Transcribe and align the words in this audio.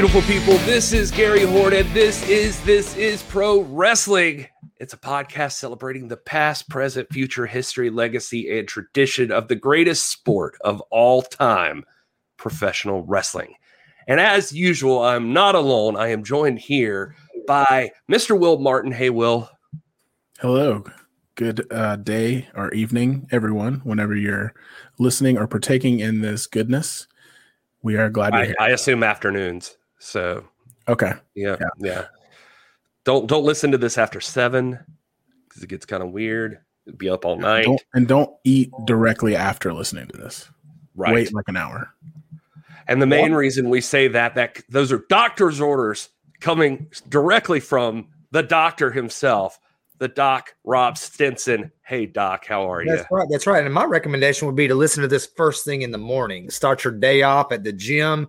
What's 0.00 0.14
up, 0.14 0.22
you 0.22 0.28
beautiful 0.28 0.54
people? 0.54 0.64
This 0.64 0.92
is 0.92 1.10
Gary 1.10 1.42
Horned. 1.42 1.88
This 1.92 2.22
is 2.28 2.60
This 2.60 2.96
is 2.96 3.24
Pro 3.24 3.62
Wrestling. 3.62 4.46
It's 4.76 4.94
a 4.94 4.96
podcast 4.96 5.54
celebrating 5.54 6.06
the 6.06 6.16
past, 6.16 6.68
present, 6.68 7.12
future, 7.12 7.46
history, 7.46 7.90
legacy, 7.90 8.56
and 8.56 8.68
tradition 8.68 9.32
of 9.32 9.48
the 9.48 9.56
greatest 9.56 10.06
sport 10.06 10.56
of 10.60 10.80
all 10.92 11.22
time, 11.22 11.84
professional 12.36 13.02
wrestling. 13.06 13.54
And 14.06 14.20
as 14.20 14.52
usual, 14.52 15.02
I'm 15.02 15.32
not 15.32 15.56
alone. 15.56 15.96
I 15.96 16.10
am 16.10 16.22
joined 16.22 16.60
here 16.60 17.16
by 17.48 17.90
Mr. 18.08 18.38
Will 18.38 18.60
Martin. 18.60 18.92
Hey, 18.92 19.10
Will. 19.10 19.50
Hello. 20.38 20.84
Good 21.34 21.66
uh, 21.72 21.96
day 21.96 22.46
or 22.54 22.72
evening, 22.72 23.26
everyone, 23.32 23.80
whenever 23.82 24.14
you're 24.14 24.54
listening 25.00 25.36
or 25.36 25.48
partaking 25.48 25.98
in 25.98 26.20
this 26.20 26.46
goodness. 26.46 27.08
We 27.82 27.96
are 27.96 28.10
glad 28.10 28.32
I, 28.32 28.46
here. 28.46 28.54
I 28.60 28.68
assume 28.68 29.02
afternoons. 29.02 29.76
So 29.98 30.44
okay. 30.88 31.12
yeah, 31.34 31.56
yeah, 31.60 31.68
yeah. 31.78 32.04
Don't 33.04 33.26
don't 33.26 33.44
listen 33.44 33.72
to 33.72 33.78
this 33.78 33.98
after 33.98 34.20
seven 34.20 34.78
because 35.48 35.62
it 35.62 35.68
gets 35.68 35.86
kind 35.86 36.02
of 36.02 36.10
weird. 36.10 36.60
It'd 36.86 36.98
be 36.98 37.10
up 37.10 37.24
all 37.24 37.36
night. 37.36 37.64
Don't, 37.64 37.82
and 37.94 38.08
don't 38.08 38.30
eat 38.44 38.70
directly 38.86 39.36
after 39.36 39.72
listening 39.74 40.08
to 40.08 40.16
this. 40.16 40.48
right. 40.94 41.14
Wait 41.14 41.34
like 41.34 41.48
an 41.48 41.56
hour. 41.56 41.92
And 42.86 43.02
the 43.02 43.06
main 43.06 43.34
reason 43.34 43.68
we 43.68 43.82
say 43.82 44.08
that 44.08 44.34
that 44.36 44.62
those 44.70 44.90
are 44.90 45.04
doctor's 45.10 45.60
orders 45.60 46.08
coming 46.40 46.90
directly 47.08 47.60
from 47.60 48.08
the 48.30 48.42
doctor 48.42 48.90
himself, 48.90 49.58
the 49.98 50.08
doc 50.08 50.54
Rob 50.64 50.96
Stinson. 50.96 51.70
Hey 51.82 52.06
doc, 52.06 52.46
how 52.46 52.70
are 52.70 52.82
you? 52.82 52.90
That's 52.90 53.06
right. 53.10 53.28
That's 53.30 53.46
right. 53.46 53.64
And 53.64 53.74
my 53.74 53.84
recommendation 53.84 54.46
would 54.46 54.56
be 54.56 54.68
to 54.68 54.74
listen 54.74 55.02
to 55.02 55.08
this 55.08 55.26
first 55.36 55.64
thing 55.64 55.82
in 55.82 55.90
the 55.90 55.98
morning. 55.98 56.48
Start 56.50 56.84
your 56.84 56.94
day 56.94 57.22
off 57.22 57.52
at 57.52 57.64
the 57.64 57.72
gym 57.72 58.28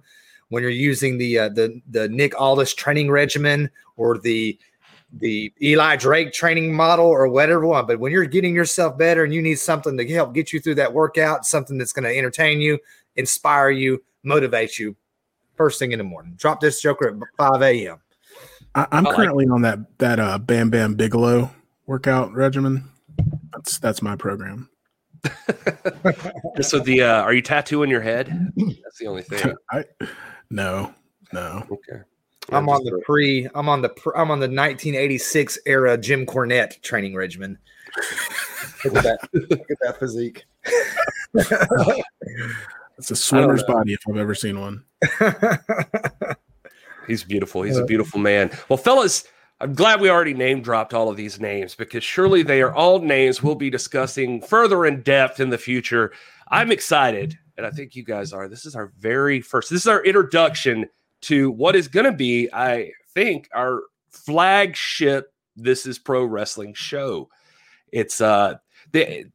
when 0.49 0.61
you're 0.61 0.71
using 0.71 1.17
the 1.17 1.39
uh, 1.39 1.49
the 1.49 1.81
the 1.89 2.09
Nick 2.09 2.39
Aldis 2.39 2.73
training 2.73 3.09
regimen 3.09 3.69
or 3.97 4.17
the 4.17 4.59
the 5.13 5.51
Eli 5.61 5.95
Drake 5.95 6.33
training 6.33 6.73
model 6.73 7.05
or 7.05 7.27
whatever 7.27 7.65
one. 7.65 7.87
But 7.87 7.99
when 7.99 8.11
you're 8.11 8.25
getting 8.25 8.53
yourself 8.53 8.97
better 8.97 9.23
and 9.23 9.33
you 9.33 9.41
need 9.41 9.57
something 9.57 9.97
to 9.97 10.07
help 10.07 10.33
get 10.33 10.53
you 10.53 10.59
through 10.59 10.75
that 10.75 10.93
workout, 10.93 11.45
something 11.45 11.77
that's 11.77 11.93
going 11.93 12.03
to 12.03 12.15
entertain 12.15 12.61
you, 12.61 12.77
inspire 13.15 13.71
you, 13.71 14.03
motivate 14.23 14.77
you, 14.77 14.95
first 15.55 15.79
thing 15.79 15.91
in 15.91 15.97
the 15.97 16.03
morning. 16.03 16.33
Drop 16.37 16.59
this 16.59 16.81
joker 16.81 17.09
at 17.09 17.27
5 17.37 17.61
a.m. 17.61 17.99
I, 18.75 18.87
I'm 18.91 19.07
I 19.07 19.09
like 19.09 19.15
currently 19.15 19.47
on 19.47 19.61
that 19.63 19.79
that 19.97 20.19
uh, 20.19 20.37
Bam 20.37 20.69
Bam 20.69 20.95
Bigelow 20.95 21.49
workout 21.87 22.33
regimen. 22.33 22.89
That's 23.51 23.79
that's 23.79 24.01
my 24.01 24.15
program. 24.15 24.69
Just 26.55 26.71
with 26.71 26.85
the 26.85 27.01
uh, 27.01 27.21
are 27.23 27.33
you 27.33 27.41
tattooing 27.41 27.89
your 27.89 28.01
head? 28.01 28.27
That's 28.55 28.99
the 28.99 29.07
only 29.07 29.23
thing. 29.23 29.53
I 29.71 29.83
no 30.49 30.93
no. 31.31 31.63
Okay. 31.71 32.01
I'm 32.51 32.67
on 32.69 32.83
the 32.83 32.99
pre. 33.05 33.47
I'm 33.53 33.69
on 33.69 33.81
the. 33.81 33.89
Pre, 33.89 34.11
I'm 34.15 34.31
on 34.31 34.39
the 34.39 34.47
1986 34.47 35.59
era 35.65 35.97
Jim 35.97 36.25
Cornette 36.25 36.81
training 36.81 37.15
regimen. 37.15 37.57
Look 38.85 38.95
at 38.95 39.03
that! 39.03 39.19
Look 39.33 39.71
at 39.71 39.77
that 39.81 39.99
physique. 39.99 40.45
It's 42.97 43.11
a 43.11 43.15
swimmer's 43.15 43.63
body 43.63 43.93
if 43.93 44.01
I've 44.09 44.17
ever 44.17 44.35
seen 44.35 44.59
one. 44.59 44.83
He's 47.07 47.23
beautiful. 47.23 47.61
He's 47.61 47.77
a 47.77 47.83
uh. 47.83 47.85
beautiful 47.85 48.19
man. 48.19 48.51
Well, 48.67 48.75
fellas, 48.75 49.23
I'm 49.61 49.73
glad 49.73 50.01
we 50.01 50.09
already 50.09 50.33
name 50.33 50.61
dropped 50.61 50.93
all 50.93 51.07
of 51.07 51.15
these 51.15 51.39
names 51.39 51.75
because 51.75 52.03
surely 52.03 52.43
they 52.43 52.61
are 52.61 52.75
all 52.75 52.99
names 52.99 53.41
we'll 53.41 53.55
be 53.55 53.69
discussing 53.69 54.41
further 54.41 54.85
in 54.85 55.01
depth 55.01 55.39
in 55.39 55.49
the 55.49 55.57
future. 55.57 56.11
I'm 56.49 56.73
excited, 56.73 57.39
and 57.59 57.67
I 57.67 57.71
think 57.71 57.93
you 57.93 58.03
guys 58.03 58.31
are. 58.31 58.47
This 58.47 58.65
is 58.65 58.73
our 58.73 58.93
very 58.97 59.41
first, 59.41 59.69
this 59.69 59.81
is 59.81 59.87
our 59.87 60.01
introduction 60.05 60.85
to 61.23 61.51
what 61.51 61.75
is 61.75 61.89
going 61.89 62.05
to 62.05 62.13
be, 62.13 62.47
I 62.53 62.91
think, 63.13 63.49
our 63.53 63.81
flagship 64.09 65.33
This 65.57 65.85
is 65.85 65.99
Pro 65.99 66.23
Wrestling 66.23 66.73
show. 66.73 67.29
It's, 67.91 68.21
uh, 68.21 68.55
the, 68.93 69.25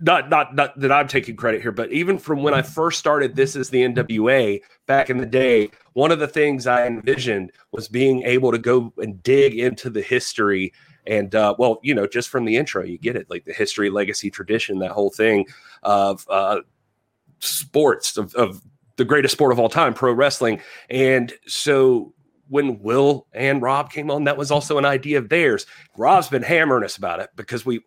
not 0.00 0.28
not 0.28 0.54
not 0.54 0.78
that 0.78 0.90
I'm 0.90 1.08
taking 1.08 1.36
credit 1.36 1.62
here, 1.62 1.72
but 1.72 1.90
even 1.92 2.18
from 2.18 2.42
when 2.42 2.52
I 2.52 2.60
first 2.60 2.98
started, 2.98 3.34
this 3.34 3.56
is 3.56 3.70
the 3.70 3.82
NWA 3.82 4.60
back 4.86 5.08
in 5.08 5.16
the 5.16 5.24
day. 5.24 5.70
One 5.94 6.10
of 6.10 6.18
the 6.18 6.28
things 6.28 6.66
I 6.66 6.86
envisioned 6.86 7.52
was 7.72 7.88
being 7.88 8.22
able 8.24 8.50
to 8.50 8.58
go 8.58 8.92
and 8.98 9.22
dig 9.22 9.54
into 9.54 9.88
the 9.88 10.02
history, 10.02 10.74
and 11.06 11.34
uh, 11.34 11.54
well, 11.58 11.80
you 11.82 11.94
know, 11.94 12.06
just 12.06 12.28
from 12.28 12.44
the 12.44 12.56
intro, 12.56 12.84
you 12.84 12.98
get 12.98 13.16
it, 13.16 13.30
like 13.30 13.46
the 13.46 13.54
history, 13.54 13.88
legacy, 13.88 14.30
tradition, 14.30 14.80
that 14.80 14.90
whole 14.90 15.08
thing 15.08 15.46
of 15.82 16.26
uh, 16.28 16.60
sports 17.40 18.16
of, 18.16 18.34
of 18.34 18.62
the 18.96 19.04
greatest 19.04 19.32
sport 19.32 19.52
of 19.52 19.58
all 19.58 19.68
time, 19.68 19.94
pro 19.94 20.12
wrestling, 20.12 20.60
and 20.90 21.32
so. 21.46 22.12
When 22.48 22.78
Will 22.80 23.26
and 23.32 23.60
Rob 23.60 23.90
came 23.90 24.08
on, 24.08 24.22
that 24.22 24.36
was 24.36 24.52
also 24.52 24.78
an 24.78 24.84
idea 24.84 25.18
of 25.18 25.30
theirs. 25.30 25.66
Rob's 25.96 26.28
been 26.28 26.44
hammering 26.44 26.84
us 26.84 26.96
about 26.96 27.18
it 27.18 27.28
because 27.34 27.66
we, 27.66 27.80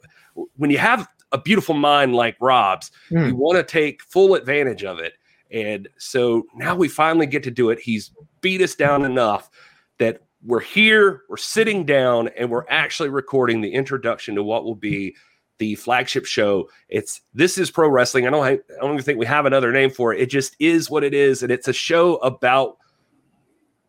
when 0.57 0.69
you 0.69 0.77
have 0.77 1.07
a 1.31 1.37
beautiful 1.37 1.75
mind 1.75 2.13
like 2.13 2.35
Rob's, 2.41 2.91
Hmm. 3.07 3.27
you 3.27 3.35
want 3.37 3.55
to 3.57 3.63
take 3.63 4.03
full 4.03 4.35
advantage 4.35 4.83
of 4.83 4.99
it. 4.99 5.13
And 5.49 5.87
so 5.97 6.43
now 6.55 6.75
we 6.75 6.89
finally 6.89 7.25
get 7.25 7.41
to 7.43 7.51
do 7.51 7.69
it. 7.69 7.79
He's 7.79 8.11
beat 8.41 8.61
us 8.61 8.75
down 8.75 9.05
enough 9.05 9.49
that 9.97 10.23
we're 10.43 10.59
here, 10.59 11.21
we're 11.29 11.37
sitting 11.37 11.85
down, 11.85 12.27
and 12.37 12.51
we're 12.51 12.67
actually 12.67 13.07
recording 13.07 13.61
the 13.61 13.71
introduction 13.71 14.35
to 14.35 14.43
what 14.43 14.65
will 14.65 14.75
be 14.75 15.15
the 15.59 15.75
flagship 15.75 16.25
show. 16.25 16.69
It's 16.89 17.21
this 17.33 17.57
is 17.57 17.69
pro 17.69 17.87
wrestling. 17.87 18.25
I 18.25 18.31
don't 18.31 18.43
I 18.45 18.59
don't 18.81 18.93
even 18.93 19.03
think 19.03 19.19
we 19.19 19.25
have 19.27 19.45
another 19.45 19.71
name 19.71 19.91
for 19.91 20.13
it. 20.13 20.21
It 20.21 20.29
just 20.29 20.55
is 20.59 20.89
what 20.89 21.03
it 21.03 21.13
is, 21.13 21.43
and 21.43 21.51
it's 21.51 21.67
a 21.67 21.73
show 21.73 22.15
about 22.17 22.77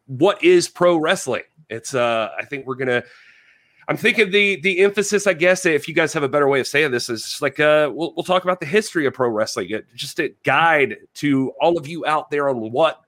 what 0.06 0.42
is 0.44 0.68
pro 0.68 0.96
wrestling. 0.96 1.42
It's 1.68 1.94
uh 1.94 2.30
I 2.38 2.44
think 2.44 2.66
we're 2.66 2.74
gonna 2.74 3.02
I'm 3.88 3.96
thinking 3.96 4.30
the 4.30 4.60
the 4.60 4.80
emphasis, 4.80 5.26
I 5.26 5.32
guess, 5.32 5.66
if 5.66 5.88
you 5.88 5.94
guys 5.94 6.12
have 6.12 6.22
a 6.22 6.28
better 6.28 6.48
way 6.48 6.60
of 6.60 6.66
saying 6.66 6.92
this, 6.92 7.08
is 7.08 7.22
just 7.24 7.42
like 7.42 7.58
uh, 7.58 7.90
we'll 7.92 8.12
we'll 8.14 8.24
talk 8.24 8.44
about 8.44 8.60
the 8.60 8.66
history 8.66 9.06
of 9.06 9.14
pro 9.14 9.28
wrestling, 9.28 9.70
It- 9.70 9.86
just 9.94 10.20
a 10.20 10.32
guide 10.44 10.96
to 11.14 11.52
all 11.60 11.76
of 11.76 11.88
you 11.88 12.06
out 12.06 12.30
there 12.30 12.48
on 12.48 12.70
what 12.70 13.00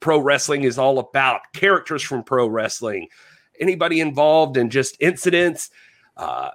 pro 0.00 0.18
wrestling 0.18 0.64
is 0.64 0.76
all 0.78 0.98
about, 0.98 1.40
characters 1.54 2.02
from 2.02 2.22
pro 2.22 2.46
wrestling, 2.46 3.08
anybody 3.60 4.00
involved 4.00 4.58
in 4.58 4.68
just 4.68 4.94
incidents, 5.00 5.70
uh, 6.18 6.50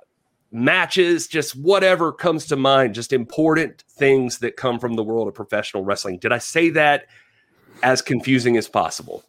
matches, 0.51 1.27
just 1.27 1.55
whatever 1.55 2.11
comes 2.11 2.45
to 2.47 2.55
mind, 2.55 2.93
just 2.93 3.13
important 3.13 3.83
things 3.89 4.39
that 4.39 4.57
come 4.57 4.79
from 4.79 4.95
the 4.95 5.03
world 5.03 5.27
of 5.27 5.33
professional 5.33 5.83
wrestling. 5.83 6.17
Did 6.17 6.31
I 6.31 6.39
say 6.39 6.69
that 6.71 7.05
as 7.83 8.01
confusing 8.01 8.57
as 8.57 8.67
possible? 8.67 9.23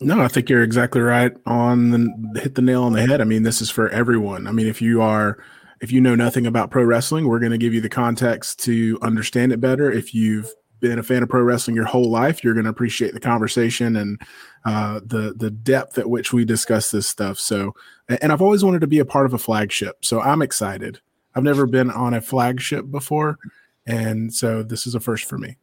No, 0.00 0.20
I 0.20 0.28
think 0.28 0.50
you're 0.50 0.62
exactly 0.62 1.00
right 1.00 1.32
on 1.46 1.90
the 1.90 2.40
hit 2.40 2.56
the 2.56 2.62
nail 2.62 2.82
on 2.82 2.92
the 2.92 3.06
head. 3.06 3.20
I 3.20 3.24
mean, 3.24 3.44
this 3.44 3.62
is 3.62 3.70
for 3.70 3.88
everyone. 3.90 4.46
I 4.46 4.52
mean, 4.52 4.66
if 4.66 4.82
you 4.82 5.00
are 5.00 5.38
if 5.80 5.90
you 5.92 6.00
know 6.00 6.14
nothing 6.14 6.46
about 6.46 6.70
pro 6.70 6.84
wrestling, 6.84 7.26
we're 7.26 7.38
going 7.40 7.52
to 7.52 7.58
give 7.58 7.74
you 7.74 7.80
the 7.80 7.88
context 7.88 8.60
to 8.64 8.98
understand 9.02 9.52
it 9.52 9.60
better. 9.60 9.90
If 9.90 10.14
you've 10.14 10.52
been 10.82 10.98
a 10.98 11.02
fan 11.02 11.22
of 11.22 11.30
pro 11.30 11.40
wrestling 11.40 11.74
your 11.74 11.86
whole 11.86 12.10
life, 12.10 12.44
you're 12.44 12.52
going 12.52 12.64
to 12.64 12.70
appreciate 12.70 13.14
the 13.14 13.20
conversation 13.20 13.96
and 13.96 14.20
uh, 14.66 15.00
the 15.04 15.32
the 15.36 15.50
depth 15.50 15.96
at 15.96 16.10
which 16.10 16.34
we 16.34 16.44
discuss 16.44 16.90
this 16.90 17.08
stuff. 17.08 17.38
So, 17.38 17.74
and 18.08 18.30
I've 18.30 18.42
always 18.42 18.62
wanted 18.62 18.82
to 18.82 18.86
be 18.86 18.98
a 18.98 19.04
part 19.06 19.24
of 19.24 19.32
a 19.32 19.38
flagship, 19.38 20.04
so 20.04 20.20
I'm 20.20 20.42
excited. 20.42 21.00
I've 21.34 21.44
never 21.44 21.66
been 21.66 21.90
on 21.90 22.12
a 22.12 22.20
flagship 22.20 22.90
before, 22.90 23.38
and 23.86 24.34
so 24.34 24.62
this 24.62 24.86
is 24.86 24.94
a 24.94 25.00
first 25.00 25.24
for 25.24 25.38
me. 25.38 25.56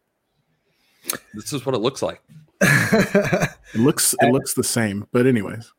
This 1.35 1.53
is 1.53 1.65
what 1.65 1.75
it 1.75 1.79
looks 1.79 2.01
like. 2.01 2.21
It 3.73 3.81
looks 3.81 4.15
it 4.19 4.25
looks 4.31 4.53
the 4.53 4.63
same, 4.63 5.07
but 5.11 5.27
anyways. 5.27 5.71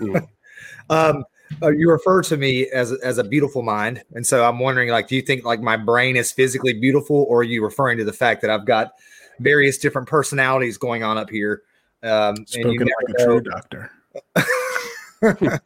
um, 0.90 1.24
uh, 1.62 1.70
you 1.70 1.90
refer 1.90 2.22
to 2.22 2.36
me 2.36 2.66
as 2.68 2.92
as 2.92 3.18
a 3.18 3.24
beautiful 3.24 3.62
mind, 3.62 4.02
and 4.14 4.26
so 4.26 4.44
I'm 4.44 4.58
wondering, 4.58 4.90
like, 4.90 5.08
do 5.08 5.16
you 5.16 5.22
think 5.22 5.44
like 5.44 5.60
my 5.60 5.76
brain 5.76 6.16
is 6.16 6.32
physically 6.32 6.72
beautiful, 6.74 7.26
or 7.28 7.40
are 7.40 7.44
you 7.44 7.62
referring 7.64 7.98
to 7.98 8.04
the 8.04 8.12
fact 8.12 8.40
that 8.42 8.50
I've 8.50 8.66
got 8.66 8.92
various 9.40 9.78
different 9.78 10.08
personalities 10.08 10.78
going 10.78 11.02
on 11.02 11.18
up 11.18 11.30
here? 11.30 11.62
Um, 12.02 12.34
and 12.54 12.72
you 12.72 12.78
Spoken 12.78 12.88
like 13.06 13.16
a 13.16 13.24
true 13.24 13.40
doctor. 13.40 13.90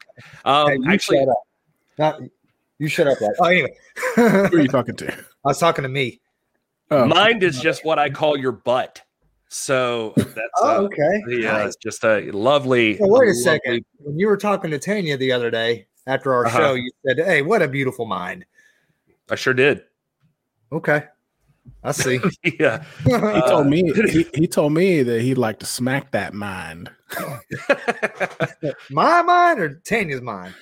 Um, 0.45 0.69
Hey, 0.69 0.77
you 0.77 0.91
actually, 0.91 1.17
shut 1.17 1.27
up. 1.27 1.43
Not, 1.97 2.21
you 2.77 2.87
shut 2.87 3.07
up. 3.07 3.19
Like, 3.19 3.31
oh, 3.39 3.45
anyway, 3.45 3.75
Who 4.15 4.21
are 4.21 4.61
you 4.61 4.67
talking 4.69 4.95
to? 4.95 5.11
I 5.11 5.23
was 5.43 5.59
talking 5.59 5.83
to 5.83 5.89
me. 5.89 6.21
Oh, 6.91 7.05
Mind 7.05 7.43
is 7.43 7.59
just 7.59 7.83
what 7.83 7.99
I 7.99 8.09
call 8.09 8.37
your 8.37 8.53
butt. 8.53 9.01
So 9.49 10.13
that's 10.15 10.29
uh, 10.37 10.43
Oh, 10.61 10.85
okay. 10.85 11.23
the, 11.27 11.47
uh, 11.47 11.65
it's 11.65 11.75
just 11.75 12.03
a 12.03 12.29
lovely. 12.31 12.97
Well, 12.99 13.09
wait 13.09 13.17
a 13.27 13.31
lovely- 13.31 13.33
second. 13.33 13.85
When 13.97 14.17
you 14.19 14.27
were 14.27 14.37
talking 14.37 14.69
to 14.71 14.79
Tanya 14.79 15.17
the 15.17 15.31
other 15.31 15.49
day 15.51 15.87
after 16.07 16.33
our 16.33 16.45
Uh-huh. 16.45 16.57
show, 16.57 16.73
you 16.75 16.91
said, 17.05 17.17
"Hey, 17.17 17.41
what 17.41 17.61
a 17.63 17.67
beautiful 17.67 18.05
mind." 18.05 18.45
I 19.29 19.35
sure 19.35 19.53
did. 19.55 19.83
Okay, 20.71 21.03
I 21.83 21.91
see. 21.93 22.19
yeah. 22.59 22.83
he 23.05 23.11
Uh, 23.13 23.49
told 23.49 23.67
me 23.67 23.91
he, 24.09 24.25
he 24.35 24.47
told 24.47 24.71
me 24.73 25.01
that 25.03 25.21
he'd 25.21 25.39
like 25.39 25.57
to 25.59 25.65
smack 25.65 26.11
that 26.11 26.33
mind. 26.35 26.91
My 28.91 29.21
mind 29.23 29.59
or 29.59 29.81
Tanya's 29.83 30.21
mind? 30.21 30.53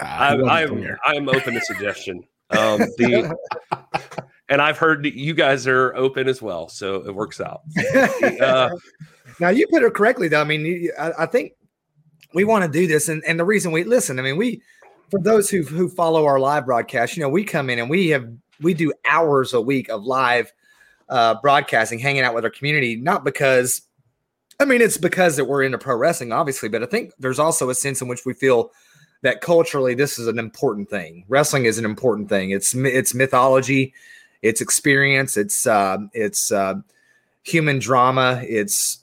Ah, 0.00 0.34
he 0.36 0.42
I'm, 0.44 0.44
I'm. 0.46 0.96
I'm 1.06 1.28
open 1.30 1.54
to 1.54 1.60
suggestion. 1.62 2.22
Um, 2.50 2.78
the, 2.98 3.34
and 4.50 4.60
I've 4.60 4.76
heard 4.76 5.04
that 5.04 5.14
you 5.14 5.32
guys 5.32 5.66
are 5.66 5.94
open 5.94 6.28
as 6.28 6.42
well, 6.42 6.68
so 6.68 6.96
it 7.06 7.14
works 7.14 7.40
out. 7.40 7.62
Uh, 8.40 8.70
now 9.38 9.48
you 9.48 9.66
put 9.68 9.82
it 9.82 9.94
correctly, 9.94 10.28
though. 10.28 10.40
I 10.40 10.44
mean, 10.44 10.64
you, 10.64 10.92
I, 10.98 11.12
I 11.20 11.26
think 11.26 11.52
we 12.34 12.44
want 12.44 12.64
to 12.64 12.70
do 12.70 12.86
this, 12.86 13.08
and, 13.08 13.22
and 13.26 13.38
the 13.38 13.44
reason 13.44 13.72
we 13.72 13.84
listen, 13.84 14.18
I 14.18 14.22
mean, 14.22 14.36
we 14.36 14.62
for 15.10 15.20
those 15.20 15.48
who 15.48 15.62
who 15.62 15.88
follow 15.88 16.26
our 16.26 16.38
live 16.38 16.66
broadcast, 16.66 17.16
you 17.16 17.22
know, 17.22 17.28
we 17.28 17.44
come 17.44 17.70
in 17.70 17.78
and 17.78 17.88
we 17.88 18.08
have 18.08 18.28
we 18.60 18.74
do 18.74 18.92
hours 19.08 19.52
a 19.52 19.60
week 19.60 19.88
of 19.88 20.04
live 20.04 20.52
uh, 21.08 21.36
broadcasting, 21.42 21.98
hanging 21.98 22.22
out 22.22 22.34
with 22.34 22.44
our 22.44 22.50
community, 22.50 22.96
not 22.96 23.24
because, 23.24 23.82
I 24.58 24.64
mean, 24.64 24.80
it's 24.80 24.98
because 24.98 25.36
that 25.36 25.46
we're 25.46 25.62
into 25.62 25.78
pro 25.78 25.96
wrestling, 25.96 26.32
obviously, 26.32 26.68
but 26.68 26.82
I 26.82 26.86
think 26.86 27.12
there's 27.18 27.38
also 27.38 27.70
a 27.70 27.74
sense 27.74 28.00
in 28.00 28.08
which 28.08 28.24
we 28.24 28.34
feel 28.34 28.70
that 29.22 29.40
culturally 29.40 29.94
this 29.94 30.18
is 30.18 30.26
an 30.26 30.38
important 30.38 30.88
thing. 30.88 31.24
Wrestling 31.28 31.64
is 31.64 31.78
an 31.78 31.84
important 31.84 32.28
thing. 32.28 32.50
It's 32.50 32.74
it's 32.74 33.14
mythology, 33.14 33.92
it's 34.42 34.60
experience, 34.60 35.36
it's 35.36 35.66
uh, 35.66 35.98
it's 36.12 36.52
uh, 36.52 36.74
human 37.42 37.78
drama, 37.78 38.42
it's 38.46 39.00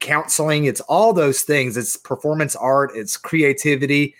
counseling, 0.00 0.64
it's 0.64 0.80
all 0.82 1.12
those 1.12 1.42
things. 1.42 1.76
It's 1.76 1.96
performance 1.96 2.54
art, 2.56 2.90
it's 2.94 3.16
creativity. 3.16 4.14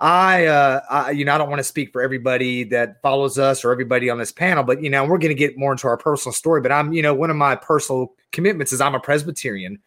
I, 0.00 0.46
uh, 0.46 0.80
I, 0.88 1.10
you 1.10 1.24
know, 1.24 1.34
I 1.34 1.38
don't 1.38 1.48
want 1.48 1.58
to 1.58 1.64
speak 1.64 1.92
for 1.92 2.00
everybody 2.00 2.62
that 2.64 3.02
follows 3.02 3.36
us 3.36 3.64
or 3.64 3.72
everybody 3.72 4.08
on 4.08 4.18
this 4.18 4.30
panel, 4.30 4.62
but 4.62 4.80
you 4.80 4.90
know, 4.90 5.04
we're 5.04 5.18
going 5.18 5.30
to 5.30 5.34
get 5.34 5.58
more 5.58 5.72
into 5.72 5.88
our 5.88 5.96
personal 5.96 6.32
story. 6.32 6.60
But 6.60 6.70
I'm, 6.72 6.92
you 6.92 7.02
know, 7.02 7.14
one 7.14 7.30
of 7.30 7.36
my 7.36 7.56
personal 7.56 8.14
commitments 8.30 8.72
is 8.72 8.80
I'm 8.80 8.94
a 8.94 9.00
Presbyterian, 9.00 9.80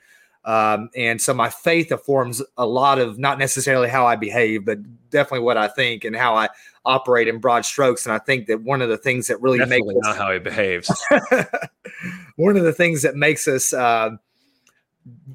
um, 0.44 0.90
and 0.96 1.22
so 1.22 1.34
my 1.34 1.50
faith 1.50 1.92
informs 1.92 2.42
a 2.58 2.66
lot 2.66 3.00
of 3.00 3.20
not 3.20 3.40
necessarily 3.40 3.88
how 3.88 4.06
I 4.06 4.16
behave, 4.16 4.66
but 4.66 4.80
definitely 5.12 5.46
what 5.46 5.58
I 5.58 5.68
think 5.68 6.04
and 6.04 6.16
how 6.16 6.36
I 6.36 6.50
operate 6.86 7.28
in 7.28 7.40
broad 7.40 7.66
strokes. 7.66 8.06
And 8.06 8.14
I 8.14 8.20
think 8.20 8.48
that 8.48 8.62
one 8.62 8.82
of 8.82 8.90
the 8.90 8.98
things 8.98 9.28
that 9.28 9.42
really 9.42 9.60
definitely 9.60 9.94
makes 9.94 10.08
not 10.08 10.18
how 10.18 10.32
he 10.32 10.40
behaves. 10.40 10.90
one 12.36 12.58
of 12.58 12.64
the 12.64 12.74
things 12.74 13.02
that 13.04 13.16
makes 13.16 13.48
us 13.48 13.74
uh, 13.74 14.12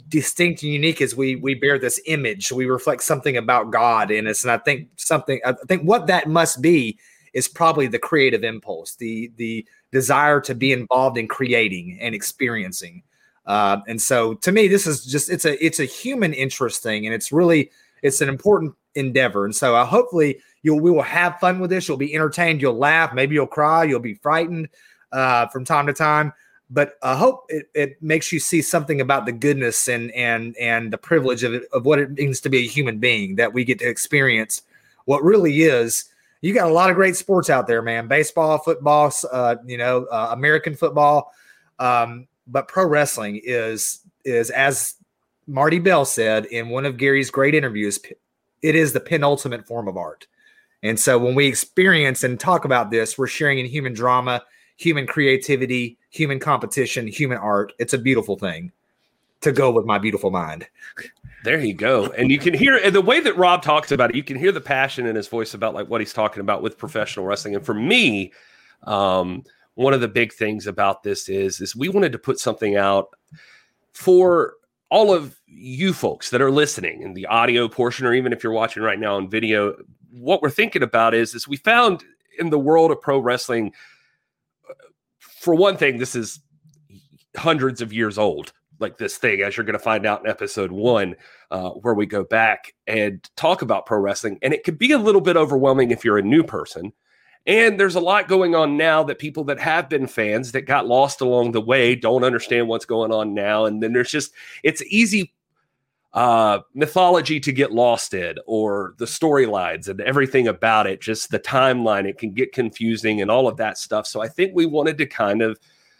distinct 0.09 0.63
and 0.63 0.73
unique 0.73 1.01
is 1.01 1.17
we 1.17 1.37
we 1.37 1.55
bear 1.55 1.79
this 1.79 2.01
image. 2.07 2.53
We 2.53 2.67
reflect 2.67 3.03
something 3.03 3.37
about 3.37 3.71
God 3.71 4.11
in 4.11 4.27
us, 4.27 4.45
and 4.45 4.51
I 4.51 4.59
think 4.59 4.89
something. 4.97 5.41
I 5.45 5.53
think 5.53 5.83
what 5.83 6.07
that 6.09 6.29
must 6.29 6.63
be 6.63 6.99
is 7.33 7.49
probably 7.49 7.87
the 7.87 7.99
creative 7.99 8.45
impulse, 8.45 8.97
the 8.97 9.31
the 9.37 9.67
desire 9.93 10.41
to 10.41 10.55
be 10.55 10.73
involved 10.73 11.19
in 11.19 11.29
creating 11.29 11.99
and 12.01 12.15
experiencing. 12.15 13.03
Uh, 13.47 13.79
and 13.87 14.01
so 14.01 14.35
to 14.35 14.51
me, 14.53 14.69
this 14.69 14.87
is 14.87 15.05
just 15.05 15.31
it's 15.31 15.45
a 15.45 15.65
it's 15.65 15.81
a 15.81 15.85
human 15.85 16.33
interest 16.33 16.83
thing, 16.83 17.07
and 17.07 17.15
it's 17.15 17.33
really 17.33 17.71
it's 18.07 18.21
an 18.21 18.29
important 18.29 18.75
endeavor. 18.95 19.45
And 19.45 19.55
so 19.55 19.75
uh, 19.75 19.85
hopefully 19.85 20.41
you'll 20.63 20.81
we 20.81 20.91
will 20.91 21.03
have 21.03 21.39
fun 21.41 21.59
with 21.59 21.71
this. 21.71 21.89
You'll 21.89 21.97
be 21.97 22.15
entertained. 22.15 22.63
You'll 22.63 22.79
laugh. 22.79 23.13
Maybe 23.13 23.35
you'll 23.35 23.47
cry. 23.47 23.85
You'll 23.85 24.01
be 24.01 24.15
frightened 24.15 24.69
uh, 25.13 25.49
from 25.49 25.65
time 25.65 25.87
to 25.87 25.93
time. 25.93 26.33
But 26.71 26.95
I 27.03 27.17
hope 27.17 27.47
it, 27.49 27.69
it 27.75 28.03
makes 28.03 28.33
you 28.33 28.41
see 28.41 28.63
something 28.63 29.01
about 29.01 29.27
the 29.27 29.33
goodness 29.33 29.89
and 29.89 30.11
and 30.13 30.57
and 30.57 30.93
the 30.93 30.99
privilege 30.99 31.43
of 31.43 31.63
of 31.73 31.85
what 31.85 31.99
it 31.99 32.13
means 32.13 32.41
to 32.43 32.49
be 32.49 32.59
a 32.59 32.69
human 32.69 32.99
being 32.99 33.37
that 33.37 33.53
we 33.53 33.65
get 33.65 33.79
to 33.81 33.89
experience 33.89 34.63
what 35.05 35.23
really 35.23 35.63
is. 35.63 36.05
You 36.43 36.55
got 36.55 36.69
a 36.69 36.73
lot 36.73 36.91
of 36.91 36.97
great 36.97 37.17
sports 37.17 37.51
out 37.51 37.67
there, 37.67 37.83
man. 37.83 38.09
Baseball, 38.09 38.59
football, 38.59 39.13
uh, 39.33 39.57
you 39.65 39.79
know, 39.79 40.05
uh, 40.07 40.31
American 40.33 40.75
football. 40.75 41.33
Um, 41.79 42.29
but 42.47 42.69
pro 42.69 42.87
wrestling 42.87 43.41
is 43.43 44.01
is 44.25 44.51
as 44.51 44.95
Marti 45.47 45.79
Belle 45.79 46.05
said 46.05 46.47
in 46.47 46.69
one 46.69 46.87
of 46.87 46.97
Gary's 46.97 47.31
great 47.31 47.55
interviews, 47.55 48.01
it 48.63 48.75
is 48.75 48.93
the 48.93 49.01
penultimate 49.01 49.67
form 49.67 49.89
of 49.89 49.97
art. 49.97 50.27
And 50.83 50.99
so 50.99 51.19
when 51.19 51.35
we 51.35 51.47
experience 51.47 52.25
and 52.25 52.39
talk 52.39 52.65
about 52.65 52.91
this, 52.91 53.17
we're 53.17 53.27
sharing 53.27 53.59
in 53.59 53.67
human 53.67 53.95
drama, 53.95 54.43
human 54.77 55.07
creativity, 55.07 55.99
human 56.11 56.39
competition, 56.39 57.07
human 57.07 57.39
art. 57.39 57.73
It's 57.79 57.95
a 57.95 57.99
beautiful 57.99 58.37
thing 58.37 58.73
to 59.41 59.53
go 59.53 59.71
with 59.71 59.85
my 59.85 59.99
beautiful 59.99 60.31
mind. 60.31 60.67
There 61.45 61.61
you 61.61 61.75
go. 61.75 62.07
And 62.13 62.31
you 62.31 62.39
can 62.39 62.55
hear 62.55 62.77
and 62.77 62.95
the 62.95 63.01
way 63.01 63.21
that 63.21 63.37
Rob 63.37 63.63
talks 63.63 63.93
about 63.93 64.11
it, 64.11 64.17
you 64.17 64.25
can 64.25 64.37
hear 64.37 64.53
the 64.53 64.61
passion 64.61 65.07
in 65.07 65.15
his 65.15 65.29
voice 65.29 65.55
about 65.55 65.75
like 65.75 65.89
what 65.89 66.01
he's 66.01 66.13
talking 66.13 66.41
about 66.41 66.63
with 66.63 66.79
professional 66.79 67.27
wrestling. 67.27 67.55
And 67.55 67.65
for 67.65 67.75
me, 67.75 68.33
um, 68.83 69.45
one 69.75 69.95
of 69.95 70.01
the 70.01 70.09
big 70.09 70.33
things 70.33 70.67
about 70.67 71.03
this 71.03 71.29
is 71.29 71.61
is 71.61 71.77
we 71.77 71.89
wanted 71.89 72.13
to 72.13 72.19
put 72.19 72.41
something 72.41 72.77
out 72.77 73.11
for 73.93 74.55
all 74.91 75.13
of 75.13 75.41
you 75.47 75.93
folks 75.93 76.31
that 76.31 76.41
are 76.41 76.51
listening 76.51 77.03
in 77.03 77.15
the 77.15 77.27
audio 77.27 77.69
portion 77.69 78.07
or 78.07 78.15
even 78.15 78.33
if 78.33 78.43
you're 78.43 78.53
watching 78.53 78.83
right 78.83 79.01
now 79.01 79.17
on 79.17 79.29
video 79.29 79.75
what 80.11 80.43
we're 80.43 80.51
thinking 80.51 80.83
about 80.83 81.15
is 81.15 81.35
is 81.35 81.49
we 81.49 81.57
found 81.57 82.05
in 82.39 82.51
the 82.51 82.59
world 82.59 82.91
of 82.91 83.01
pro 83.01 83.19
wrestling 83.19 83.73
for 85.19 85.55
one 85.55 85.77
thing 85.77 85.99
this 85.99 86.15
is 86.15 86.41
hundreds 87.37 87.81
of 87.81 87.93
years 87.93 88.19
old 88.19 88.53
like 88.81 88.99
this 88.99 89.17
thing 89.17 89.43
as 89.43 89.57
you're 89.57 89.65
going 89.65 89.79
to 89.79 89.79
find 89.79 90.07
out 90.07 90.25
in 90.25 90.31
episode 90.31 90.71
one 90.71 91.15
uh, 91.51 91.71
where 91.71 91.95
we 91.95 92.07
go 92.07 92.25
back 92.25 92.75
and 92.87 93.29
talk 93.37 93.63
about 93.63 93.87
pro 93.87 93.99
wrestling. 93.99 94.39
And 94.43 94.53
it 94.53 94.65
could 94.65 94.79
be 94.79 94.93
a 94.93 94.99
little 94.99 95.21
bit 95.21 95.37
overwhelming 95.37 95.91
if 95.91 96.05
you're 96.05 96.19
a 96.19 96.23
new 96.23 96.43
person 96.43 96.93
and 97.47 97.79
there's 97.79 97.95
a 97.95 98.01
lot 98.01 98.27
going 98.27 98.55
on 98.55 98.77
now 98.77 99.05
that 99.05 99.19
people 99.21 99.45
that 99.45 99.61
have 99.61 99.89
been 99.89 100.09
fans 100.09 100.53
that 100.53 100.63
got 100.63 100.89
lost 100.89 101.21
along 101.21 101.53
the 101.53 101.61
way 101.61 101.95
don't 101.95 102.25
understand 102.25 102.67
what's 102.67 102.85
going 102.85 103.13
on 103.13 103.35
now. 103.35 103.67
And 103.67 103.83
then 103.83 103.93
there's 103.93 104.11
just, 104.11 104.33
it's 104.65 104.83
easy 104.83 105.33
uh, 106.13 106.61
mythology 106.75 107.39
to 107.39 107.53
get 107.53 107.73
lost 107.73 108.15
in 108.15 108.37
or 108.47 108.95
the 108.99 109.05
storylines 109.05 109.89
and 109.89 110.01
everything 110.01 110.49
about 110.49 110.89
it, 110.89 111.01
just 111.01 111.31
the 111.31 111.39
timeline. 111.39 112.09
It 112.09 112.19
can 112.19 112.33
get 112.33 112.53
confusing 112.53 113.21
and 113.21 113.31
all 113.31 113.47
of 113.47 113.59
that 113.59 113.79
stuff. 113.79 114.07
So 114.07 114.21
I 114.21 114.29
think 114.29 114.53
we 114.55 114.67
wanted 114.67 114.99
to 114.99 115.07
kind 115.07 115.41
of 115.41 115.59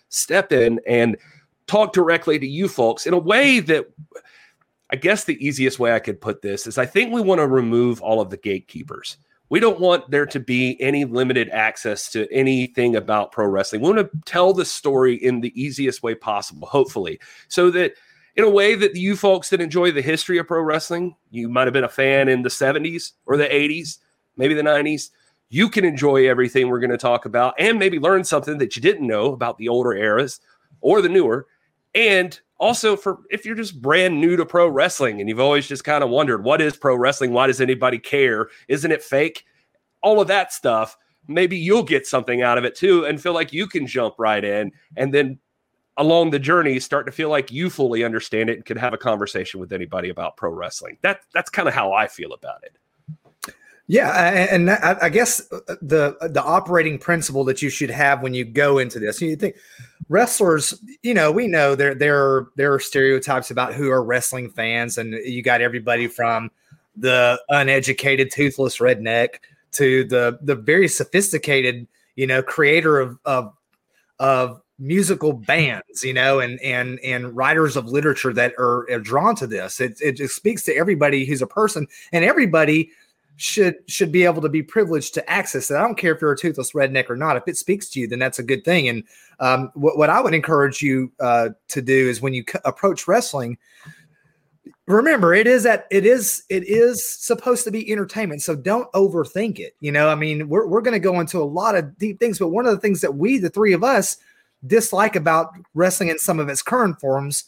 step 0.09 0.51
in 0.53 0.81
and 0.87 1.17
talk 1.69 1.93
directly 1.93 2.39
to 2.39 2.47
you 2.47 2.67
folks 2.67 3.07
in 3.07 3.15
a 3.15 3.19
way 3.19 3.61
that 3.61 3.87
I 4.91 4.97
guess 4.97 5.25
the 5.25 5.45
easiest 5.45 5.79
way 5.79 5.93
I 5.93 5.99
could 5.99 6.21
put 6.21 6.43
this 6.43 6.67
is 6.67 6.79
I 6.79 6.87
think 6.87 7.13
we 7.13 7.21
want 7.21 7.41
to 7.41 7.47
remove 7.47 8.01
all 8.01 8.21
of 8.21 8.31
the 8.31 8.37
gatekeepers 8.37 9.19
we 9.49 9.61
don't 9.61 9.81
want 9.81 10.11
there 10.11 10.27
to 10.27 10.41
be 10.41 10.81
any 10.81 11.05
limited 11.05 11.49
access 11.51 12.11
to 12.13 12.31
anything 12.33 12.97
about 12.97 13.33
pro 13.33 13.47
wrestling. 13.47 13.83
We 13.83 13.93
want 13.93 14.11
to 14.13 14.19
tell 14.25 14.53
the 14.53 14.65
story 14.65 15.15
in 15.15 15.41
the 15.41 15.53
easiest 15.61 16.03
way 16.03 16.15
possible, 16.15 16.67
hopefully, 16.67 17.21
so 17.49 17.71
that 17.71 17.95
in 18.35 18.45
a 18.45 18.51
way 18.51 18.75
that 18.75 18.97
you 18.97 19.17
folks 19.17 19.51
that 19.51 19.61
enjoy 19.61 19.93
the 19.93 20.03
history 20.03 20.39
of 20.39 20.47
pro 20.47 20.61
wrestling, 20.61 21.17
you 21.31 21.49
might 21.49 21.67
have 21.67 21.73
been 21.73 21.85
a 21.85 21.89
fan 21.89 22.29
in 22.29 22.43
the 22.43 22.49
70s 22.49 23.13
or 23.25 23.37
the 23.37 23.47
80s, 23.47 23.99
maybe 24.37 24.55
the 24.55 24.63
90s. 24.63 25.11
You 25.49 25.71
can 25.71 25.85
enjoy 25.85 26.29
everything 26.29 26.69
we're 26.69 26.81
going 26.81 26.91
to 26.91 26.99
talk 26.99 27.25
about 27.25 27.55
and 27.59 27.79
maybe 27.79 27.99
learn 27.99 28.25
something 28.25 28.59
that 28.59 28.75
you 28.75 28.83
didn't 28.83 29.07
know 29.07 29.33
about 29.33 29.59
the 29.59 29.69
older 29.69 29.95
eras 29.95 30.41
or 30.81 31.01
the 31.01 31.09
newer. 31.09 31.47
And 31.95 32.39
also 32.59 32.97
for 32.97 33.21
if 33.31 33.45
you're 33.45 33.55
just 33.55 33.81
brand 33.81 34.21
new 34.21 34.37
to 34.37 34.47
pro 34.47 34.69
wrestling 34.69 35.21
and 35.21 35.29
you've 35.29 35.41
always 35.41 35.67
just 35.67 35.85
kind 35.85 36.03
of 36.03 36.11
wondered 36.11 36.45
what 36.45 36.61
is 36.61 36.77
pro 36.77 36.97
wrestling? 36.97 37.33
Why 37.33 37.47
does 37.47 37.61
anybody 37.61 37.99
care? 37.99 38.49
Isn't 38.69 38.93
it 38.93 39.03
fake? 39.03 39.45
All 40.03 40.21
of 40.21 40.29
that 40.29 40.53
stuff 40.53 40.97
maybe 41.29 41.57
you'll 41.57 41.83
get 41.83 42.07
something 42.07 42.43
out 42.43 42.59
of 42.59 42.65
it 42.65 42.75
too 42.75 43.05
and 43.05 43.21
feel 43.21 43.35
like 43.35 43.53
you 43.53 43.67
can 43.67 43.87
jump 43.87 44.15
right 44.19 44.45
in 44.45 44.71
and 44.97 45.13
then 45.13 45.39
along 45.97 46.31
the 46.31 46.39
journey 46.39 46.79
start 46.79 47.07
to 47.07 47.13
feel 47.13 47.31
like 47.31 47.51
you 47.51 47.71
fully 47.71 48.05
understand 48.05 48.51
it 48.51 48.57
and 48.57 48.65
can 48.65 48.77
have 48.77 48.93
a 48.93 48.99
conversation 48.99 49.59
with 49.59 49.73
anybody 49.73 50.09
about 50.11 50.37
pro 50.37 50.51
wrestling. 50.51 50.99
That 51.03 51.21
that's 51.33 51.51
kind 51.51 51.69
of 51.69 51.75
how 51.75 51.93
i 51.93 52.07
feel 52.07 52.33
about 52.33 52.63
it 52.65 52.79
yeah, 53.89 54.49
and 54.51 54.69
I 54.71 55.09
guess 55.09 55.41
uh, 55.53 55.61
the 55.81 56.17
the 56.33 56.43
operating 56.43 56.99
principle 56.99 57.45
that 57.45 57.63
you 57.63 57.71
should 57.71 57.91
have 57.91 58.21
when 58.21 58.35
you 58.35 58.45
go 58.45 58.79
into 58.79 58.99
this, 58.99 59.21
you 59.21 59.37
think 59.37 59.55
wrestlers, 60.09 60.83
you 61.03 61.15
know, 61.15 61.31
we 61.31 61.47
know 61.47 61.77
there 61.77 61.95
there 61.95 62.49
there 62.57 62.75
are 62.75 62.81
stereotypes 62.81 63.53
about 63.53 63.75
who 63.75 63.89
are 63.91 64.03
wrestling 64.03 64.51
fans, 64.51 64.99
and 64.99 65.13
you 65.13 65.41
got 65.41 65.61
everybody 65.61 66.09
from 66.09 66.51
the 66.97 67.41
uneducated, 67.49 68.33
toothless 68.33 68.79
redneck 68.79 69.37
to 69.73 70.03
the 70.05 70.39
the 70.43 70.57
very 70.57 70.89
sophisticated, 70.89 71.87
you 72.17 72.27
know, 72.27 72.43
creator 72.43 72.99
of 72.99 73.19
of 73.25 73.55
of 74.19 74.63
musical 74.81 75.33
bands, 75.33 76.03
you 76.03 76.13
know, 76.13 76.41
and 76.41 76.61
and 76.61 76.99
and 77.05 77.37
writers 77.37 77.77
of 77.77 77.87
literature 77.87 78.33
that 78.33 78.53
are, 78.59 78.91
are 78.91 78.99
drawn 78.99 79.37
to 79.37 79.47
this. 79.47 79.81
It 79.81 79.99
it 80.01 80.19
speaks 80.29 80.65
to 80.65 80.75
everybody 80.75 81.25
who's 81.25 81.41
a 81.41 81.47
person, 81.47 81.87
and 82.11 82.25
everybody 82.25 82.91
should 83.37 83.77
should 83.87 84.11
be 84.11 84.25
able 84.25 84.43
to 84.43 84.49
be 84.49 84.63
privileged 84.63 85.15
to 85.15 85.31
access 85.31 85.71
it. 85.71 85.77
I 85.77 85.83
don't 85.83 85.99
care 85.99 86.15
if 86.15 86.21
you're 86.21 86.33
a 86.33 86.37
toothless 86.37 86.73
redneck 86.73 87.11
or 87.11 87.17
not. 87.17 87.37
If 87.37 87.47
it 87.47 87.57
speaks 87.57 87.89
to 87.91 88.01
you, 88.01 88.09
then 88.09 88.19
that's 88.19 88.39
a 88.39 88.43
good 88.43 88.65
thing. 88.65 88.89
And 88.89 89.05
um, 89.41 89.71
what, 89.75 89.99
what 89.99 90.11
I 90.11 90.21
would 90.21 90.35
encourage 90.35 90.81
you 90.81 91.13
uh, 91.21 91.51
to 91.69 91.83
do 91.83 92.09
is 92.09 92.21
when 92.21 92.33
you 92.33 92.45
c- 92.51 92.59
approach 92.65 93.07
wrestling, 93.07 93.59
remember 94.87 95.35
it 95.35 95.47
is 95.47 95.65
that 95.65 95.87
it 95.91 96.07
is 96.07 96.45
it 96.49 96.65
is 96.67 97.07
supposed 97.07 97.65
to 97.65 97.71
be 97.71 97.91
entertainment. 97.93 98.43
So 98.43 98.57
don't 98.57 98.91
overthink 98.93 99.59
it. 99.59 99.77
You 99.81 99.93
know, 99.93 100.09
I 100.09 100.15
mean, 100.15 100.49
we're 100.49 100.67
we're 100.67 100.81
going 100.81 100.95
to 100.95 100.99
go 100.99 101.21
into 101.21 101.39
a 101.39 101.45
lot 101.45 101.75
of 101.75 101.99
deep 101.99 102.19
things, 102.19 102.39
but 102.39 102.49
one 102.49 102.67
of 102.67 102.73
the 102.73 102.81
things 102.81 103.03
that 103.03 103.17
we, 103.17 103.39
the 103.39 103.51
three 103.51 103.75
of 103.75 103.85
us, 103.85 104.17
dislike 104.67 105.15
about 105.15 105.51
wrestling 105.75 106.09
in 106.09 106.19
some 106.19 106.41
of 106.41 106.49
its 106.49 106.63
current 106.63 106.99
forms 107.01 107.45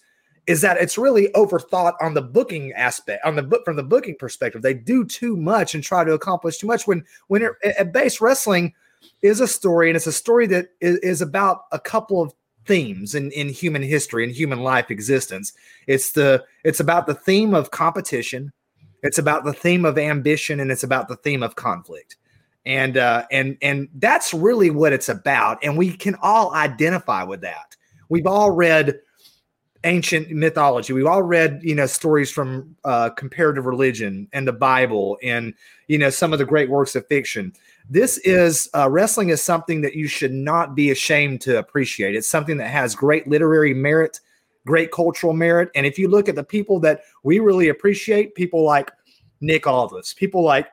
is 0.49 0.63
that 0.63 0.79
it's 0.79 0.99
really 0.99 1.29
overthought 1.37 1.95
on 2.01 2.15
the 2.15 2.23
booking 2.23 2.73
aspect 2.73 3.25
on 3.25 3.37
the 3.37 3.43
book 3.43 3.65
from 3.65 3.77
the 3.77 3.83
booking 3.83 4.17
perspective 4.19 4.63
they 4.63 4.75
do 4.75 5.05
too 5.05 5.37
much 5.37 5.75
and 5.75 5.85
try 5.85 6.03
to 6.03 6.13
accomplish 6.13 6.59
too 6.59 6.67
much 6.67 6.87
when 6.87 7.05
when 7.29 7.43
it, 7.43 7.53
at 7.79 7.93
base 7.93 8.21
wrestling 8.21 8.75
is 9.23 9.41
a 9.41 9.49
story 9.49 9.89
and 9.89 9.97
it's 9.97 10.07
a 10.07 10.13
story 10.13 10.47
that 10.47 10.69
is, 10.81 10.97
is 10.99 11.23
about 11.23 11.63
a 11.73 11.79
couple 11.79 12.21
of 12.23 12.33
themes 12.69 13.15
in, 13.15 13.33
in 13.33 13.49
human 13.49 13.83
history 13.83 14.23
and 14.23 14.33
human 14.33 14.61
life 14.61 14.91
existence. 14.91 15.53
It's 15.87 16.13
the 16.13 16.45
it's 16.63 16.81
about 16.81 17.07
the 17.07 17.15
theme 17.15 17.55
of 17.55 17.71
competition, 17.71 18.53
it's 19.03 19.19
about 19.19 19.45
the 19.45 19.53
theme 19.53 19.85
of 19.85 19.99
ambition, 19.99 20.61
and 20.61 20.71
it's 20.71 20.85
about 20.85 21.09
the 21.09 21.17
theme 21.17 21.43
of 21.43 21.57
conflict. 21.57 22.17
And 22.67 22.99
uh, 22.99 23.25
and 23.33 23.57
and 23.63 23.89
that's 23.95 24.35
really 24.35 24.71
what 24.71 24.93
it's 24.93 25.09
about. 25.09 25.59
And 25.65 25.77
we 25.77 25.97
can 25.97 26.17
all 26.23 26.55
identify 26.55 27.23
with 27.23 27.41
that. 27.41 27.77
We've 28.11 28.27
all 28.27 28.51
read 28.51 29.01
ancient 29.85 30.31
mythology. 30.31 30.93
We've 30.93 31.07
all 31.07 31.23
read, 31.23 31.61
you 31.63 31.75
know, 31.75 31.87
stories 31.87 32.31
from 32.31 32.77
uh, 32.85 33.11
comparative 33.11 33.67
religion 33.67 34.29
and 34.33 34.47
the 34.47 34.53
Bible, 34.53 35.19
and 35.23 35.55
you 35.87 35.99
know, 35.99 36.11
some 36.11 36.33
of 36.33 36.39
the 36.39 36.45
great 36.45 36.69
works 36.69 36.97
of 36.97 37.07
fiction. 37.07 37.53
This 37.89 38.19
is 38.19 38.69
uh, 38.75 38.89
wrestling 38.91 39.31
is 39.31 39.41
something 39.41 39.81
that 39.83 39.95
you 39.95 40.07
should 40.09 40.33
not 40.33 40.75
be 40.75 40.91
ashamed 40.91 41.41
to 41.43 41.59
appreciate. 41.59 42.15
It's 42.15 42.29
something 42.29 42.57
that 42.59 42.69
has 42.69 42.95
great 42.95 43.29
literary 43.29 43.73
merit, 43.73 44.21
great 44.67 44.91
cultural 44.93 45.33
merit, 45.33 45.71
and 45.75 45.87
if 45.87 45.99
you 45.99 46.09
look 46.09 46.29
at 46.29 46.35
the 46.35 46.45
people 46.45 46.81
that 46.81 47.03
we 47.23 47.39
really 47.39 47.69
appreciate, 47.69 48.35
people 48.35 48.65
like 48.65 48.91
Nick 49.41 49.67
Aldis, 49.67 50.15
people 50.15 50.43
like 50.43 50.69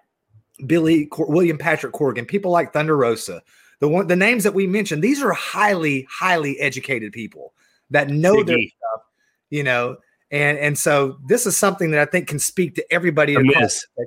Billy 0.66 1.10
William 1.18 1.58
Patrick 1.58 1.94
Corgan, 1.94 2.28
people 2.28 2.52
like 2.52 2.74
Thunder 2.74 2.98
Rosa, 2.98 3.44
the 3.80 3.88
one 3.88 4.08
the 4.08 4.16
names 4.16 4.44
that 4.44 4.54
we 4.54 4.66
mentioned, 4.66 5.04
these 5.04 5.22
are 5.22 5.34
highly, 5.34 6.08
highly 6.10 6.60
educated 6.60 7.12
people 7.14 7.54
that 7.92 8.10
know 8.10 8.44
their 8.44 8.58
stuff, 8.58 9.02
you 9.50 9.64
know, 9.64 9.98
and 10.32 10.58
and 10.58 10.78
so 10.78 11.18
this 11.28 11.46
is 11.46 11.58
something 11.58 11.92
that 11.92 12.00
I 12.00 12.06
think 12.06 12.28
can 12.28 12.40
speak 12.40 12.76
to 12.76 12.94
everybody 12.94 13.36
across 13.36 13.86
the 13.98 14.06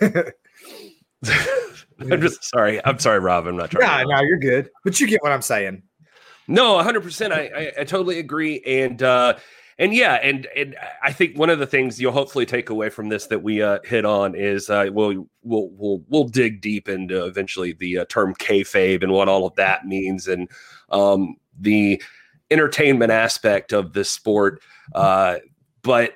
spectrum. 0.00 0.32
I'm 2.10 2.20
just 2.20 2.44
sorry. 2.44 2.84
I'm 2.84 2.98
sorry, 2.98 3.20
Rob. 3.20 3.46
I'm 3.46 3.56
not 3.56 3.70
trying. 3.70 4.08
No, 4.08 4.16
no, 4.16 4.22
you're 4.22 4.38
good. 4.38 4.70
But 4.84 5.00
you 5.00 5.06
get 5.06 5.22
what 5.22 5.32
I'm 5.32 5.42
saying. 5.42 5.82
No, 6.48 6.74
100. 6.74 7.02
percent 7.02 7.32
I, 7.32 7.50
I, 7.54 7.72
I 7.80 7.84
totally 7.84 8.18
agree. 8.18 8.62
And 8.66 9.02
uh, 9.02 9.36
and 9.78 9.92
yeah, 9.92 10.14
and 10.14 10.46
and 10.56 10.76
I 11.02 11.12
think 11.12 11.36
one 11.36 11.50
of 11.50 11.58
the 11.58 11.66
things 11.66 12.00
you'll 12.00 12.12
hopefully 12.12 12.46
take 12.46 12.70
away 12.70 12.88
from 12.88 13.08
this 13.08 13.26
that 13.26 13.42
we 13.42 13.62
uh, 13.62 13.78
hit 13.84 14.04
on 14.04 14.34
is 14.34 14.70
uh, 14.70 14.88
we'll 14.90 15.28
we'll 15.42 15.68
we'll 15.70 16.02
we'll 16.08 16.28
dig 16.28 16.60
deep 16.60 16.88
into 16.88 17.24
eventually 17.24 17.72
the 17.72 17.98
uh, 17.98 18.04
term 18.08 18.34
kayfabe 18.34 19.02
and 19.02 19.12
what 19.12 19.28
all 19.28 19.46
of 19.46 19.54
that 19.56 19.86
means 19.86 20.28
and 20.28 20.48
um, 20.90 21.36
the 21.58 22.00
entertainment 22.50 23.10
aspect 23.10 23.72
of 23.72 23.92
this 23.92 24.10
sport. 24.10 24.60
Uh, 24.94 25.36
but 25.82 26.14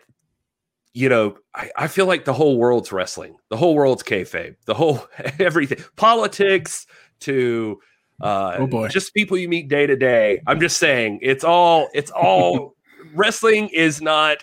you 0.93 1.09
know, 1.09 1.37
I, 1.55 1.71
I, 1.77 1.87
feel 1.87 2.07
like 2.07 2.25
the 2.25 2.33
whole 2.33 2.57
world's 2.57 2.91
wrestling. 2.91 3.37
The 3.49 3.57
whole 3.57 3.75
world's 3.75 4.03
kayfabe. 4.03 4.57
The 4.67 4.75
whole 4.75 5.07
everything, 5.39 5.79
politics 5.97 6.87
to 7.21 7.81
uh, 8.21 8.57
oh 8.59 8.67
boy. 8.67 8.89
just 8.89 9.15
people 9.15 9.37
you 9.37 9.49
meet 9.49 9.69
day 9.69 9.87
to 9.87 9.97
day. 9.97 10.43
I'm 10.47 10.61
just 10.61 10.79
saying, 10.79 11.21
it's 11.23 11.45
all 11.45 11.89
it's 11.95 12.11
all 12.11 12.75
wrestling 13.15 13.69
is 13.69 14.03
not 14.03 14.39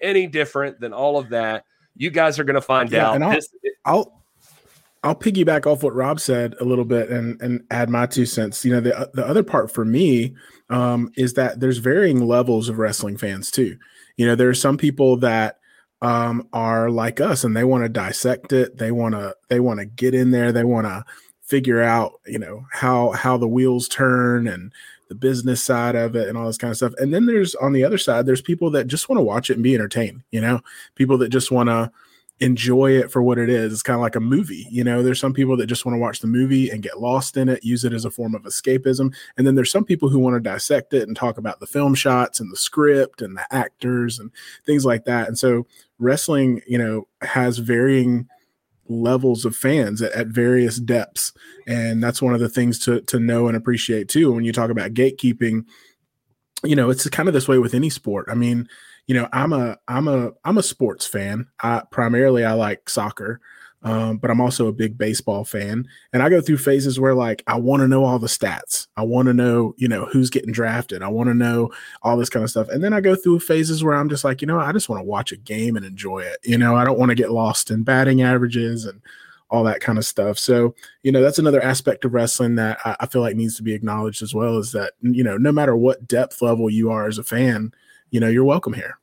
any 0.00 0.26
different 0.26 0.80
than 0.80 0.92
all 0.92 1.18
of 1.18 1.30
that. 1.30 1.64
You 1.96 2.10
guys 2.10 2.38
are 2.38 2.44
going 2.44 2.54
to 2.54 2.60
find 2.60 2.90
yeah, 2.90 3.08
out. 3.08 3.14
And 3.14 3.24
I'll, 3.24 3.32
this, 3.32 3.48
I'll 3.84 4.21
I'll 5.04 5.16
piggyback 5.16 5.66
off 5.66 5.82
what 5.82 5.94
Rob 5.94 6.20
said 6.20 6.54
a 6.60 6.64
little 6.64 6.84
bit 6.84 7.10
and 7.10 7.40
and 7.42 7.64
add 7.70 7.90
my 7.90 8.06
two 8.06 8.26
cents. 8.26 8.64
You 8.64 8.72
know, 8.72 8.80
the 8.80 9.10
the 9.14 9.26
other 9.26 9.42
part 9.42 9.70
for 9.70 9.84
me 9.84 10.34
um, 10.70 11.10
is 11.16 11.34
that 11.34 11.60
there's 11.60 11.78
varying 11.78 12.26
levels 12.26 12.68
of 12.68 12.78
wrestling 12.78 13.16
fans 13.16 13.50
too. 13.50 13.76
You 14.16 14.26
know, 14.26 14.34
there 14.34 14.48
are 14.48 14.54
some 14.54 14.76
people 14.76 15.16
that 15.18 15.58
um, 16.02 16.48
are 16.52 16.90
like 16.90 17.20
us 17.20 17.44
and 17.44 17.56
they 17.56 17.64
want 17.64 17.84
to 17.84 17.88
dissect 17.88 18.52
it. 18.52 18.78
They 18.78 18.92
want 18.92 19.14
to 19.14 19.34
they 19.48 19.60
want 19.60 19.80
to 19.80 19.86
get 19.86 20.14
in 20.14 20.30
there. 20.30 20.52
They 20.52 20.64
want 20.64 20.86
to 20.86 21.04
figure 21.42 21.82
out 21.82 22.12
you 22.26 22.38
know 22.38 22.66
how 22.70 23.10
how 23.10 23.36
the 23.36 23.48
wheels 23.48 23.88
turn 23.88 24.46
and 24.46 24.72
the 25.08 25.14
business 25.16 25.62
side 25.62 25.94
of 25.94 26.16
it 26.16 26.28
and 26.28 26.38
all 26.38 26.46
this 26.46 26.56
kind 26.56 26.70
of 26.70 26.76
stuff. 26.76 26.94
And 26.98 27.12
then 27.12 27.26
there's 27.26 27.54
on 27.56 27.72
the 27.72 27.84
other 27.84 27.98
side, 27.98 28.24
there's 28.24 28.40
people 28.40 28.70
that 28.70 28.86
just 28.86 29.08
want 29.08 29.18
to 29.18 29.24
watch 29.24 29.50
it 29.50 29.54
and 29.54 29.62
be 29.62 29.74
entertained. 29.74 30.22
You 30.30 30.40
know, 30.40 30.60
people 30.94 31.18
that 31.18 31.28
just 31.28 31.50
want 31.50 31.68
to 31.68 31.90
enjoy 32.42 32.90
it 32.90 33.08
for 33.08 33.22
what 33.22 33.38
it 33.38 33.48
is. 33.48 33.72
It's 33.72 33.84
kind 33.84 33.94
of 33.94 34.00
like 34.00 34.16
a 34.16 34.20
movie. 34.20 34.66
You 34.68 34.82
know, 34.82 35.00
there's 35.02 35.20
some 35.20 35.32
people 35.32 35.56
that 35.58 35.66
just 35.66 35.86
want 35.86 35.94
to 35.94 36.00
watch 36.00 36.18
the 36.18 36.26
movie 36.26 36.70
and 36.70 36.82
get 36.82 37.00
lost 37.00 37.36
in 37.36 37.48
it, 37.48 37.64
use 37.64 37.84
it 37.84 37.92
as 37.92 38.04
a 38.04 38.10
form 38.10 38.34
of 38.34 38.42
escapism. 38.42 39.14
And 39.36 39.46
then 39.46 39.54
there's 39.54 39.70
some 39.70 39.84
people 39.84 40.08
who 40.08 40.18
want 40.18 40.34
to 40.34 40.40
dissect 40.40 40.92
it 40.92 41.06
and 41.06 41.16
talk 41.16 41.38
about 41.38 41.60
the 41.60 41.68
film 41.68 41.94
shots 41.94 42.40
and 42.40 42.50
the 42.50 42.56
script 42.56 43.22
and 43.22 43.36
the 43.36 43.46
actors 43.54 44.18
and 44.18 44.32
things 44.66 44.84
like 44.84 45.04
that. 45.04 45.28
And 45.28 45.38
so 45.38 45.68
wrestling, 46.00 46.62
you 46.66 46.78
know, 46.78 47.06
has 47.20 47.58
varying 47.58 48.28
levels 48.88 49.44
of 49.44 49.54
fans 49.54 50.02
at, 50.02 50.10
at 50.12 50.26
various 50.26 50.78
depths. 50.78 51.32
And 51.68 52.02
that's 52.02 52.20
one 52.20 52.34
of 52.34 52.40
the 52.40 52.48
things 52.48 52.80
to 52.80 53.02
to 53.02 53.20
know 53.20 53.46
and 53.46 53.56
appreciate 53.56 54.08
too. 54.08 54.32
When 54.32 54.44
you 54.44 54.52
talk 54.52 54.70
about 54.70 54.94
gatekeeping, 54.94 55.64
you 56.64 56.74
know, 56.74 56.90
it's 56.90 57.08
kind 57.10 57.28
of 57.28 57.34
this 57.34 57.46
way 57.46 57.58
with 57.58 57.72
any 57.72 57.88
sport. 57.88 58.26
I 58.28 58.34
mean, 58.34 58.68
you 59.06 59.14
know, 59.14 59.28
I'm 59.32 59.52
a 59.52 59.78
I'm 59.88 60.08
a 60.08 60.32
I'm 60.44 60.58
a 60.58 60.62
sports 60.62 61.06
fan. 61.06 61.48
I 61.62 61.82
primarily 61.90 62.44
I 62.44 62.52
like 62.52 62.88
soccer. 62.88 63.40
Um, 63.84 64.18
but 64.18 64.30
I'm 64.30 64.40
also 64.40 64.68
a 64.68 64.72
big 64.72 64.96
baseball 64.96 65.44
fan. 65.44 65.88
And 66.12 66.22
I 66.22 66.28
go 66.28 66.40
through 66.40 66.58
phases 66.58 67.00
where 67.00 67.14
like 67.14 67.42
I 67.46 67.58
want 67.58 67.80
to 67.80 67.88
know 67.88 68.04
all 68.04 68.18
the 68.18 68.28
stats. 68.28 68.86
I 68.96 69.02
want 69.02 69.26
to 69.26 69.34
know, 69.34 69.74
you 69.76 69.88
know, 69.88 70.06
who's 70.06 70.30
getting 70.30 70.52
drafted. 70.52 71.02
I 71.02 71.08
want 71.08 71.28
to 71.30 71.34
know 71.34 71.72
all 72.02 72.16
this 72.16 72.30
kind 72.30 72.44
of 72.44 72.50
stuff. 72.50 72.68
And 72.68 72.82
then 72.82 72.92
I 72.92 73.00
go 73.00 73.16
through 73.16 73.40
phases 73.40 73.82
where 73.82 73.94
I'm 73.94 74.08
just 74.08 74.22
like, 74.22 74.40
you 74.40 74.46
know, 74.46 74.60
I 74.60 74.72
just 74.72 74.88
want 74.88 75.00
to 75.00 75.04
watch 75.04 75.32
a 75.32 75.36
game 75.36 75.76
and 75.76 75.84
enjoy 75.84 76.20
it. 76.20 76.38
You 76.44 76.58
know, 76.58 76.76
I 76.76 76.84
don't 76.84 76.98
want 76.98 77.10
to 77.10 77.16
get 77.16 77.32
lost 77.32 77.70
in 77.70 77.82
batting 77.82 78.22
averages 78.22 78.84
and 78.84 79.02
all 79.50 79.64
that 79.64 79.80
kind 79.80 79.98
of 79.98 80.06
stuff. 80.06 80.38
So, 80.38 80.74
you 81.02 81.10
know, 81.12 81.20
that's 81.20 81.38
another 81.38 81.62
aspect 81.62 82.04
of 82.04 82.14
wrestling 82.14 82.54
that 82.54 82.78
I, 82.84 82.96
I 83.00 83.06
feel 83.06 83.20
like 83.20 83.36
needs 83.36 83.56
to 83.56 83.62
be 83.62 83.74
acknowledged 83.74 84.22
as 84.22 84.32
well 84.32 84.58
is 84.58 84.72
that, 84.72 84.92
you 85.02 85.24
know, 85.24 85.36
no 85.36 85.50
matter 85.52 85.76
what 85.76 86.06
depth 86.06 86.40
level 86.40 86.70
you 86.70 86.90
are 86.90 87.06
as 87.06 87.18
a 87.18 87.24
fan, 87.24 87.74
you 88.12 88.20
know, 88.20 88.28
you're 88.28 88.44
welcome 88.44 88.74
here. 88.74 88.98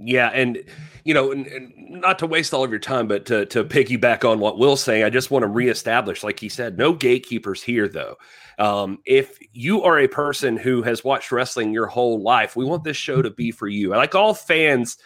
Yeah, 0.00 0.28
and 0.28 0.62
you 1.04 1.14
know, 1.14 1.32
and, 1.32 1.46
and, 1.46 1.72
not 1.88 2.18
to 2.20 2.26
waste 2.26 2.54
all 2.54 2.62
of 2.62 2.70
your 2.70 2.78
time, 2.78 3.08
but 3.08 3.24
to 3.26 3.46
to 3.46 3.64
piggyback 3.64 4.28
on 4.28 4.38
what 4.38 4.58
Will's 4.58 4.82
saying, 4.82 5.02
I 5.02 5.10
just 5.10 5.30
want 5.30 5.44
to 5.44 5.48
reestablish, 5.48 6.22
like 6.22 6.38
he 6.38 6.48
said, 6.48 6.78
no 6.78 6.92
gatekeepers 6.92 7.62
here, 7.62 7.88
though. 7.88 8.16
Um, 8.58 8.98
if 9.06 9.38
you 9.52 9.82
are 9.82 9.98
a 9.98 10.08
person 10.08 10.56
who 10.56 10.82
has 10.82 11.02
watched 11.02 11.32
wrestling 11.32 11.72
your 11.72 11.86
whole 11.86 12.22
life, 12.22 12.54
we 12.54 12.64
want 12.64 12.84
this 12.84 12.96
show 12.96 13.22
to 13.22 13.30
be 13.30 13.50
for 13.50 13.66
you. 13.66 13.90
Like 13.90 14.14
all 14.14 14.34
fans, 14.34 14.98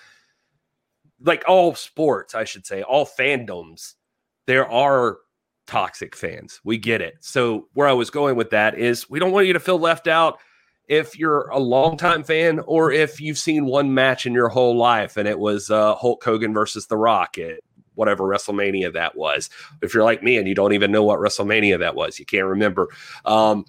like 1.20 1.44
all 1.46 1.74
sports, 1.74 2.34
I 2.34 2.44
should 2.44 2.66
say, 2.66 2.82
all 2.82 3.06
fandoms, 3.06 3.94
there 4.46 4.68
are 4.70 5.18
toxic 5.66 6.16
fans. 6.16 6.60
We 6.64 6.76
get 6.76 7.00
it. 7.00 7.14
So 7.20 7.68
where 7.74 7.88
I 7.88 7.92
was 7.92 8.10
going 8.10 8.36
with 8.36 8.50
that 8.50 8.78
is, 8.78 9.08
we 9.08 9.18
don't 9.18 9.32
want 9.32 9.46
you 9.46 9.52
to 9.54 9.60
feel 9.60 9.78
left 9.78 10.06
out 10.06 10.38
if 10.88 11.18
you're 11.18 11.48
a 11.48 11.58
longtime 11.58 12.24
fan 12.24 12.60
or 12.60 12.92
if 12.92 13.20
you've 13.20 13.38
seen 13.38 13.66
one 13.66 13.94
match 13.94 14.26
in 14.26 14.32
your 14.32 14.48
whole 14.48 14.76
life 14.76 15.16
and 15.16 15.28
it 15.28 15.38
was 15.38 15.70
uh, 15.70 15.94
Hulk 15.94 16.22
Hogan 16.22 16.52
versus 16.52 16.86
The 16.86 16.96
Rock 16.96 17.38
at 17.38 17.60
whatever 17.94 18.24
WrestleMania 18.24 18.92
that 18.94 19.16
was. 19.16 19.50
If 19.82 19.94
you're 19.94 20.04
like 20.04 20.22
me 20.22 20.36
and 20.38 20.48
you 20.48 20.54
don't 20.54 20.72
even 20.72 20.90
know 20.90 21.04
what 21.04 21.20
WrestleMania 21.20 21.78
that 21.80 21.94
was, 21.94 22.18
you 22.18 22.26
can't 22.26 22.46
remember. 22.46 22.88
Um, 23.24 23.64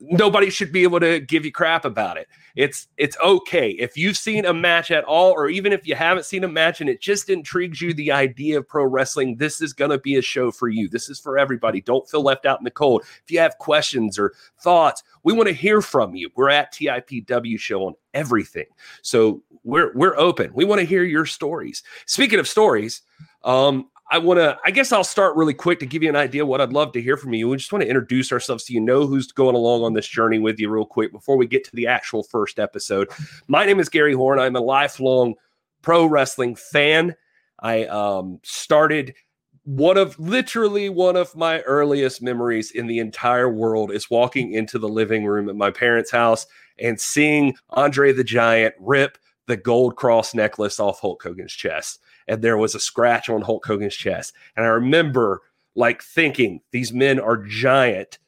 nobody 0.00 0.50
should 0.50 0.72
be 0.72 0.82
able 0.82 1.00
to 1.00 1.20
give 1.20 1.44
you 1.44 1.52
crap 1.52 1.84
about 1.84 2.16
it. 2.16 2.28
It's 2.56 2.88
it's 2.96 3.16
okay 3.18 3.70
if 3.70 3.96
you've 3.96 4.16
seen 4.16 4.44
a 4.44 4.54
match 4.54 4.90
at 4.90 5.04
all, 5.04 5.32
or 5.32 5.48
even 5.48 5.72
if 5.72 5.86
you 5.86 5.94
haven't 5.94 6.24
seen 6.24 6.44
a 6.44 6.48
match 6.48 6.80
and 6.80 6.90
it 6.90 7.00
just 7.00 7.28
intrigues 7.28 7.80
you 7.80 7.94
the 7.94 8.10
idea 8.10 8.58
of 8.58 8.68
pro 8.68 8.84
wrestling. 8.84 9.36
This 9.36 9.60
is 9.60 9.72
to 9.72 9.98
be 9.98 10.16
a 10.16 10.22
show 10.22 10.50
for 10.50 10.68
you. 10.68 10.88
This 10.88 11.08
is 11.08 11.20
for 11.20 11.38
everybody. 11.38 11.80
Don't 11.80 12.08
feel 12.08 12.22
left 12.22 12.46
out 12.46 12.58
in 12.58 12.64
the 12.64 12.70
cold. 12.70 13.02
If 13.24 13.30
you 13.30 13.38
have 13.38 13.58
questions 13.58 14.18
or 14.18 14.32
thoughts, 14.60 15.02
we 15.22 15.32
want 15.32 15.48
to 15.48 15.54
hear 15.54 15.80
from 15.80 16.14
you. 16.14 16.30
We're 16.34 16.50
at 16.50 16.72
TIPW 16.72 17.58
show 17.58 17.84
on 17.84 17.94
everything, 18.14 18.66
so 19.02 19.42
we're 19.64 19.92
we're 19.94 20.16
open. 20.18 20.50
We 20.54 20.64
want 20.64 20.80
to 20.80 20.86
hear 20.86 21.04
your 21.04 21.26
stories. 21.26 21.82
Speaking 22.06 22.38
of 22.38 22.48
stories, 22.48 23.02
um, 23.44 23.89
I 24.10 24.18
want 24.18 24.38
to, 24.40 24.58
I 24.64 24.72
guess 24.72 24.90
I'll 24.90 25.04
start 25.04 25.36
really 25.36 25.54
quick 25.54 25.78
to 25.78 25.86
give 25.86 26.02
you 26.02 26.08
an 26.08 26.16
idea 26.16 26.44
what 26.44 26.60
I'd 26.60 26.72
love 26.72 26.92
to 26.92 27.02
hear 27.02 27.16
from 27.16 27.32
you. 27.32 27.48
We 27.48 27.56
just 27.56 27.72
want 27.72 27.82
to 27.82 27.88
introduce 27.88 28.32
ourselves 28.32 28.66
so 28.66 28.74
you 28.74 28.80
know 28.80 29.06
who's 29.06 29.30
going 29.30 29.54
along 29.54 29.84
on 29.84 29.94
this 29.94 30.08
journey 30.08 30.40
with 30.40 30.58
you, 30.58 30.68
real 30.68 30.84
quick, 30.84 31.12
before 31.12 31.36
we 31.36 31.46
get 31.46 31.62
to 31.64 31.76
the 31.76 31.86
actual 31.86 32.24
first 32.24 32.58
episode. 32.58 33.08
My 33.46 33.64
name 33.64 33.78
is 33.78 33.88
Gary 33.88 34.14
Horn. 34.14 34.40
I'm 34.40 34.56
a 34.56 34.60
lifelong 34.60 35.34
pro 35.82 36.06
wrestling 36.06 36.56
fan. 36.56 37.14
I 37.60 37.84
um, 37.84 38.40
started 38.42 39.14
one 39.62 39.96
of 39.96 40.18
literally 40.18 40.88
one 40.88 41.16
of 41.16 41.36
my 41.36 41.60
earliest 41.60 42.20
memories 42.20 42.72
in 42.72 42.88
the 42.88 42.98
entire 42.98 43.48
world 43.48 43.92
is 43.92 44.10
walking 44.10 44.52
into 44.54 44.78
the 44.78 44.88
living 44.88 45.24
room 45.24 45.48
at 45.48 45.54
my 45.54 45.70
parents' 45.70 46.10
house 46.10 46.46
and 46.80 47.00
seeing 47.00 47.54
Andre 47.70 48.12
the 48.12 48.24
Giant 48.24 48.74
rip 48.80 49.18
the 49.46 49.56
gold 49.56 49.94
cross 49.94 50.34
necklace 50.34 50.80
off 50.80 51.00
Hulk 51.00 51.22
Hogan's 51.22 51.52
chest 51.52 52.00
and 52.30 52.42
there 52.42 52.56
was 52.56 52.76
a 52.76 52.80
scratch 52.80 53.28
on 53.28 53.42
Hulk 53.42 53.66
Hogan's 53.66 53.96
chest. 53.96 54.32
And 54.56 54.64
I 54.64 54.68
remember 54.68 55.42
like 55.74 56.00
thinking 56.00 56.60
these 56.70 56.92
men 56.92 57.18
are 57.18 57.36
giant 57.36 58.18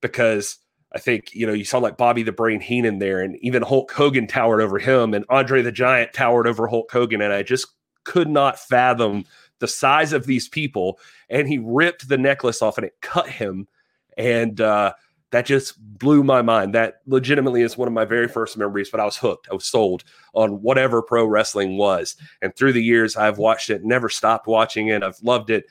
because 0.00 0.56
I 0.94 0.98
think, 0.98 1.34
you 1.34 1.46
know, 1.46 1.52
you 1.52 1.66
saw 1.66 1.78
like 1.78 1.98
Bobby 1.98 2.22
the 2.22 2.32
Brain 2.32 2.60
Heenan 2.60 2.98
there, 2.98 3.20
and 3.20 3.36
even 3.42 3.62
Hulk 3.62 3.92
Hogan 3.92 4.26
towered 4.26 4.62
over 4.62 4.78
him, 4.78 5.12
and 5.12 5.26
Andre 5.28 5.60
the 5.60 5.70
Giant 5.70 6.14
towered 6.14 6.48
over 6.48 6.66
Hulk 6.66 6.90
Hogan. 6.90 7.20
And 7.20 7.34
I 7.34 7.42
just 7.42 7.66
could 8.02 8.28
not 8.28 8.58
fathom 8.58 9.24
the 9.58 9.68
size 9.68 10.14
of 10.14 10.24
these 10.24 10.48
people. 10.48 10.98
And 11.28 11.46
he 11.46 11.58
ripped 11.58 12.08
the 12.08 12.18
necklace 12.18 12.62
off 12.62 12.78
and 12.78 12.86
it 12.86 12.96
cut 13.02 13.28
him. 13.28 13.68
And 14.16 14.58
uh, 14.58 14.94
that 15.30 15.46
just 15.46 15.78
blew 15.78 16.24
my 16.24 16.42
mind. 16.42 16.74
That 16.74 17.00
legitimately 17.06 17.62
is 17.62 17.78
one 17.78 17.88
of 17.88 17.94
my 17.94 18.04
very 18.04 18.28
first 18.28 18.56
memories, 18.56 18.90
but 18.90 19.00
I 19.00 19.04
was 19.04 19.16
hooked. 19.16 19.48
I 19.50 19.54
was 19.54 19.64
sold 19.64 20.04
on 20.34 20.62
whatever 20.62 21.02
pro 21.02 21.24
wrestling 21.24 21.76
was. 21.76 22.16
And 22.42 22.54
through 22.54 22.72
the 22.72 22.82
years, 22.82 23.16
I've 23.16 23.38
watched 23.38 23.70
it, 23.70 23.84
never 23.84 24.08
stopped 24.08 24.46
watching 24.46 24.88
it. 24.88 25.02
I've 25.02 25.20
loved 25.22 25.50
it 25.50 25.66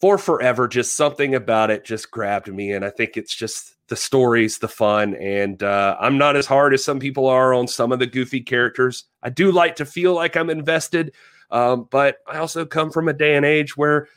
for 0.00 0.18
forever. 0.18 0.66
Just 0.66 0.96
something 0.96 1.34
about 1.34 1.70
it 1.70 1.84
just 1.84 2.10
grabbed 2.10 2.52
me. 2.52 2.72
And 2.72 2.84
I 2.84 2.90
think 2.90 3.16
it's 3.16 3.34
just 3.34 3.76
the 3.86 3.96
stories, 3.96 4.58
the 4.58 4.68
fun. 4.68 5.14
And 5.14 5.62
uh, 5.62 5.96
I'm 6.00 6.18
not 6.18 6.34
as 6.34 6.46
hard 6.46 6.74
as 6.74 6.84
some 6.84 6.98
people 6.98 7.26
are 7.26 7.54
on 7.54 7.68
some 7.68 7.92
of 7.92 8.00
the 8.00 8.06
goofy 8.06 8.40
characters. 8.40 9.04
I 9.22 9.30
do 9.30 9.52
like 9.52 9.76
to 9.76 9.84
feel 9.84 10.14
like 10.14 10.36
I'm 10.36 10.50
invested, 10.50 11.14
um, 11.52 11.86
but 11.90 12.16
I 12.26 12.38
also 12.38 12.66
come 12.66 12.90
from 12.90 13.08
a 13.08 13.12
day 13.12 13.36
and 13.36 13.46
age 13.46 13.76
where 13.76 14.08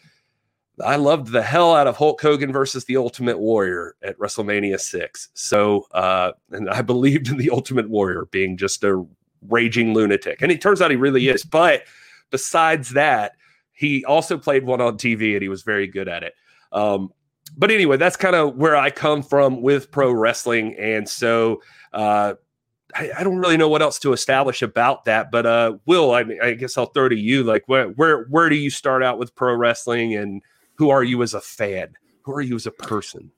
I 0.83 0.97
loved 0.97 1.31
the 1.31 1.41
hell 1.41 1.73
out 1.73 1.87
of 1.87 1.95
Hulk 1.95 2.21
Hogan 2.21 2.51
versus 2.51 2.85
the 2.85 2.97
Ultimate 2.97 3.39
Warrior 3.39 3.95
at 4.03 4.17
WrestleMania 4.17 4.79
6. 4.79 5.29
So, 5.33 5.85
uh, 5.91 6.33
and 6.51 6.69
I 6.69 6.81
believed 6.83 7.29
in 7.29 7.37
the 7.37 7.49
Ultimate 7.49 7.89
Warrior 7.89 8.25
being 8.31 8.57
just 8.57 8.83
a 8.83 9.05
raging 9.47 9.93
lunatic. 9.93 10.41
And 10.41 10.51
it 10.51 10.61
turns 10.61 10.81
out 10.81 10.91
he 10.91 10.97
really 10.97 11.27
is. 11.27 11.43
But 11.43 11.83
besides 12.29 12.91
that, 12.91 13.33
he 13.71 14.03
also 14.05 14.37
played 14.37 14.65
one 14.65 14.81
on 14.81 14.97
TV 14.97 15.33
and 15.33 15.41
he 15.41 15.49
was 15.49 15.63
very 15.63 15.87
good 15.87 16.07
at 16.07 16.23
it. 16.23 16.33
Um, 16.71 17.11
but 17.57 17.71
anyway, 17.71 17.97
that's 17.97 18.17
kind 18.17 18.35
of 18.35 18.55
where 18.55 18.75
I 18.75 18.89
come 18.89 19.21
from 19.21 19.61
with 19.61 19.91
pro 19.91 20.11
wrestling. 20.11 20.75
And 20.77 21.07
so, 21.07 21.61
uh, 21.93 22.35
I, 22.95 23.11
I, 23.19 23.23
don't 23.23 23.37
really 23.37 23.57
know 23.57 23.67
what 23.67 23.81
else 23.81 23.99
to 23.99 24.13
establish 24.13 24.61
about 24.61 25.05
that, 25.05 25.29
but 25.29 25.45
uh, 25.45 25.77
Will, 25.85 26.11
I, 26.11 26.25
I 26.41 26.53
guess 26.53 26.77
I'll 26.77 26.87
throw 26.87 27.09
to 27.09 27.15
you. 27.15 27.43
Like, 27.43 27.63
where 27.67 27.89
where 27.89 28.23
where 28.25 28.49
do 28.49 28.55
you 28.55 28.69
start 28.69 29.03
out 29.03 29.19
with 29.19 29.35
pro 29.35 29.53
wrestling, 29.53 30.15
and 30.15 30.41
who 30.77 30.89
are 30.89 31.03
you 31.03 31.23
as 31.23 31.33
a 31.33 31.41
fan? 31.41 31.93
Who 32.23 32.33
are 32.33 32.41
you 32.41 32.55
as 32.55 32.65
a 32.65 32.71
person? 32.71 33.31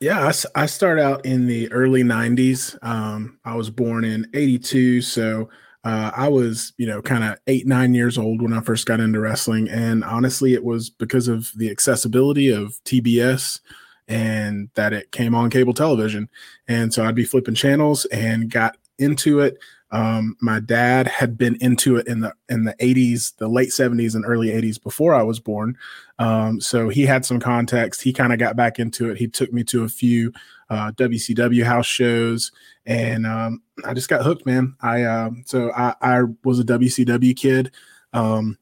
Yeah, 0.00 0.20
I, 0.20 0.62
I 0.62 0.66
started 0.66 1.02
out 1.02 1.26
in 1.26 1.46
the 1.46 1.70
early 1.72 2.02
90s. 2.02 2.76
Um, 2.82 3.38
I 3.44 3.54
was 3.54 3.68
born 3.68 4.04
in 4.04 4.26
82. 4.32 5.02
So 5.02 5.50
uh, 5.84 6.10
I 6.14 6.28
was, 6.28 6.72
you 6.78 6.86
know, 6.86 7.02
kind 7.02 7.24
of 7.24 7.38
eight, 7.46 7.66
nine 7.66 7.94
years 7.94 8.16
old 8.16 8.40
when 8.40 8.52
I 8.52 8.60
first 8.60 8.86
got 8.86 9.00
into 9.00 9.20
wrestling. 9.20 9.68
And 9.68 10.02
honestly, 10.04 10.54
it 10.54 10.64
was 10.64 10.88
because 10.88 11.28
of 11.28 11.50
the 11.56 11.70
accessibility 11.70 12.50
of 12.50 12.80
TBS 12.84 13.60
and 14.08 14.70
that 14.74 14.92
it 14.92 15.12
came 15.12 15.34
on 15.34 15.50
cable 15.50 15.74
television. 15.74 16.28
And 16.66 16.92
so 16.92 17.04
I'd 17.04 17.14
be 17.14 17.24
flipping 17.24 17.54
channels 17.54 18.06
and 18.06 18.50
got 18.50 18.76
into 18.98 19.40
it. 19.40 19.58
Um, 19.92 20.36
my 20.40 20.60
dad 20.60 21.08
had 21.08 21.36
been 21.36 21.56
into 21.60 21.96
it 21.96 22.06
in 22.06 22.20
the 22.20 22.32
in 22.48 22.64
the 22.64 22.74
80s, 22.74 23.36
the 23.36 23.48
late 23.48 23.70
70s 23.70 24.14
and 24.14 24.24
early 24.24 24.48
80s 24.48 24.82
before 24.82 25.14
I 25.14 25.22
was 25.22 25.40
born. 25.40 25.76
Um, 26.18 26.60
so 26.60 26.88
he 26.88 27.06
had 27.06 27.24
some 27.24 27.40
context. 27.40 28.02
He 28.02 28.12
kind 28.12 28.32
of 28.32 28.38
got 28.38 28.56
back 28.56 28.78
into 28.78 29.10
it. 29.10 29.18
He 29.18 29.26
took 29.26 29.52
me 29.52 29.64
to 29.64 29.84
a 29.84 29.88
few 29.88 30.32
uh, 30.68 30.92
WCW 30.92 31.64
house 31.64 31.86
shows, 31.86 32.52
and 32.86 33.26
um, 33.26 33.62
I 33.84 33.94
just 33.94 34.08
got 34.08 34.22
hooked, 34.22 34.46
man. 34.46 34.76
I 34.80 35.02
uh, 35.02 35.30
so 35.44 35.72
I, 35.72 35.94
I, 36.00 36.22
was 36.44 36.60
a 36.60 36.64
WCW 36.64 37.36
kid. 37.36 37.72
Um, 38.12 38.56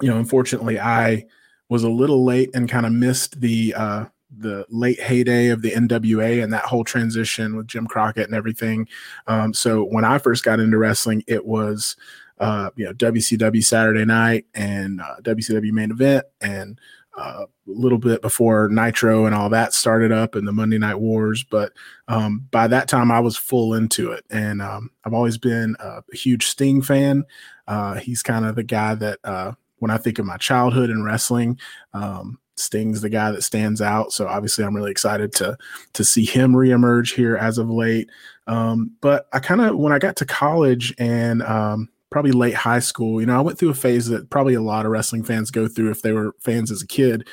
you 0.00 0.08
know, 0.08 0.18
unfortunately, 0.18 0.78
I 0.78 1.26
was 1.68 1.82
a 1.82 1.90
little 1.90 2.24
late 2.24 2.50
and 2.54 2.68
kind 2.68 2.86
of 2.86 2.92
missed 2.92 3.40
the 3.40 3.74
uh, 3.76 4.04
the 4.36 4.66
late 4.68 5.00
heyday 5.00 5.48
of 5.48 5.62
the 5.62 5.70
NWA 5.70 6.42
and 6.42 6.52
that 6.52 6.64
whole 6.64 6.84
transition 6.84 7.56
with 7.56 7.66
Jim 7.66 7.86
Crockett 7.86 8.26
and 8.26 8.34
everything. 8.34 8.86
Um, 9.26 9.54
so 9.54 9.84
when 9.84 10.04
I 10.04 10.18
first 10.18 10.44
got 10.44 10.60
into 10.60 10.78
wrestling, 10.78 11.24
it 11.26 11.46
was 11.46 11.96
uh, 12.38 12.70
you 12.76 12.84
know 12.84 12.92
WCW 12.92 13.64
Saturday 13.64 14.04
Night 14.04 14.46
and 14.54 15.00
uh, 15.00 15.16
WCW 15.22 15.72
Main 15.72 15.90
Event 15.90 16.26
and 16.40 16.78
uh, 17.18 17.46
a 17.46 17.46
little 17.66 17.98
bit 17.98 18.22
before 18.22 18.68
Nitro 18.68 19.26
and 19.26 19.34
all 19.34 19.48
that 19.50 19.74
started 19.74 20.12
up 20.12 20.36
and 20.36 20.46
the 20.46 20.52
Monday 20.52 20.78
Night 20.78 20.94
Wars. 20.94 21.44
But 21.44 21.72
um, 22.06 22.46
by 22.50 22.68
that 22.68 22.86
time, 22.86 23.10
I 23.10 23.18
was 23.20 23.36
full 23.36 23.74
into 23.74 24.12
it, 24.12 24.24
and 24.30 24.62
um, 24.62 24.90
I've 25.04 25.14
always 25.14 25.36
been 25.36 25.74
a 25.80 26.02
huge 26.12 26.46
Sting 26.46 26.80
fan. 26.80 27.24
Uh, 27.66 27.94
he's 27.94 28.22
kind 28.22 28.44
of 28.44 28.54
the 28.54 28.62
guy 28.62 28.94
that 28.94 29.18
uh, 29.24 29.52
when 29.78 29.90
I 29.90 29.98
think 29.98 30.18
of 30.18 30.26
my 30.26 30.36
childhood 30.36 30.90
in 30.90 31.02
wrestling. 31.02 31.58
Um, 31.92 32.38
Sting's 32.58 33.00
the 33.00 33.08
guy 33.08 33.30
that 33.30 33.42
stands 33.42 33.80
out. 33.80 34.12
So 34.12 34.26
obviously, 34.26 34.64
I'm 34.64 34.74
really 34.74 34.90
excited 34.90 35.32
to 35.34 35.56
to 35.94 36.04
see 36.04 36.24
him 36.24 36.52
reemerge 36.52 37.14
here 37.14 37.36
as 37.36 37.58
of 37.58 37.70
late. 37.70 38.08
Um, 38.46 38.92
but 39.00 39.28
I 39.32 39.40
kind 39.40 39.60
of 39.60 39.76
when 39.76 39.92
I 39.92 39.98
got 39.98 40.16
to 40.16 40.24
college 40.24 40.94
and 40.98 41.42
um, 41.42 41.88
probably 42.10 42.32
late 42.32 42.54
high 42.54 42.78
school, 42.78 43.20
you 43.20 43.26
know, 43.26 43.36
I 43.36 43.42
went 43.42 43.58
through 43.58 43.70
a 43.70 43.74
phase 43.74 44.08
that 44.08 44.30
probably 44.30 44.54
a 44.54 44.62
lot 44.62 44.86
of 44.86 44.92
wrestling 44.92 45.24
fans 45.24 45.50
go 45.50 45.68
through 45.68 45.90
if 45.90 46.02
they 46.02 46.12
were 46.12 46.34
fans 46.40 46.70
as 46.70 46.82
a 46.82 46.86
kid, 46.86 47.28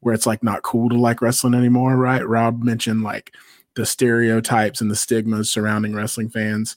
where 0.00 0.14
it's 0.14 0.26
like 0.26 0.42
not 0.42 0.62
cool 0.62 0.88
to 0.88 0.96
like 0.96 1.22
wrestling 1.22 1.54
anymore, 1.54 1.96
right? 1.96 2.26
Rob 2.26 2.62
mentioned 2.62 3.02
like 3.02 3.32
the 3.74 3.86
stereotypes 3.86 4.80
and 4.80 4.90
the 4.90 4.96
stigmas 4.96 5.50
surrounding 5.50 5.94
wrestling 5.94 6.28
fans. 6.28 6.76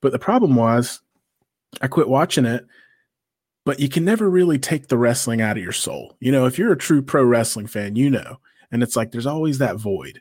But 0.00 0.12
the 0.12 0.18
problem 0.18 0.56
was 0.56 1.00
I 1.80 1.86
quit 1.86 2.08
watching 2.08 2.44
it 2.44 2.66
but 3.64 3.80
you 3.80 3.88
can 3.88 4.04
never 4.04 4.28
really 4.28 4.58
take 4.58 4.88
the 4.88 4.98
wrestling 4.98 5.40
out 5.40 5.56
of 5.56 5.62
your 5.62 5.72
soul. 5.72 6.16
You 6.20 6.32
know, 6.32 6.46
if 6.46 6.58
you're 6.58 6.72
a 6.72 6.78
true 6.78 7.02
pro 7.02 7.24
wrestling 7.24 7.66
fan, 7.66 7.96
you 7.96 8.10
know, 8.10 8.38
and 8.70 8.82
it's 8.82 8.96
like 8.96 9.12
there's 9.12 9.26
always 9.26 9.58
that 9.58 9.76
void, 9.76 10.20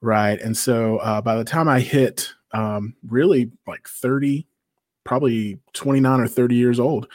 right? 0.00 0.40
And 0.40 0.56
so 0.56 0.98
uh, 0.98 1.20
by 1.22 1.36
the 1.36 1.44
time 1.44 1.68
I 1.68 1.80
hit 1.80 2.32
um, 2.52 2.94
really 3.06 3.50
like 3.66 3.88
30, 3.88 4.46
probably 5.04 5.58
29 5.72 6.20
or 6.20 6.28
30 6.28 6.54
years 6.54 6.78
old, 6.78 7.08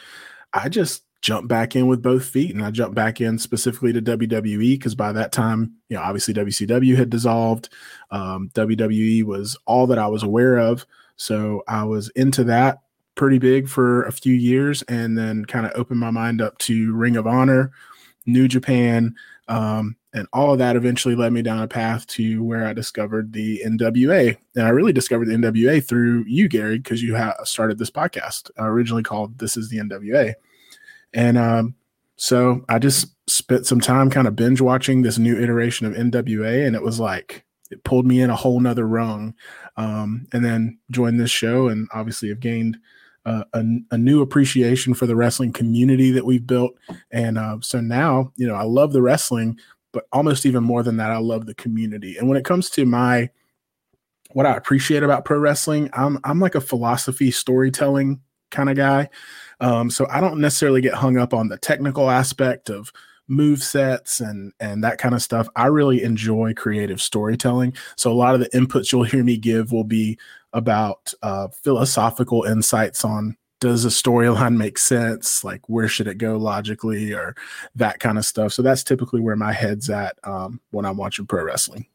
I 0.52 0.68
just 0.68 1.04
jumped 1.20 1.48
back 1.48 1.74
in 1.74 1.86
with 1.86 2.02
both 2.02 2.24
feet 2.24 2.54
and 2.54 2.64
I 2.64 2.70
jumped 2.70 2.94
back 2.94 3.20
in 3.20 3.38
specifically 3.38 3.92
to 3.92 4.02
WWE 4.02 4.78
because 4.78 4.94
by 4.94 5.12
that 5.12 5.32
time, 5.32 5.74
you 5.88 5.96
know, 5.96 6.02
obviously 6.02 6.34
WCW 6.34 6.96
had 6.96 7.10
dissolved. 7.10 7.68
Um, 8.10 8.50
WWE 8.54 9.24
was 9.24 9.56
all 9.66 9.86
that 9.88 9.98
I 9.98 10.06
was 10.06 10.22
aware 10.22 10.58
of. 10.58 10.86
So 11.16 11.62
I 11.66 11.84
was 11.84 12.08
into 12.10 12.44
that 12.44 12.80
pretty 13.18 13.38
big 13.38 13.68
for 13.68 14.04
a 14.04 14.12
few 14.12 14.32
years 14.32 14.82
and 14.82 15.18
then 15.18 15.44
kind 15.44 15.66
of 15.66 15.72
opened 15.74 16.00
my 16.00 16.10
mind 16.10 16.40
up 16.40 16.56
to 16.58 16.94
Ring 16.94 17.16
of 17.16 17.26
Honor, 17.26 17.72
New 18.24 18.48
Japan, 18.48 19.14
um, 19.48 19.96
and 20.14 20.26
all 20.32 20.52
of 20.52 20.58
that 20.58 20.76
eventually 20.76 21.14
led 21.14 21.32
me 21.32 21.42
down 21.42 21.62
a 21.62 21.68
path 21.68 22.06
to 22.06 22.42
where 22.42 22.66
I 22.66 22.72
discovered 22.72 23.32
the 23.32 23.62
NWA. 23.66 24.36
And 24.54 24.66
I 24.66 24.70
really 24.70 24.92
discovered 24.92 25.26
the 25.26 25.34
NWA 25.34 25.86
through 25.86 26.24
you, 26.26 26.48
Gary, 26.48 26.78
because 26.78 27.02
you 27.02 27.16
ha- 27.16 27.44
started 27.44 27.78
this 27.78 27.90
podcast 27.90 28.50
originally 28.56 29.02
called 29.02 29.38
This 29.38 29.56
is 29.56 29.68
the 29.68 29.78
NWA. 29.78 30.34
And 31.12 31.36
um, 31.36 31.74
so 32.16 32.64
I 32.68 32.78
just 32.78 33.08
spent 33.28 33.66
some 33.66 33.80
time 33.80 34.10
kind 34.10 34.26
of 34.26 34.36
binge 34.36 34.60
watching 34.60 35.02
this 35.02 35.18
new 35.18 35.38
iteration 35.38 35.86
of 35.86 35.94
NWA, 35.94 36.66
and 36.66 36.74
it 36.74 36.82
was 36.82 36.98
like, 36.98 37.44
it 37.70 37.84
pulled 37.84 38.06
me 38.06 38.22
in 38.22 38.30
a 38.30 38.36
whole 38.36 38.60
nother 38.60 38.86
rung. 38.86 39.34
Um, 39.76 40.26
and 40.32 40.44
then 40.44 40.78
joined 40.90 41.20
this 41.20 41.30
show, 41.30 41.68
and 41.68 41.88
obviously 41.92 42.30
have 42.30 42.40
gained 42.40 42.78
a, 43.28 43.62
a, 43.90 43.98
new 43.98 44.22
appreciation 44.22 44.94
for 44.94 45.06
the 45.06 45.16
wrestling 45.16 45.52
community 45.52 46.10
that 46.12 46.24
we've 46.24 46.46
built. 46.46 46.74
And 47.10 47.38
uh, 47.38 47.58
so 47.60 47.80
now, 47.80 48.32
you 48.36 48.46
know, 48.46 48.54
I 48.54 48.62
love 48.62 48.92
the 48.92 49.02
wrestling, 49.02 49.58
but 49.92 50.06
almost 50.12 50.46
even 50.46 50.64
more 50.64 50.82
than 50.82 50.96
that, 50.98 51.10
I 51.10 51.18
love 51.18 51.46
the 51.46 51.54
community. 51.54 52.16
And 52.16 52.28
when 52.28 52.38
it 52.38 52.44
comes 52.44 52.70
to 52.70 52.84
my 52.86 53.30
what 54.32 54.46
I 54.46 54.54
appreciate 54.56 55.02
about 55.02 55.24
pro 55.24 55.38
wrestling, 55.38 55.90
I'm 55.92 56.18
I'm 56.24 56.40
like 56.40 56.54
a 56.54 56.60
philosophy 56.60 57.30
storytelling 57.30 58.20
kind 58.50 58.70
of 58.70 58.76
guy. 58.76 59.08
Um, 59.60 59.90
so 59.90 60.06
I 60.10 60.20
don't 60.20 60.40
necessarily 60.40 60.80
get 60.80 60.94
hung 60.94 61.16
up 61.16 61.34
on 61.34 61.48
the 61.48 61.58
technical 61.58 62.10
aspect 62.10 62.70
of 62.70 62.92
move 63.28 63.62
sets 63.62 64.20
and 64.20 64.52
and 64.58 64.82
that 64.82 64.98
kind 64.98 65.14
of 65.14 65.22
stuff. 65.22 65.48
I 65.54 65.66
really 65.66 66.02
enjoy 66.02 66.54
creative 66.54 67.00
storytelling. 67.00 67.74
So 67.96 68.10
a 68.10 68.14
lot 68.14 68.34
of 68.34 68.40
the 68.40 68.48
inputs 68.50 68.90
you'll 68.90 69.04
hear 69.04 69.22
me 69.22 69.36
give 69.36 69.72
will 69.72 69.84
be 69.84 70.18
about 70.52 71.12
uh, 71.22 71.48
philosophical 71.48 72.44
insights 72.44 73.04
on 73.04 73.36
does 73.60 73.84
a 73.84 73.88
storyline 73.88 74.56
make 74.56 74.78
sense? 74.78 75.42
Like 75.42 75.68
where 75.68 75.88
should 75.88 76.06
it 76.06 76.18
go 76.18 76.36
logically 76.36 77.12
or 77.12 77.34
that 77.74 77.98
kind 78.00 78.18
of 78.18 78.24
stuff. 78.24 78.52
So 78.52 78.62
that's 78.62 78.84
typically 78.84 79.20
where 79.20 79.36
my 79.36 79.52
head's 79.52 79.90
at 79.90 80.16
um, 80.24 80.60
when 80.70 80.84
i'm 80.84 80.96
watching 80.96 81.26
pro 81.26 81.44
wrestling. 81.44 81.86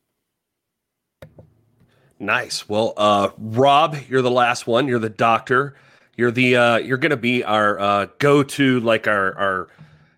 Nice. 2.19 2.67
Well 2.67 2.93
uh, 2.97 3.29
rob 3.37 3.97
you're 4.09 4.21
the 4.21 4.31
last 4.31 4.67
one. 4.67 4.87
You're 4.87 4.99
the 4.99 5.09
doctor. 5.09 5.75
You're 6.15 6.31
the 6.31 6.55
uh, 6.55 6.77
you're 6.77 6.97
gonna 6.97 7.17
be 7.17 7.43
our 7.43 7.79
uh, 7.79 8.07
go-to 8.19 8.79
like 8.81 9.07
our 9.07 9.35
our 9.37 9.69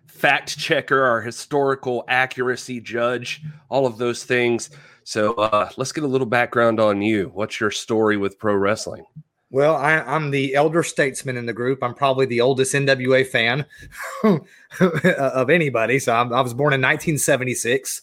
fact 0.06 0.58
checker 0.58 1.02
our 1.02 1.20
historical 1.20 2.02
accuracy 2.08 2.80
judge 2.80 3.42
all 3.68 3.84
of 3.84 3.98
those 3.98 4.24
things 4.24 4.70
so 5.06 5.34
uh, 5.34 5.70
let's 5.76 5.92
get 5.92 6.02
a 6.02 6.08
little 6.08 6.26
background 6.26 6.80
on 6.80 7.00
you. 7.00 7.30
What's 7.32 7.60
your 7.60 7.70
story 7.70 8.16
with 8.16 8.40
pro 8.40 8.56
wrestling? 8.56 9.04
Well, 9.50 9.76
I, 9.76 10.02
am 10.16 10.32
the 10.32 10.56
elder 10.56 10.82
statesman 10.82 11.36
in 11.36 11.46
the 11.46 11.52
group. 11.52 11.80
I'm 11.80 11.94
probably 11.94 12.26
the 12.26 12.40
oldest 12.40 12.74
NWA 12.74 13.24
fan 13.24 13.64
of 15.20 15.48
anybody. 15.48 16.00
So 16.00 16.12
I'm, 16.12 16.32
i 16.32 16.40
was 16.40 16.54
born 16.54 16.72
in 16.72 16.80
1976. 16.80 18.02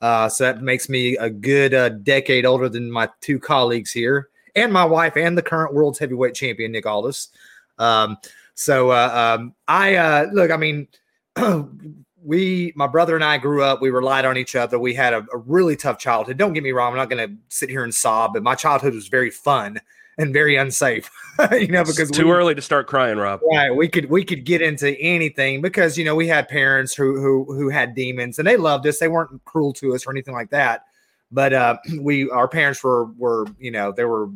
Uh, 0.00 0.28
so 0.28 0.44
that 0.44 0.62
makes 0.62 0.88
me 0.88 1.16
a 1.16 1.28
good 1.28 1.74
uh, 1.74 1.88
decade 1.88 2.46
older 2.46 2.68
than 2.68 2.88
my 2.88 3.08
two 3.20 3.40
colleagues 3.40 3.90
here, 3.90 4.28
and 4.54 4.72
my 4.72 4.84
wife, 4.84 5.16
and 5.16 5.36
the 5.36 5.42
current 5.42 5.74
world's 5.74 5.98
heavyweight 5.98 6.34
champion 6.34 6.70
Nick 6.70 6.86
Aldis. 6.86 7.30
Um, 7.78 8.16
so 8.54 8.90
uh, 8.90 9.38
um, 9.40 9.54
I 9.66 9.96
uh, 9.96 10.26
look. 10.32 10.52
I 10.52 10.56
mean, 10.56 10.86
we, 12.24 12.72
my 12.74 12.86
brother 12.86 13.14
and 13.14 13.24
I 13.24 13.38
grew 13.38 13.62
up, 13.62 13.80
we 13.80 13.90
relied 13.90 14.24
on 14.24 14.36
each 14.36 14.56
other. 14.56 14.78
We 14.78 14.94
had 14.94 15.12
a, 15.12 15.26
a 15.32 15.38
really 15.38 15.76
tough 15.76 15.98
childhood. 15.98 16.38
Don't 16.38 16.52
get 16.52 16.62
me 16.62 16.72
wrong, 16.72 16.92
I'm 16.92 16.98
not 16.98 17.10
going 17.10 17.28
to 17.28 17.36
sit 17.48 17.68
here 17.68 17.84
and 17.84 17.94
sob, 17.94 18.32
but 18.34 18.42
my 18.42 18.54
childhood 18.54 18.94
was 18.94 19.08
very 19.08 19.30
fun 19.30 19.80
and 20.18 20.32
very 20.32 20.56
unsafe. 20.56 21.10
you 21.52 21.68
know, 21.68 21.82
because 21.82 22.08
it's 22.08 22.18
too 22.18 22.26
we, 22.26 22.32
early 22.32 22.54
to 22.54 22.62
start 22.62 22.86
crying, 22.86 23.18
Rob. 23.18 23.40
Right. 23.50 23.70
We 23.70 23.88
could 23.88 24.10
we 24.10 24.24
could 24.24 24.44
get 24.44 24.62
into 24.62 24.98
anything 25.00 25.60
because 25.60 25.98
you 25.98 26.04
know 26.04 26.14
we 26.14 26.28
had 26.28 26.48
parents 26.48 26.94
who 26.94 27.20
who 27.20 27.44
who 27.52 27.68
had 27.68 27.94
demons 27.94 28.38
and 28.38 28.46
they 28.46 28.56
loved 28.56 28.86
us. 28.86 28.98
They 28.98 29.08
weren't 29.08 29.44
cruel 29.44 29.72
to 29.74 29.94
us 29.94 30.06
or 30.06 30.12
anything 30.12 30.34
like 30.34 30.50
that. 30.50 30.84
But 31.32 31.52
uh, 31.52 31.76
we 32.00 32.30
our 32.30 32.48
parents 32.48 32.82
were 32.84 33.06
were 33.18 33.46
you 33.58 33.70
know 33.70 33.92
they 33.92 34.04
were 34.04 34.30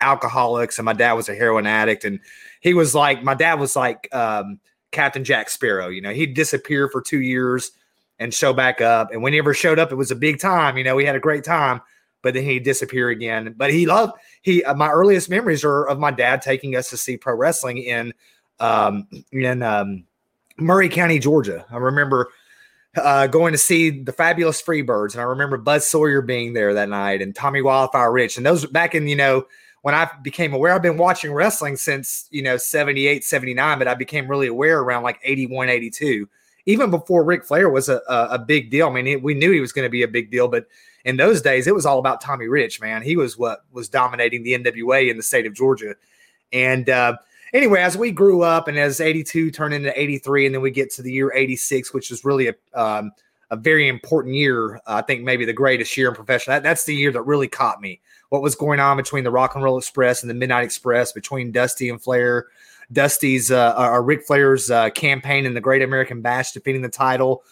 alcoholics 0.00 0.78
and 0.78 0.84
my 0.84 0.92
dad 0.92 1.14
was 1.14 1.28
a 1.28 1.34
heroin 1.34 1.66
addict 1.66 2.04
and 2.04 2.20
he 2.60 2.74
was 2.74 2.94
like 2.94 3.22
my 3.22 3.32
dad 3.34 3.58
was 3.58 3.74
like 3.74 4.08
um, 4.12 4.60
Captain 4.94 5.24
Jack 5.24 5.50
Sparrow. 5.50 5.88
You 5.88 6.00
know, 6.00 6.12
he'd 6.12 6.34
disappear 6.34 6.88
for 6.88 7.02
two 7.02 7.20
years 7.20 7.72
and 8.18 8.32
show 8.32 8.52
back 8.52 8.80
up. 8.80 9.10
And 9.12 9.22
when 9.22 9.32
he 9.32 9.38
ever 9.38 9.52
showed 9.54 9.78
up, 9.78 9.92
it 9.92 9.96
was 9.96 10.10
a 10.10 10.16
big 10.16 10.40
time. 10.40 10.78
You 10.78 10.84
know, 10.84 10.94
we 10.94 11.04
had 11.04 11.16
a 11.16 11.20
great 11.20 11.44
time, 11.44 11.80
but 12.22 12.34
then 12.34 12.44
he'd 12.44 12.62
disappear 12.62 13.10
again. 13.10 13.54
But 13.56 13.72
he 13.72 13.86
loved 13.86 14.14
he. 14.42 14.64
Uh, 14.64 14.74
my 14.74 14.90
earliest 14.90 15.28
memories 15.28 15.64
are 15.64 15.84
of 15.84 15.98
my 15.98 16.10
dad 16.10 16.40
taking 16.40 16.76
us 16.76 16.90
to 16.90 16.96
see 16.96 17.16
pro 17.16 17.34
wrestling 17.34 17.78
in 17.78 18.14
um, 18.60 19.06
in 19.32 19.62
um, 19.62 20.04
Murray 20.58 20.88
County, 20.88 21.18
Georgia. 21.18 21.66
I 21.70 21.76
remember 21.76 22.30
uh, 22.96 23.26
going 23.26 23.52
to 23.52 23.58
see 23.58 23.90
the 23.90 24.12
fabulous 24.12 24.62
Freebirds, 24.62 25.12
and 25.12 25.20
I 25.20 25.24
remember 25.24 25.56
Buzz 25.56 25.86
Sawyer 25.86 26.22
being 26.22 26.52
there 26.52 26.74
that 26.74 26.88
night, 26.88 27.20
and 27.20 27.34
Tommy 27.34 27.62
Wildfire 27.62 28.12
Rich, 28.12 28.36
and 28.36 28.46
those 28.46 28.64
back 28.66 28.94
in 28.94 29.08
you 29.08 29.16
know 29.16 29.46
when 29.84 29.94
I 29.94 30.08
became 30.22 30.54
aware, 30.54 30.72
I've 30.72 30.80
been 30.80 30.96
watching 30.96 31.30
wrestling 31.30 31.76
since, 31.76 32.26
you 32.30 32.40
know, 32.40 32.56
78, 32.56 33.22
79, 33.22 33.78
but 33.78 33.86
I 33.86 33.92
became 33.92 34.26
really 34.26 34.46
aware 34.46 34.80
around 34.80 35.02
like 35.02 35.20
81, 35.22 35.68
82, 35.68 36.26
even 36.64 36.88
before 36.88 37.22
Ric 37.22 37.44
Flair 37.44 37.68
was 37.68 37.90
a, 37.90 38.00
a, 38.08 38.28
a 38.30 38.38
big 38.38 38.70
deal. 38.70 38.88
I 38.88 39.02
mean, 39.02 39.20
we 39.20 39.34
knew 39.34 39.50
he 39.50 39.60
was 39.60 39.72
going 39.72 39.84
to 39.84 39.90
be 39.90 40.02
a 40.02 40.08
big 40.08 40.30
deal, 40.30 40.48
but 40.48 40.68
in 41.04 41.18
those 41.18 41.42
days, 41.42 41.66
it 41.66 41.74
was 41.74 41.84
all 41.84 41.98
about 41.98 42.22
Tommy 42.22 42.48
Rich, 42.48 42.80
man. 42.80 43.02
He 43.02 43.14
was 43.14 43.36
what 43.36 43.66
was 43.72 43.90
dominating 43.90 44.42
the 44.42 44.54
NWA 44.58 45.10
in 45.10 45.18
the 45.18 45.22
state 45.22 45.44
of 45.44 45.52
Georgia. 45.52 45.94
And 46.50 46.88
uh, 46.88 47.18
anyway, 47.52 47.82
as 47.82 47.94
we 47.94 48.10
grew 48.10 48.40
up 48.40 48.68
and 48.68 48.78
as 48.78 49.02
82 49.02 49.50
turned 49.50 49.74
into 49.74 49.92
83, 50.00 50.46
and 50.46 50.54
then 50.54 50.62
we 50.62 50.70
get 50.70 50.90
to 50.92 51.02
the 51.02 51.12
year 51.12 51.30
86, 51.34 51.92
which 51.92 52.10
is 52.10 52.24
really 52.24 52.48
a, 52.48 52.54
um, 52.72 53.12
a 53.50 53.56
very 53.56 53.88
important 53.88 54.34
year. 54.34 54.76
Uh, 54.76 54.94
I 54.94 55.02
think 55.02 55.24
maybe 55.24 55.44
the 55.44 55.52
greatest 55.52 55.94
year 55.94 56.08
in 56.08 56.14
professional. 56.14 56.54
That, 56.54 56.62
that's 56.62 56.86
the 56.86 56.94
year 56.94 57.12
that 57.12 57.20
really 57.20 57.48
caught 57.48 57.82
me 57.82 58.00
what 58.34 58.42
was 58.42 58.56
going 58.56 58.80
on 58.80 58.96
between 58.96 59.22
the 59.22 59.30
Rock 59.30 59.54
and 59.54 59.62
Roll 59.62 59.78
Express 59.78 60.24
and 60.24 60.28
the 60.28 60.34
Midnight 60.34 60.64
Express, 60.64 61.12
between 61.12 61.52
Dusty 61.52 61.88
and 61.88 62.02
Flair, 62.02 62.48
Dusty's 62.90 63.52
uh, 63.52 63.76
or 63.78 64.02
Ric 64.02 64.26
Flair's 64.26 64.72
uh, 64.72 64.90
campaign 64.90 65.46
in 65.46 65.54
the 65.54 65.60
Great 65.60 65.82
American 65.82 66.20
Bash, 66.20 66.50
defeating 66.50 66.82
the 66.82 66.88
title 66.88 67.44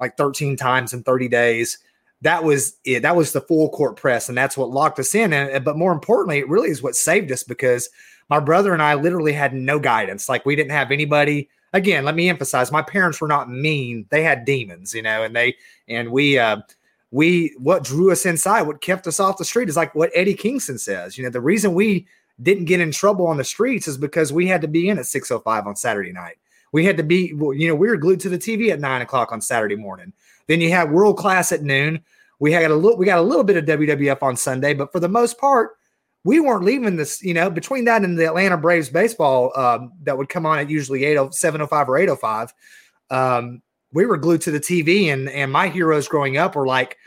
like 0.00 0.16
13 0.16 0.56
times 0.56 0.92
in 0.92 1.04
30 1.04 1.28
days. 1.28 1.78
That 2.22 2.42
was 2.42 2.76
it. 2.84 3.02
That 3.02 3.14
was 3.14 3.32
the 3.32 3.40
full 3.40 3.68
court 3.68 3.94
press, 3.94 4.28
and 4.28 4.36
that's 4.36 4.56
what 4.56 4.70
locked 4.70 4.98
us 4.98 5.14
in. 5.14 5.32
And, 5.32 5.64
but 5.64 5.78
more 5.78 5.92
importantly, 5.92 6.38
it 6.38 6.48
really 6.48 6.70
is 6.70 6.82
what 6.82 6.96
saved 6.96 7.30
us 7.30 7.44
because 7.44 7.88
my 8.28 8.40
brother 8.40 8.72
and 8.72 8.82
I 8.82 8.94
literally 8.94 9.32
had 9.32 9.54
no 9.54 9.78
guidance. 9.78 10.28
Like 10.28 10.44
we 10.44 10.56
didn't 10.56 10.72
have 10.72 10.90
anybody. 10.90 11.48
Again, 11.72 12.04
let 12.04 12.16
me 12.16 12.28
emphasize: 12.28 12.72
my 12.72 12.82
parents 12.82 13.20
were 13.20 13.28
not 13.28 13.48
mean; 13.48 14.06
they 14.10 14.24
had 14.24 14.44
demons, 14.44 14.92
you 14.92 15.02
know, 15.02 15.22
and 15.22 15.36
they 15.36 15.54
and 15.86 16.10
we. 16.10 16.36
Uh, 16.36 16.62
we 17.16 17.54
what 17.56 17.82
drew 17.82 18.12
us 18.12 18.26
inside, 18.26 18.60
what 18.60 18.82
kept 18.82 19.06
us 19.06 19.20
off 19.20 19.38
the 19.38 19.44
street 19.46 19.70
is 19.70 19.76
like 19.76 19.94
what 19.94 20.10
Eddie 20.14 20.34
Kingston 20.34 20.76
says. 20.76 21.16
You 21.16 21.24
know, 21.24 21.30
the 21.30 21.40
reason 21.40 21.72
we 21.72 22.06
didn't 22.42 22.66
get 22.66 22.78
in 22.78 22.92
trouble 22.92 23.26
on 23.26 23.38
the 23.38 23.42
streets 23.42 23.88
is 23.88 23.96
because 23.96 24.34
we 24.34 24.46
had 24.46 24.60
to 24.60 24.68
be 24.68 24.90
in 24.90 24.98
at 24.98 25.06
605 25.06 25.66
on 25.66 25.76
Saturday 25.76 26.12
night. 26.12 26.36
We 26.72 26.84
had 26.84 26.98
to 26.98 27.02
be, 27.02 27.28
you 27.28 27.68
know, 27.68 27.74
we 27.74 27.88
were 27.88 27.96
glued 27.96 28.20
to 28.20 28.28
the 28.28 28.36
TV 28.36 28.70
at 28.70 28.80
nine 28.80 29.00
o'clock 29.00 29.32
on 29.32 29.40
Saturday 29.40 29.76
morning. 29.76 30.12
Then 30.46 30.60
you 30.60 30.70
had 30.70 30.92
world 30.92 31.16
class 31.16 31.52
at 31.52 31.62
noon. 31.62 32.04
We 32.38 32.52
had 32.52 32.70
a 32.70 32.76
little, 32.76 32.98
we 32.98 33.06
got 33.06 33.18
a 33.18 33.22
little 33.22 33.44
bit 33.44 33.56
of 33.56 33.64
WWF 33.64 34.22
on 34.22 34.36
Sunday, 34.36 34.74
but 34.74 34.92
for 34.92 35.00
the 35.00 35.08
most 35.08 35.38
part, 35.38 35.78
we 36.24 36.38
weren't 36.38 36.64
leaving 36.64 36.96
this, 36.96 37.22
you 37.22 37.32
know, 37.32 37.48
between 37.48 37.86
that 37.86 38.04
and 38.04 38.18
the 38.18 38.26
Atlanta 38.26 38.58
Braves 38.58 38.90
baseball 38.90 39.58
um, 39.58 39.92
that 40.02 40.18
would 40.18 40.28
come 40.28 40.44
on 40.44 40.58
at 40.58 40.68
usually 40.68 41.06
8 41.06 41.32
705 41.32 41.88
or 41.88 41.96
805. 41.96 42.52
Um, 43.08 43.62
we 43.96 44.04
were 44.04 44.18
glued 44.18 44.42
to 44.42 44.50
the 44.50 44.60
TV, 44.60 45.06
and 45.06 45.28
and 45.30 45.50
my 45.50 45.68
heroes 45.68 46.06
growing 46.06 46.36
up 46.36 46.54
were 46.54 46.66
like. 46.66 46.98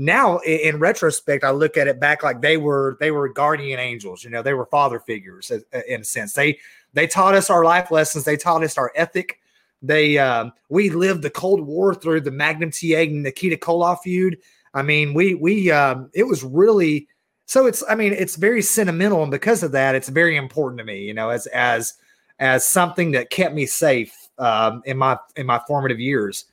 Now, 0.00 0.38
in, 0.38 0.60
in 0.60 0.78
retrospect, 0.78 1.42
I 1.42 1.50
look 1.50 1.76
at 1.76 1.88
it 1.88 1.98
back 1.98 2.22
like 2.22 2.40
they 2.40 2.56
were 2.56 2.96
they 3.00 3.10
were 3.10 3.28
guardian 3.28 3.80
angels. 3.80 4.22
You 4.22 4.30
know, 4.30 4.42
they 4.42 4.54
were 4.54 4.66
father 4.66 5.00
figures 5.00 5.50
in 5.50 6.00
a 6.02 6.04
sense. 6.04 6.34
They 6.34 6.60
they 6.92 7.08
taught 7.08 7.34
us 7.34 7.50
our 7.50 7.64
life 7.64 7.90
lessons. 7.90 8.24
They 8.24 8.36
taught 8.36 8.62
us 8.62 8.78
our 8.78 8.92
ethic. 8.94 9.40
They 9.82 10.16
um, 10.18 10.52
we 10.68 10.90
lived 10.90 11.22
the 11.22 11.30
Cold 11.30 11.60
War 11.60 11.96
through 11.96 12.20
the 12.20 12.30
Magnum 12.30 12.70
TA 12.70 12.98
and 12.98 13.24
Nikita 13.24 13.56
Koloff 13.56 14.02
feud. 14.02 14.38
I 14.72 14.82
mean, 14.82 15.14
we 15.14 15.34
we 15.34 15.72
um, 15.72 16.10
it 16.14 16.28
was 16.28 16.44
really 16.44 17.08
so 17.46 17.66
it's 17.66 17.82
I 17.88 17.96
mean 17.96 18.12
it's 18.12 18.36
very 18.36 18.62
sentimental 18.62 19.22
and 19.22 19.32
because 19.32 19.64
of 19.64 19.72
that 19.72 19.96
it's 19.96 20.08
very 20.08 20.36
important 20.36 20.78
to 20.78 20.84
me. 20.84 21.02
You 21.02 21.14
know, 21.14 21.30
as 21.30 21.48
as 21.48 21.94
as 22.38 22.64
something 22.64 23.10
that 23.12 23.30
kept 23.30 23.52
me 23.52 23.66
safe 23.66 24.27
um, 24.38 24.82
in 24.84 24.96
my 24.96 25.18
in 25.36 25.46
my 25.46 25.60
formative 25.66 26.00
years. 26.00 26.46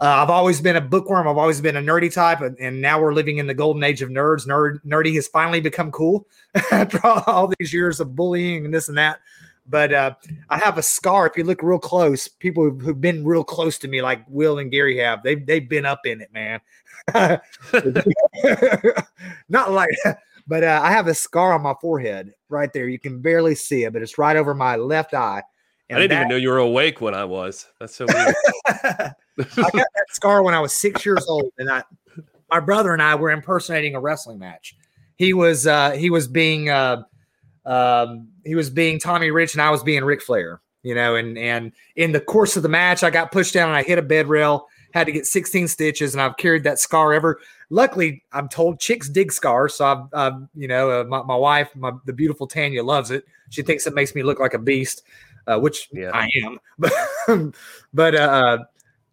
Uh, 0.00 0.22
I've 0.22 0.30
always 0.30 0.60
been 0.60 0.74
a 0.74 0.80
bookworm. 0.80 1.28
I've 1.28 1.38
always 1.38 1.60
been 1.60 1.76
a 1.76 1.80
nerdy 1.80 2.12
type, 2.12 2.40
and, 2.40 2.58
and, 2.58 2.80
now 2.80 3.00
we're 3.00 3.14
living 3.14 3.38
in 3.38 3.46
the 3.46 3.54
golden 3.54 3.84
age 3.84 4.02
of 4.02 4.10
nerds. 4.10 4.44
Nerd 4.44 4.80
nerdy 4.84 5.14
has 5.14 5.28
finally 5.28 5.60
become 5.60 5.92
cool 5.92 6.26
after 6.72 7.00
all, 7.06 7.52
these 7.58 7.72
years 7.72 8.00
of 8.00 8.16
bullying 8.16 8.64
and 8.64 8.74
this 8.74 8.88
and 8.88 8.98
that. 8.98 9.20
But 9.68 9.94
uh, 9.94 10.14
I 10.50 10.58
have 10.58 10.78
a 10.78 10.82
scar. 10.82 11.28
If 11.28 11.36
you 11.36 11.44
look 11.44 11.62
real 11.62 11.78
close, 11.78 12.26
people 12.26 12.64
who've, 12.64 12.80
who've 12.80 13.00
been 13.00 13.24
real 13.24 13.44
close 13.44 13.78
to 13.78 13.88
me, 13.88 14.02
like 14.02 14.24
Will 14.28 14.58
and 14.58 14.70
Gary 14.70 14.98
have, 14.98 15.22
they've 15.22 15.46
they've 15.46 15.68
been 15.68 15.86
up 15.86 16.00
in 16.04 16.20
it, 16.20 16.32
man. 16.32 16.60
Not 19.48 19.70
like, 19.70 19.90
but 20.48 20.64
uh, 20.64 20.80
I 20.82 20.90
have 20.90 21.06
a 21.06 21.14
scar 21.14 21.52
on 21.52 21.62
my 21.62 21.74
forehead 21.80 22.34
right 22.48 22.72
there. 22.72 22.88
You 22.88 22.98
can 22.98 23.20
barely 23.20 23.54
see 23.54 23.84
it, 23.84 23.92
but 23.92 24.02
it's 24.02 24.18
right 24.18 24.36
over 24.36 24.54
my 24.54 24.74
left 24.74 25.14
eye 25.14 25.44
and 25.90 25.98
I 25.98 26.02
didn't 26.02 26.10
that, 26.10 26.16
even 26.20 26.28
know 26.28 26.36
you 26.36 26.48
were 26.48 26.58
awake 26.58 27.00
when 27.00 27.14
I 27.14 27.24
was. 27.24 27.66
That's 27.78 27.94
so 27.94 28.06
weird. 28.08 28.34
I 28.68 29.14
got 29.38 29.72
that 29.72 30.06
scar 30.10 30.42
when 30.42 30.54
I 30.54 30.60
was 30.60 30.74
six 30.74 31.04
years 31.04 31.26
old, 31.28 31.50
and 31.58 31.70
I, 31.70 31.82
my 32.50 32.60
brother 32.60 32.92
and 32.92 33.02
I 33.02 33.14
were 33.16 33.30
impersonating 33.30 33.94
a 33.94 34.00
wrestling 34.00 34.38
match. 34.38 34.76
He 35.16 35.34
was 35.34 35.66
uh, 35.66 35.92
he 35.92 36.08
was 36.08 36.26
being 36.26 36.70
uh, 36.70 37.02
um, 37.66 38.28
he 38.44 38.54
was 38.54 38.70
being 38.70 38.98
Tommy 38.98 39.30
Rich, 39.30 39.54
and 39.54 39.62
I 39.62 39.70
was 39.70 39.82
being 39.82 40.04
Ric 40.04 40.22
Flair. 40.22 40.60
You 40.82 40.94
know, 40.94 41.16
and 41.16 41.36
and 41.36 41.72
in 41.96 42.12
the 42.12 42.20
course 42.20 42.56
of 42.56 42.62
the 42.62 42.68
match, 42.68 43.02
I 43.02 43.10
got 43.10 43.32
pushed 43.32 43.54
down 43.54 43.68
and 43.68 43.76
I 43.76 43.82
hit 43.82 43.98
a 43.98 44.02
bed 44.02 44.28
rail. 44.28 44.68
Had 44.92 45.06
to 45.06 45.12
get 45.12 45.26
16 45.26 45.66
stitches, 45.66 46.14
and 46.14 46.22
I've 46.22 46.36
carried 46.36 46.62
that 46.64 46.78
scar 46.78 47.12
ever. 47.12 47.40
Luckily, 47.68 48.22
I'm 48.32 48.48
told 48.48 48.78
chicks 48.78 49.08
dig 49.08 49.32
scars, 49.32 49.74
so 49.74 49.86
I've, 49.86 50.14
I've 50.14 50.40
you 50.54 50.68
know, 50.68 51.00
uh, 51.00 51.04
my, 51.04 51.22
my 51.22 51.34
wife, 51.34 51.74
my, 51.74 51.90
the 52.04 52.12
beautiful 52.12 52.46
Tanya, 52.46 52.84
loves 52.84 53.10
it. 53.10 53.24
She 53.50 53.62
thinks 53.62 53.88
it 53.88 53.94
makes 53.94 54.14
me 54.14 54.22
look 54.22 54.38
like 54.38 54.54
a 54.54 54.58
beast 54.58 55.02
uh, 55.46 55.58
which 55.58 55.88
yeah. 55.92 56.10
I 56.12 56.28
am. 56.44 56.58
But 56.78 57.54
but 57.92 58.14
uh, 58.14 58.58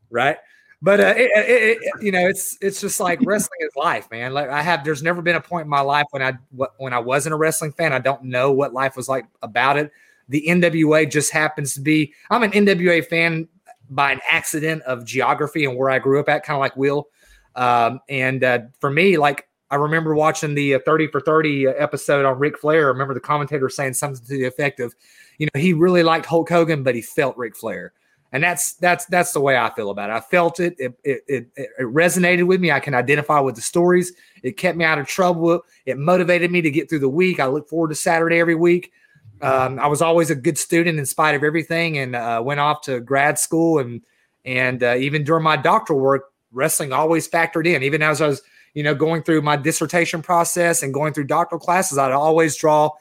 right. 0.10 0.38
But 0.84 1.00
uh, 1.00 1.14
it, 1.16 1.30
it, 1.36 1.78
it, 1.80 2.04
you 2.04 2.12
know, 2.12 2.28
it's 2.28 2.58
it's 2.60 2.82
just 2.82 3.00
like 3.00 3.20
wrestling 3.26 3.60
is 3.62 3.76
life, 3.76 4.10
man. 4.10 4.34
Like 4.34 4.50
I 4.50 4.62
have, 4.62 4.84
there's 4.84 5.04
never 5.04 5.22
been 5.22 5.36
a 5.36 5.42
point 5.42 5.66
in 5.66 5.70
my 5.70 5.82
life 5.82 6.08
when 6.10 6.24
I 6.24 6.34
when 6.78 6.94
I 6.94 7.00
wasn't 7.00 7.34
a 7.34 7.38
wrestling 7.38 7.72
fan. 7.72 7.94
I 7.94 8.00
don't 8.00 8.24
know 8.24 8.52
what 8.52 8.74
life 8.74 8.96
was 8.96 9.08
like 9.08 9.26
about 9.44 9.78
it. 9.78 9.92
The 10.30 10.44
NWA 10.48 11.10
just 11.10 11.32
happens 11.32 11.76
to 11.76 11.82
be. 11.82 12.14
I'm 12.30 12.44
an 12.44 12.52
NWA 12.52 13.06
fan 13.06 13.48
by 13.92 14.12
an 14.14 14.22
accident 14.30 14.82
of 14.84 15.06
geography 15.06 15.66
and 15.66 15.78
where 15.78 15.90
I 15.90 16.00
grew 16.00 16.20
up 16.20 16.30
at, 16.30 16.44
kind 16.44 16.56
of 16.56 16.62
like 16.62 16.76
Will. 16.76 17.10
Um, 17.56 18.00
and 18.10 18.44
uh, 18.44 18.60
for 18.80 18.90
me, 18.90 19.18
like 19.18 19.48
I 19.72 19.76
remember 19.78 20.14
watching 20.14 20.54
the 20.54 20.76
uh, 20.76 20.80
30 20.86 21.08
for 21.08 21.22
30 21.22 21.68
episode 21.68 22.26
on 22.26 22.38
Ric 22.38 22.60
Flair. 22.60 22.86
I 22.86 22.90
remember 22.90 23.14
the 23.14 23.22
commentator 23.22 23.70
saying 23.70 23.94
something 23.94 24.24
to 24.24 24.38
the 24.38 24.44
effect 24.44 24.82
of, 24.82 24.94
you 25.38 25.48
know, 25.54 25.60
he 25.60 25.72
really 25.72 26.04
liked 26.04 26.26
Hulk 26.26 26.50
Hogan, 26.50 26.84
but 26.84 26.94
he 26.94 27.02
felt 27.02 27.38
Ric 27.38 27.56
Flair. 27.56 27.94
And 28.34 28.44
that's 28.44 28.74
that's 28.76 29.06
that's 29.08 29.34
the 29.34 29.42
way 29.42 29.58
I 29.58 29.74
feel 29.74 29.90
about 29.90 30.10
it. 30.10 30.14
I 30.14 30.22
felt 30.22 30.62
it. 30.62 30.76
It, 30.78 30.94
it. 31.04 31.24
it 31.28 31.48
it 31.58 31.82
resonated 31.82 32.48
with 32.48 32.62
me. 32.62 32.72
I 32.72 32.80
can 32.80 32.94
identify 32.94 33.40
with 33.42 33.56
the 33.56 33.62
stories. 33.62 34.14
It 34.42 34.56
kept 34.56 34.78
me 34.78 34.86
out 34.86 35.00
of 35.00 35.08
trouble. 35.08 35.62
It 35.86 35.98
motivated 35.98 36.50
me 36.50 36.62
to 36.62 36.72
get 36.72 36.90
through 36.90 37.00
the 37.00 37.10
week. 37.10 37.42
I 37.42 37.48
look 37.48 37.68
forward 37.68 37.90
to 37.90 37.96
Saturday 37.96 38.40
every 38.40 38.56
week. 38.56 38.94
Um, 39.42 39.80
I 39.80 39.88
was 39.88 40.02
always 40.02 40.30
a 40.30 40.36
good 40.36 40.58
student 40.58 40.98
in 40.98 41.06
spite 41.06 41.36
of 41.36 41.44
everything, 41.44 41.98
and 41.98 42.16
uh, 42.16 42.42
went 42.44 42.62
off 42.62 42.82
to 42.84 43.02
grad 43.02 43.38
school 43.38 43.80
and 43.80 44.02
and 44.46 44.82
uh, 44.82 44.96
even 44.96 45.24
during 45.24 45.44
my 45.44 45.58
doctoral 45.58 46.00
work, 46.00 46.32
wrestling 46.52 46.94
always 46.94 47.28
factored 47.28 47.68
in. 47.68 47.84
Even 47.84 48.02
as 48.02 48.22
I 48.22 48.28
was, 48.28 48.42
you 48.74 48.84
know, 48.84 48.96
going 48.96 49.24
through 49.24 49.42
my 49.42 49.56
dissertation 49.56 50.22
process 50.22 50.84
and 50.84 50.94
going 50.94 51.14
through 51.14 51.26
doctoral 51.26 51.60
classes, 51.60 51.98
I'd 51.98 52.12
always 52.12 52.56
draw 52.56 52.92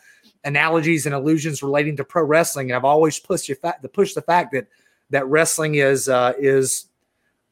analogies 0.45 1.07
and 1.07 1.15
allusions 1.15 1.63
relating 1.63 1.97
to 1.97 2.05
pro 2.05 2.25
wrestling. 2.25 2.71
And 2.71 2.77
I've 2.77 2.85
always 2.85 3.19
pushed 3.19 3.49
the 3.49 3.55
fact 3.55 3.83
the 3.83 4.25
fact 4.27 4.53
that 4.53 4.67
that 5.11 5.27
wrestling 5.27 5.77
is 5.77 6.09
uh, 6.09 6.33
is 6.39 6.87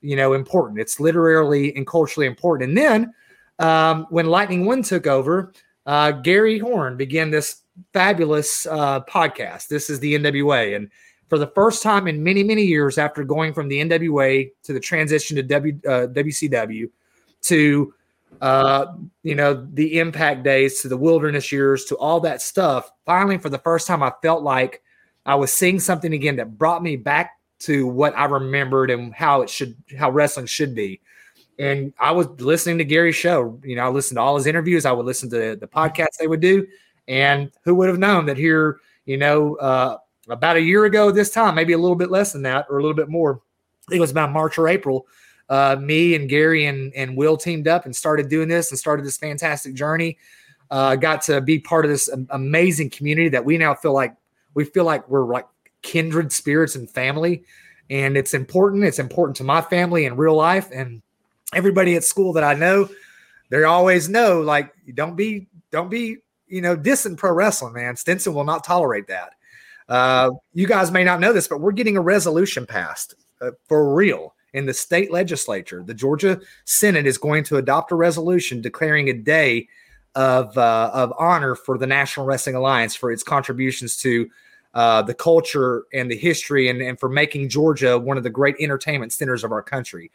you 0.00 0.16
know 0.16 0.32
important. 0.32 0.80
It's 0.80 1.00
literally 1.00 1.74
and 1.76 1.86
culturally 1.86 2.26
important. 2.26 2.70
And 2.70 2.78
then 2.78 3.14
um, 3.58 4.06
when 4.10 4.26
Lightning 4.26 4.64
One 4.64 4.82
took 4.82 5.06
over, 5.06 5.52
uh, 5.86 6.12
Gary 6.12 6.58
Horn 6.58 6.96
began 6.96 7.30
this 7.30 7.62
fabulous 7.92 8.66
uh, 8.66 9.00
podcast. 9.04 9.68
This 9.68 9.90
is 9.90 10.00
the 10.00 10.14
NWA, 10.18 10.76
and 10.76 10.90
for 11.28 11.38
the 11.38 11.48
first 11.48 11.82
time 11.82 12.08
in 12.08 12.22
many, 12.22 12.42
many 12.42 12.62
years 12.62 12.98
after 12.98 13.22
going 13.22 13.52
from 13.52 13.68
the 13.68 13.80
NWA 13.80 14.50
to 14.62 14.72
the 14.72 14.80
transition 14.80 15.36
to 15.36 15.42
w, 15.42 15.78
uh, 15.86 16.06
WCW 16.08 16.88
to, 17.42 17.94
uh, 18.40 18.86
you 19.22 19.34
know, 19.34 19.66
the 19.72 19.98
impact 19.98 20.42
days 20.42 20.80
to 20.82 20.88
the 20.88 20.96
wilderness 20.96 21.50
years 21.50 21.84
to 21.86 21.96
all 21.96 22.20
that 22.20 22.40
stuff. 22.40 22.90
Finally, 23.04 23.38
for 23.38 23.48
the 23.48 23.58
first 23.58 23.86
time, 23.86 24.02
I 24.02 24.12
felt 24.22 24.42
like 24.42 24.82
I 25.26 25.34
was 25.34 25.52
seeing 25.52 25.80
something 25.80 26.12
again 26.12 26.36
that 26.36 26.56
brought 26.56 26.82
me 26.82 26.96
back 26.96 27.32
to 27.60 27.86
what 27.86 28.16
I 28.16 28.26
remembered 28.26 28.90
and 28.90 29.12
how 29.12 29.42
it 29.42 29.50
should, 29.50 29.76
how 29.98 30.10
wrestling 30.10 30.46
should 30.46 30.74
be. 30.74 31.00
And 31.58 31.92
I 31.98 32.12
was 32.12 32.28
listening 32.40 32.78
to 32.78 32.84
Gary's 32.84 33.16
show. 33.16 33.60
You 33.64 33.74
know, 33.74 33.84
I 33.84 33.88
listened 33.88 34.16
to 34.16 34.22
all 34.22 34.36
his 34.36 34.46
interviews. 34.46 34.86
I 34.86 34.92
would 34.92 35.06
listen 35.06 35.28
to 35.30 35.56
the 35.56 35.66
podcasts 35.66 36.16
they 36.18 36.28
would 36.28 36.40
do. 36.40 36.66
And 37.08 37.50
who 37.64 37.74
would 37.74 37.88
have 37.88 37.98
known 37.98 38.26
that 38.26 38.36
here, 38.36 38.78
you 39.06 39.16
know, 39.16 39.56
uh, 39.56 39.98
about 40.28 40.56
a 40.56 40.60
year 40.60 40.84
ago 40.84 41.10
this 41.10 41.30
time, 41.30 41.54
maybe 41.54 41.72
a 41.72 41.78
little 41.78 41.96
bit 41.96 42.10
less 42.10 42.32
than 42.32 42.42
that 42.42 42.66
or 42.70 42.78
a 42.78 42.82
little 42.82 42.96
bit 42.96 43.08
more. 43.08 43.40
I 43.88 43.90
think 43.90 43.98
it 43.98 44.02
was 44.02 44.10
about 44.10 44.30
March 44.30 44.58
or 44.58 44.68
April. 44.68 45.06
Uh, 45.48 45.76
me 45.80 46.14
and 46.14 46.28
Gary 46.28 46.66
and, 46.66 46.92
and 46.94 47.16
Will 47.16 47.36
teamed 47.36 47.68
up 47.68 47.86
and 47.86 47.94
started 47.96 48.28
doing 48.28 48.48
this 48.48 48.70
and 48.70 48.78
started 48.78 49.04
this 49.04 49.16
fantastic 49.16 49.74
journey. 49.74 50.18
Uh, 50.70 50.96
got 50.96 51.22
to 51.22 51.40
be 51.40 51.58
part 51.58 51.84
of 51.84 51.90
this 51.90 52.10
amazing 52.30 52.90
community 52.90 53.30
that 53.30 53.44
we 53.44 53.56
now 53.56 53.74
feel 53.74 53.94
like 53.94 54.14
we 54.54 54.64
feel 54.64 54.84
like 54.84 55.08
we're 55.08 55.24
like 55.24 55.46
kindred 55.82 56.32
spirits 56.32 56.74
and 56.74 56.90
family. 56.90 57.44
And 57.88 58.16
it's 58.16 58.34
important. 58.34 58.84
It's 58.84 58.98
important 58.98 59.36
to 59.38 59.44
my 59.44 59.62
family 59.62 60.04
in 60.04 60.16
real 60.16 60.36
life 60.36 60.68
and 60.72 61.00
everybody 61.54 61.96
at 61.96 62.04
school 62.04 62.34
that 62.34 62.44
I 62.44 62.54
know. 62.54 62.88
They 63.48 63.64
always 63.64 64.10
know 64.10 64.42
like 64.42 64.72
don't 64.94 65.16
be 65.16 65.46
don't 65.70 65.88
be 65.88 66.18
you 66.48 66.60
know 66.60 66.76
dissing 66.76 67.16
pro 67.16 67.32
wrestling, 67.32 67.72
man. 67.72 67.96
Stinson 67.96 68.34
will 68.34 68.44
not 68.44 68.64
tolerate 68.64 69.06
that. 69.08 69.32
Uh, 69.88 70.30
you 70.52 70.66
guys 70.66 70.90
may 70.90 71.02
not 71.02 71.20
know 71.20 71.32
this, 71.32 71.48
but 71.48 71.60
we're 71.62 71.72
getting 71.72 71.96
a 71.96 72.00
resolution 72.02 72.66
passed 72.66 73.14
uh, 73.40 73.52
for 73.66 73.94
real 73.94 74.34
in 74.52 74.66
the 74.66 74.74
state 74.74 75.12
legislature. 75.12 75.82
The 75.84 75.94
Georgia 75.94 76.40
Senate 76.64 77.06
is 77.06 77.18
going 77.18 77.44
to 77.44 77.56
adopt 77.56 77.92
a 77.92 77.96
resolution 77.96 78.60
declaring 78.60 79.08
a 79.08 79.14
day 79.14 79.68
of 80.14 80.56
uh, 80.56 80.90
of 80.92 81.12
honor 81.18 81.54
for 81.54 81.78
the 81.78 81.86
National 81.86 82.26
Wrestling 82.26 82.56
Alliance 82.56 82.94
for 82.94 83.12
its 83.12 83.22
contributions 83.22 83.96
to 83.98 84.28
uh, 84.74 85.02
the 85.02 85.14
culture 85.14 85.84
and 85.92 86.10
the 86.10 86.16
history, 86.16 86.68
and, 86.68 86.80
and 86.80 86.98
for 86.98 87.08
making 87.08 87.48
Georgia 87.48 87.98
one 87.98 88.16
of 88.16 88.22
the 88.22 88.30
great 88.30 88.56
entertainment 88.60 89.12
centers 89.12 89.44
of 89.44 89.52
our 89.52 89.62
country. 89.62 90.10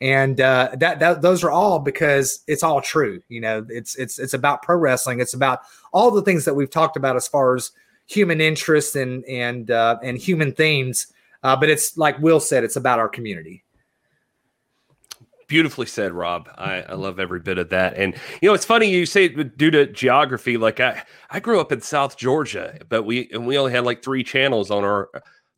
And 0.00 0.40
uh, 0.40 0.70
that, 0.76 1.00
that 1.00 1.22
those 1.22 1.42
are 1.42 1.50
all 1.50 1.80
because 1.80 2.44
it's 2.46 2.62
all 2.62 2.80
true. 2.80 3.20
You 3.28 3.40
know, 3.40 3.66
it's 3.68 3.96
it's 3.96 4.18
it's 4.18 4.34
about 4.34 4.62
pro 4.62 4.76
wrestling. 4.76 5.20
It's 5.20 5.34
about 5.34 5.60
all 5.92 6.10
the 6.10 6.22
things 6.22 6.44
that 6.44 6.54
we've 6.54 6.70
talked 6.70 6.96
about 6.96 7.16
as 7.16 7.26
far 7.26 7.56
as 7.56 7.72
human 8.06 8.40
interest 8.40 8.96
and 8.96 9.24
and 9.24 9.70
uh, 9.70 9.98
and 10.02 10.16
human 10.16 10.52
themes. 10.52 11.08
Uh, 11.42 11.56
but 11.56 11.68
it's 11.68 11.96
like 11.96 12.18
Will 12.20 12.40
said, 12.40 12.64
it's 12.64 12.76
about 12.76 12.98
our 12.98 13.08
community. 13.08 13.64
Beautifully 15.48 15.86
said, 15.86 16.12
Rob. 16.12 16.48
I, 16.56 16.82
I 16.82 16.94
love 16.94 17.18
every 17.18 17.40
bit 17.40 17.56
of 17.56 17.70
that. 17.70 17.96
And 17.96 18.14
you 18.42 18.48
know, 18.48 18.54
it's 18.54 18.66
funny 18.66 18.90
you 18.90 19.06
say 19.06 19.28
due 19.28 19.70
to 19.70 19.86
geography. 19.86 20.58
Like 20.58 20.78
I, 20.78 21.02
I 21.30 21.40
grew 21.40 21.58
up 21.58 21.72
in 21.72 21.80
South 21.80 22.18
Georgia, 22.18 22.78
but 22.88 23.04
we 23.04 23.30
and 23.32 23.46
we 23.46 23.58
only 23.58 23.72
had 23.72 23.84
like 23.84 24.02
three 24.02 24.22
channels 24.22 24.70
on 24.70 24.84
our 24.84 25.08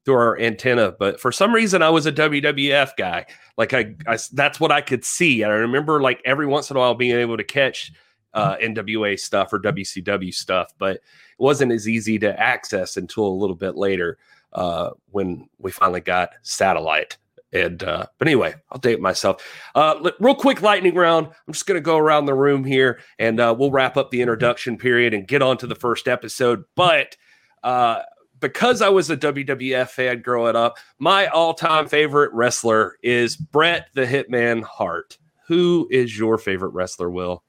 through 0.05 0.15
our 0.15 0.39
antenna. 0.39 0.93
But 0.97 1.21
for 1.21 1.33
some 1.33 1.53
reason, 1.53 1.83
I 1.83 1.91
was 1.91 2.07
a 2.07 2.13
WWF 2.13 2.91
guy. 2.97 3.27
Like 3.57 3.75
I, 3.75 3.97
I 4.07 4.17
that's 4.33 4.61
what 4.61 4.71
I 4.71 4.81
could 4.81 5.05
see. 5.05 5.43
And 5.43 5.53
I 5.53 5.57
remember 5.57 6.01
like 6.01 6.23
every 6.25 6.47
once 6.47 6.71
in 6.71 6.77
a 6.77 6.81
while 6.81 6.95
being 6.95 7.17
able 7.17 7.37
to 7.37 7.45
catch 7.45 7.93
uh, 8.33 8.57
NWA 8.57 9.19
stuff 9.19 9.53
or 9.53 9.59
WCW 9.59 10.33
stuff, 10.33 10.73
but 10.79 10.97
it 10.97 11.03
wasn't 11.39 11.73
as 11.73 11.89
easy 11.89 12.19
to 12.21 12.39
access 12.39 12.97
until 12.97 13.27
a 13.27 13.29
little 13.29 13.57
bit 13.57 13.77
later 13.77 14.19
uh, 14.53 14.91
when 15.11 15.49
we 15.59 15.71
finally 15.71 16.01
got 16.01 16.31
satellite. 16.43 17.19
And 17.53 17.83
uh, 17.83 18.07
but 18.19 18.29
anyway, 18.29 18.55
I'll 18.71 18.79
date 18.79 19.01
myself. 19.01 19.45
Uh, 19.75 20.11
real 20.21 20.35
quick 20.37 20.63
lightning 20.63 20.95
round. 20.95 21.27
I'm 21.27 21.53
just 21.53 21.67
gonna 21.67 21.81
go 21.81 21.97
around 21.97 22.27
the 22.27 22.35
room 22.35 22.65
here, 22.65 23.01
and 23.19 23.41
uh, 23.41 23.55
we'll 23.59 23.73
wrap 23.73 23.97
up 23.97 24.11
the 24.11 24.21
introduction 24.21 24.77
period 24.79 25.15
and 25.15 25.27
get 25.27 25.43
on 25.43 25.57
to 25.59 25.67
the 25.67 25.75
first 25.75 26.07
episode. 26.07 26.65
But 26.77 27.17
uh, 27.65 28.03
because 28.39 28.83
I 28.83 28.89
was 28.89 29.11
a 29.11 29.17
WWF 29.17 29.89
fan 29.89 30.23
growing 30.23 30.57
up, 30.57 30.79
my 30.99 31.27
all-time 31.27 31.89
favorite 31.89 32.33
wrestler 32.33 32.97
is 33.03 33.37
Bret 33.37 33.89
the 33.95 34.07
Hitman 34.07 34.63
Hart. 34.63 35.19
Who 35.49 35.89
is 35.91 36.17
your 36.17 36.39
favorite 36.39 36.71
wrestler, 36.71 37.11
Will? 37.11 37.43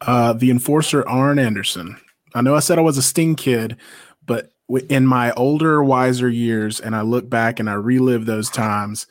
Uh, 0.00 0.32
the 0.32 0.50
enforcer 0.50 1.06
Arn 1.08 1.38
Anderson. 1.38 1.96
I 2.34 2.42
know 2.42 2.54
I 2.54 2.60
said 2.60 2.78
I 2.78 2.82
was 2.82 2.98
a 2.98 3.02
Sting 3.02 3.36
kid, 3.36 3.76
but 4.24 4.50
in 4.88 5.06
my 5.06 5.32
older, 5.32 5.82
wiser 5.82 6.28
years, 6.28 6.80
and 6.80 6.96
I 6.96 7.02
look 7.02 7.28
back 7.28 7.60
and 7.60 7.68
I 7.68 7.74
relive 7.74 8.26
those 8.26 8.50
times, 8.50 9.06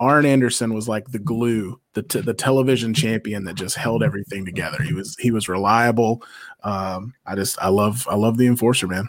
Arn 0.00 0.26
Anderson 0.26 0.74
was 0.74 0.88
like 0.88 1.08
the 1.08 1.18
glue, 1.18 1.80
the 1.92 2.02
t- 2.02 2.20
the 2.20 2.34
television 2.34 2.94
champion 2.94 3.44
that 3.44 3.54
just 3.54 3.76
held 3.76 4.02
everything 4.02 4.44
together. 4.44 4.82
He 4.82 4.92
was 4.92 5.16
he 5.18 5.30
was 5.30 5.48
reliable. 5.48 6.22
Um, 6.62 7.14
I 7.26 7.34
just 7.34 7.58
I 7.60 7.68
love 7.68 8.06
I 8.10 8.16
love 8.16 8.36
the 8.36 8.46
enforcer 8.46 8.86
man. 8.86 9.08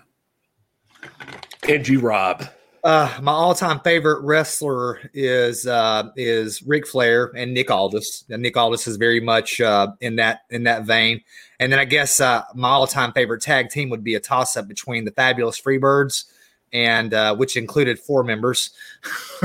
And 1.68 1.90
Rob. 2.04 2.48
Uh, 2.86 3.12
my 3.20 3.32
all-time 3.32 3.80
favorite 3.80 4.22
wrestler 4.22 5.00
is 5.12 5.66
uh, 5.66 6.08
is 6.16 6.62
Ric 6.62 6.86
Flair 6.86 7.32
and 7.36 7.52
Nick 7.52 7.72
Aldis. 7.72 8.26
And 8.30 8.44
Nick 8.44 8.56
Aldis 8.56 8.86
is 8.86 8.98
very 8.98 9.20
much 9.20 9.60
uh, 9.60 9.88
in 10.02 10.18
that 10.18 10.42
in 10.52 10.66
that 10.66 10.84
vein. 10.84 11.22
And 11.60 11.72
then 11.72 11.80
I 11.80 11.86
guess 11.86 12.20
uh, 12.20 12.44
my 12.54 12.70
all-time 12.70 13.12
favorite 13.12 13.42
tag 13.42 13.70
team 13.70 13.90
would 13.90 14.04
be 14.04 14.14
a 14.14 14.20
toss-up 14.20 14.68
between 14.68 15.04
the 15.04 15.10
Fabulous 15.10 15.60
Freebirds 15.60 16.26
and 16.74 17.14
uh, 17.16 17.36
which 17.36 17.58
included 17.58 17.98
four 17.98 18.24
members. 18.24 18.70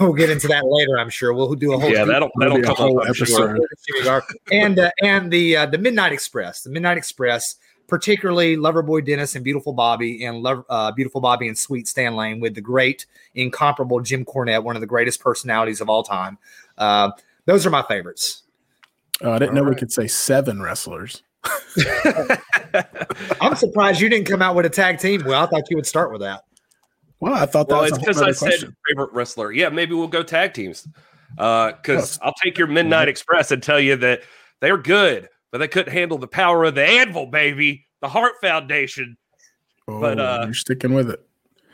we'll 0.00 0.12
get 0.12 0.28
into 0.28 0.48
that 0.48 0.66
later, 0.66 0.98
I'm 0.98 1.08
sure. 1.08 1.32
We'll 1.32 1.54
do 1.54 1.72
a 1.72 1.78
whole 1.78 1.90
yeah, 1.90 2.04
that'll 2.04 2.30
that'll 2.38 2.60
come 2.60 2.98
up, 2.98 3.08
episode. 3.08 3.58
Sure. 4.02 4.22
and 4.50 4.78
uh, 4.78 4.90
and 5.02 5.30
the 5.30 5.56
uh, 5.56 5.66
the 5.66 5.78
Midnight 5.78 6.12
Express, 6.12 6.62
the 6.62 6.70
Midnight 6.70 6.98
Express 6.98 7.56
particularly 7.88 8.56
Loverboy 8.56 9.04
Dennis 9.04 9.34
and 9.34 9.44
Beautiful 9.44 9.72
Bobby 9.72 10.24
and 10.24 10.38
Love, 10.42 10.64
uh, 10.68 10.92
Beautiful 10.92 11.20
Bobby 11.20 11.48
and 11.48 11.58
Sweet 11.58 11.86
Stan 11.88 12.14
Lane 12.16 12.40
with 12.40 12.54
the 12.54 12.60
great, 12.60 13.06
incomparable 13.34 14.00
Jim 14.00 14.24
Cornette, 14.24 14.64
one 14.64 14.76
of 14.76 14.80
the 14.80 14.86
greatest 14.86 15.20
personalities 15.20 15.80
of 15.80 15.88
all 15.88 16.02
time. 16.02 16.38
Uh, 16.78 17.10
those 17.46 17.66
are 17.66 17.70
my 17.70 17.82
favorites. 17.82 18.42
Oh, 19.20 19.32
I 19.32 19.38
didn't 19.38 19.50
all 19.50 19.56
know 19.56 19.62
right. 19.62 19.74
we 19.74 19.78
could 19.78 19.92
say 19.92 20.06
seven 20.06 20.62
wrestlers. 20.62 21.22
I'm 23.40 23.56
surprised 23.56 24.00
you 24.00 24.08
didn't 24.08 24.26
come 24.26 24.42
out 24.42 24.54
with 24.54 24.66
a 24.66 24.70
tag 24.70 24.98
team. 24.98 25.22
Well, 25.24 25.42
I 25.42 25.46
thought 25.46 25.70
you 25.70 25.76
would 25.76 25.86
start 25.86 26.12
with 26.12 26.20
that. 26.20 26.44
Well, 27.20 27.34
I 27.34 27.46
thought 27.46 27.68
that 27.68 27.74
well, 27.74 27.82
was 27.82 27.98
because 27.98 28.20
I 28.20 28.32
question. 28.32 28.68
said 28.68 28.74
favorite 28.88 29.12
wrestler. 29.12 29.52
Yeah, 29.52 29.68
maybe 29.68 29.94
we'll 29.94 30.08
go 30.08 30.22
tag 30.22 30.54
teams. 30.54 30.88
Because 31.36 32.18
uh, 32.18 32.24
I'll 32.24 32.34
take 32.42 32.58
your 32.58 32.66
Midnight 32.66 33.08
Express 33.08 33.50
and 33.50 33.62
tell 33.62 33.80
you 33.80 33.96
that 33.96 34.22
they're 34.60 34.76
good 34.76 35.28
but 35.52 35.58
they 35.58 35.68
couldn't 35.68 35.92
handle 35.92 36.18
the 36.18 36.26
power 36.26 36.64
of 36.64 36.74
the 36.74 36.84
anvil, 36.84 37.26
baby, 37.26 37.86
the 38.00 38.08
Hart 38.08 38.40
Foundation. 38.40 39.16
Oh, 39.86 40.00
but 40.00 40.18
uh, 40.18 40.42
you're 40.46 40.54
sticking 40.54 40.94
with 40.94 41.10
it. 41.10 41.24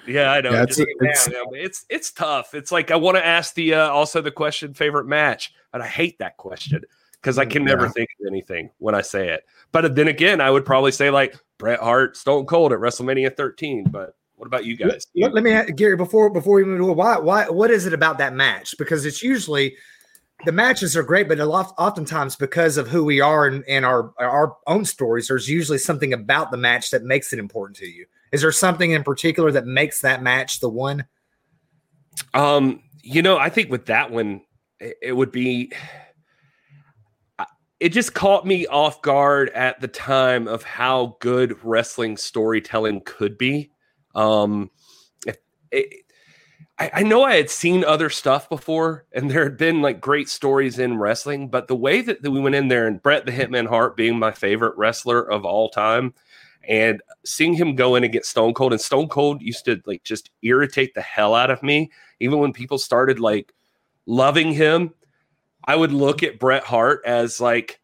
Yeah, 0.06 0.32
I 0.32 0.40
know. 0.40 0.50
Yeah, 0.50 0.62
it's, 0.64 0.78
it's, 0.78 1.28
it's, 1.52 1.86
it's 1.88 2.10
tough. 2.10 2.54
It's 2.54 2.72
like 2.72 2.90
I 2.90 2.96
want 2.96 3.16
to 3.16 3.24
ask 3.24 3.54
the 3.54 3.74
uh, 3.74 3.88
also 3.88 4.20
the 4.20 4.30
question 4.30 4.74
favorite 4.74 5.06
match, 5.06 5.54
and 5.72 5.82
I 5.82 5.86
hate 5.86 6.18
that 6.18 6.36
question 6.36 6.82
because 7.20 7.38
I 7.38 7.44
can 7.44 7.64
never 7.64 7.88
think 7.88 8.08
of 8.20 8.26
anything 8.26 8.70
when 8.78 8.94
I 8.94 9.02
say 9.02 9.28
it. 9.28 9.44
But 9.70 9.94
then 9.94 10.08
again, 10.08 10.40
I 10.40 10.50
would 10.50 10.64
probably 10.64 10.92
say 10.92 11.10
like 11.10 11.36
Bret 11.58 11.80
Hart, 11.80 12.16
Stone 12.16 12.46
Cold 12.46 12.72
at 12.72 12.78
WrestleMania 12.78 13.36
13. 13.36 13.84
But 13.90 14.16
what 14.36 14.46
about 14.46 14.64
you 14.64 14.76
guys? 14.76 15.06
Let, 15.14 15.34
let 15.34 15.44
me, 15.44 15.52
ask, 15.52 15.74
Gary, 15.74 15.96
before 15.96 16.30
before 16.30 16.56
we 16.56 16.64
move 16.64 16.78
to 16.78 16.92
why 16.92 17.18
why 17.18 17.48
what 17.50 17.70
is 17.70 17.86
it 17.86 17.92
about 17.92 18.18
that 18.18 18.34
match? 18.34 18.76
Because 18.78 19.04
it's 19.04 19.22
usually 19.22 19.76
the 20.44 20.52
matches 20.52 20.96
are 20.96 21.02
great, 21.02 21.28
but 21.28 21.40
a 21.40 21.44
lot, 21.44 21.74
oftentimes 21.78 22.36
because 22.36 22.76
of 22.76 22.88
who 22.88 23.04
we 23.04 23.20
are 23.20 23.46
and, 23.46 23.64
and 23.66 23.84
our 23.84 24.12
our 24.18 24.56
own 24.66 24.84
stories, 24.84 25.28
there's 25.28 25.48
usually 25.48 25.78
something 25.78 26.12
about 26.12 26.50
the 26.50 26.56
match 26.56 26.90
that 26.90 27.02
makes 27.02 27.32
it 27.32 27.38
important 27.38 27.76
to 27.78 27.86
you. 27.86 28.06
Is 28.30 28.42
there 28.42 28.52
something 28.52 28.92
in 28.92 29.02
particular 29.02 29.50
that 29.52 29.66
makes 29.66 30.00
that 30.02 30.22
match 30.22 30.60
the 30.60 30.68
one? 30.68 31.06
Um, 32.34 32.82
you 33.02 33.22
know, 33.22 33.38
I 33.38 33.48
think 33.48 33.70
with 33.70 33.86
that 33.86 34.10
one, 34.10 34.42
it, 34.80 35.16
would 35.16 35.32
be. 35.32 35.72
It 37.80 37.90
just 37.90 38.12
caught 38.12 38.44
me 38.44 38.66
off 38.66 39.02
guard 39.02 39.50
at 39.50 39.80
the 39.80 39.88
time 39.88 40.48
of 40.48 40.64
how 40.64 41.16
good 41.20 41.56
wrestling 41.64 42.16
storytelling 42.16 43.02
could 43.04 43.38
be. 43.38 43.70
Um, 44.14 44.70
it 45.70 46.07
I, 46.78 46.90
I 46.94 47.02
know 47.02 47.22
I 47.22 47.34
had 47.34 47.50
seen 47.50 47.84
other 47.84 48.10
stuff 48.10 48.48
before, 48.48 49.04
and 49.12 49.30
there 49.30 49.44
had 49.44 49.56
been 49.56 49.82
like 49.82 50.00
great 50.00 50.28
stories 50.28 50.78
in 50.78 50.98
wrestling, 50.98 51.48
but 51.48 51.68
the 51.68 51.76
way 51.76 52.00
that, 52.02 52.22
that 52.22 52.30
we 52.30 52.40
went 52.40 52.54
in 52.54 52.68
there 52.68 52.86
and 52.86 53.02
Bret 53.02 53.26
the 53.26 53.32
Hitman 53.32 53.68
Hart 53.68 53.96
being 53.96 54.18
my 54.18 54.30
favorite 54.30 54.76
wrestler 54.76 55.20
of 55.20 55.44
all 55.44 55.68
time, 55.68 56.14
and 56.66 57.00
seeing 57.24 57.54
him 57.54 57.74
go 57.74 57.94
in 57.94 58.04
and 58.04 58.12
get 58.12 58.26
Stone 58.26 58.54
Cold, 58.54 58.72
and 58.72 58.80
Stone 58.80 59.08
Cold 59.08 59.42
used 59.42 59.64
to 59.64 59.80
like 59.86 60.04
just 60.04 60.30
irritate 60.42 60.94
the 60.94 61.02
hell 61.02 61.34
out 61.34 61.50
of 61.50 61.62
me. 61.62 61.90
Even 62.20 62.38
when 62.38 62.52
people 62.52 62.78
started 62.78 63.18
like 63.18 63.52
loving 64.06 64.52
him, 64.52 64.92
I 65.64 65.76
would 65.76 65.92
look 65.92 66.22
at 66.22 66.38
Bret 66.38 66.64
Hart 66.64 67.02
as 67.04 67.40
like 67.40 67.80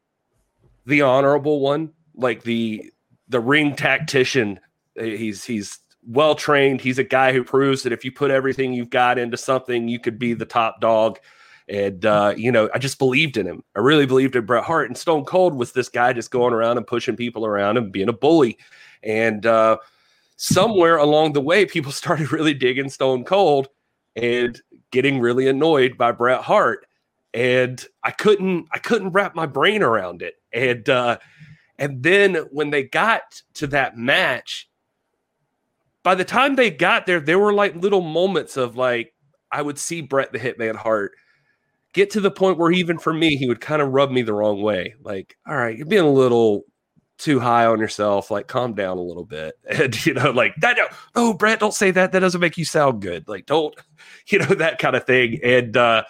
the 0.87 1.03
honorable 1.03 1.61
one, 1.61 1.93
like 2.15 2.43
the 2.43 2.93
the 3.29 3.41
ring 3.41 3.75
tactician. 3.75 4.61
He's 4.97 5.45
he's 5.45 5.81
well 6.07 6.35
trained. 6.35 6.81
He's 6.81 6.99
a 6.99 7.05
guy 7.05 7.33
who 7.33 7.45
proves 7.45 7.83
that 7.83 7.93
if 7.93 8.05
you 8.05 8.13
put 8.13 8.31
everything 8.31 8.73
you've 8.73 8.91
got 8.91 9.19
into 9.19 9.37
something, 9.37 9.89
you 9.89 9.99
could 9.99 10.19
be 10.19 10.35
the 10.35 10.45
top 10.45 10.81
dog. 10.81 11.19
And 11.69 12.05
uh, 12.05 12.35
you 12.37 12.53
know, 12.53 12.69
I 12.75 12.79
just 12.79 12.99
believed 12.99 13.37
in 13.37 13.47
him. 13.47 13.65
I 13.75 13.81
really 13.81 14.07
believed 14.07 14.37
in 14.37 14.45
Bret 14.45 14.65
Hart. 14.65 14.89
And 14.89 14.97
Stone 14.97 15.25
Cold 15.25 15.55
was 15.55 15.73
this 15.73 15.89
guy 15.89 16.13
just 16.13 16.31
going 16.31 16.53
around 16.53 16.77
and 16.77 16.87
pushing 16.87 17.17
people 17.17 17.47
around 17.47 17.77
and 17.77 17.93
being 17.93 18.09
a 18.09 18.13
bully. 18.13 18.59
And 19.03 19.47
uh, 19.47 19.79
somewhere 20.37 20.97
along 20.97 21.33
the 21.33 21.41
way, 21.41 21.65
people 21.65 21.93
started 21.93 22.33
really 22.33 22.55
digging 22.55 22.91
Stone 22.91 23.25
Cold 23.25 23.69
and 24.17 24.61
getting 24.91 25.21
really 25.21 25.49
annoyed 25.49 25.97
by 25.97 26.13
Bret 26.13 26.43
Hart. 26.43 26.87
And 27.33 27.85
I 28.05 28.13
couldn't, 28.13 28.69
I 28.71 28.79
couldn't 28.79 29.11
wrap 29.11 29.35
my 29.35 29.47
brain 29.47 29.83
around 29.83 30.23
it. 30.23 30.35
And 30.53 30.89
uh, 30.89 31.19
and 31.79 32.03
then 32.03 32.37
when 32.51 32.71
they 32.71 32.85
got 32.85 33.43
to 33.55 33.67
that 33.69 33.97
match, 33.97 34.69
by 36.05 36.15
the 36.15 36.25
time 36.25 36.55
they 36.55 36.71
got 36.71 37.07
there, 37.07 37.19
there 37.19 37.39
were 37.41 37.53
like 37.53 37.75
little 37.75 38.03
moments 38.03 38.57
of 38.57 38.77
like 38.77 39.13
I 39.51 39.61
would 39.63 39.79
see 39.79 40.03
Bret 40.03 40.33
the 40.33 40.39
Hitman 40.39 40.77
Hart 40.77 41.13
get 41.95 42.11
to 42.11 42.21
the 42.21 42.31
point 42.31 42.59
where 42.59 42.71
even 42.71 42.99
for 42.99 43.15
me, 43.15 43.37
he 43.37 43.49
would 43.49 43.61
kind 43.61 43.81
of 43.81 43.93
rub 43.93 44.11
me 44.11 44.23
the 44.23 44.35
wrong 44.35 44.61
way. 44.61 44.95
Like, 45.03 45.37
all 45.49 45.57
right, 45.57 45.77
you're 45.77 45.87
being 45.87 46.05
a 46.05 46.11
little 46.11 46.65
too 47.19 47.39
high 47.39 47.65
on 47.65 47.79
yourself. 47.79 48.31
Like, 48.31 48.49
calm 48.49 48.75
down 48.75 48.99
a 48.99 49.03
little 49.03 49.25
bit. 49.25 49.55
And, 49.71 50.05
you 50.05 50.13
know, 50.13 50.31
like, 50.33 50.55
that, 50.61 50.77
no, 50.77 50.89
oh, 51.15 51.33
Bret, 51.33 51.61
don't 51.61 51.73
say 51.73 51.93
that. 51.93 52.13
That 52.13 52.21
doesn't 52.21 52.41
make 52.41 52.59
you 52.59 52.65
sound 52.65 53.01
good. 53.01 53.27
Like, 53.29 53.47
don't, 53.47 53.75
you 54.29 54.41
know, 54.41 54.47
that 54.47 54.79
kind 54.79 54.97
of 54.97 55.07
thing. 55.07 55.39
And 55.43 55.77
uh, 55.77 56.03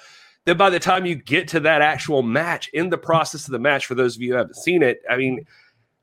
then 0.47 0.57
by 0.57 0.71
the 0.71 0.81
time 0.81 1.07
you 1.07 1.15
get 1.15 1.49
to 1.49 1.61
that 1.61 1.83
actual 1.83 2.23
match, 2.23 2.69
in 2.73 2.89
the 2.89 2.99
process 2.99 3.47
of 3.47 3.53
the 3.53 3.59
match, 3.59 3.87
for 3.87 3.95
those 3.95 4.17
of 4.17 4.23
you 4.23 4.33
who 4.33 4.39
haven't 4.39 4.57
seen 4.57 4.83
it, 4.83 5.03
I 5.09 5.17
mean, 5.17 5.45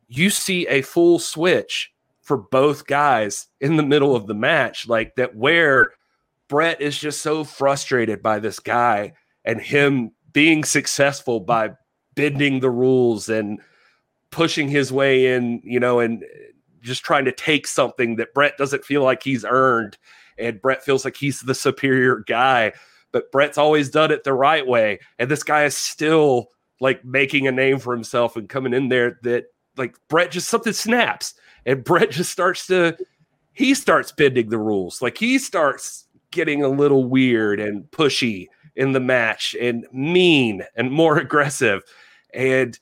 you 0.07 0.29
see 0.29 0.67
a 0.67 0.83
full 0.83 1.17
switch 1.17 1.91
for 2.31 2.37
both 2.37 2.87
guys 2.87 3.47
in 3.59 3.75
the 3.75 3.83
middle 3.83 4.15
of 4.15 4.25
the 4.25 4.33
match, 4.33 4.87
like 4.87 5.15
that, 5.15 5.35
where 5.35 5.91
Bret 6.47 6.79
is 6.79 6.97
just 6.97 7.21
so 7.21 7.43
frustrated 7.43 8.23
by 8.23 8.39
this 8.39 8.57
guy 8.57 9.11
and 9.43 9.59
him 9.59 10.11
being 10.31 10.63
successful 10.63 11.41
by 11.41 11.71
bending 12.15 12.61
the 12.61 12.69
rules 12.69 13.27
and 13.27 13.59
pushing 14.29 14.69
his 14.69 14.93
way 14.93 15.35
in, 15.35 15.59
you 15.65 15.77
know, 15.77 15.99
and 15.99 16.23
just 16.79 17.03
trying 17.03 17.25
to 17.25 17.33
take 17.33 17.67
something 17.67 18.15
that 18.15 18.33
Bret 18.33 18.57
doesn't 18.57 18.85
feel 18.85 19.03
like 19.03 19.23
he's 19.23 19.43
earned. 19.43 19.97
And 20.37 20.61
Bret 20.61 20.85
feels 20.85 21.03
like 21.03 21.17
he's 21.17 21.41
the 21.41 21.53
superior 21.53 22.23
guy, 22.25 22.71
but 23.11 23.29
Bret's 23.33 23.57
always 23.57 23.89
done 23.89 24.11
it 24.11 24.23
the 24.23 24.31
right 24.33 24.65
way. 24.65 24.99
And 25.19 25.29
this 25.29 25.43
guy 25.43 25.65
is 25.65 25.75
still 25.75 26.47
like 26.79 27.03
making 27.03 27.45
a 27.45 27.51
name 27.51 27.79
for 27.79 27.93
himself 27.93 28.37
and 28.37 28.47
coming 28.47 28.73
in 28.73 28.87
there 28.87 29.19
that 29.23 29.47
like 29.75 29.97
Bret 30.07 30.31
just 30.31 30.47
something 30.47 30.71
snaps 30.71 31.33
and 31.65 31.83
Bret 31.83 32.11
just 32.11 32.31
starts 32.31 32.67
to 32.67 32.97
he 33.53 33.73
starts 33.73 34.11
bending 34.11 34.49
the 34.49 34.57
rules. 34.57 35.01
Like 35.01 35.17
he 35.17 35.37
starts 35.37 36.07
getting 36.31 36.63
a 36.63 36.69
little 36.69 37.03
weird 37.03 37.59
and 37.59 37.83
pushy 37.91 38.47
in 38.75 38.93
the 38.93 38.99
match 38.99 39.55
and 39.59 39.85
mean 39.91 40.63
and 40.75 40.91
more 40.91 41.17
aggressive. 41.19 41.83
And 42.33 42.79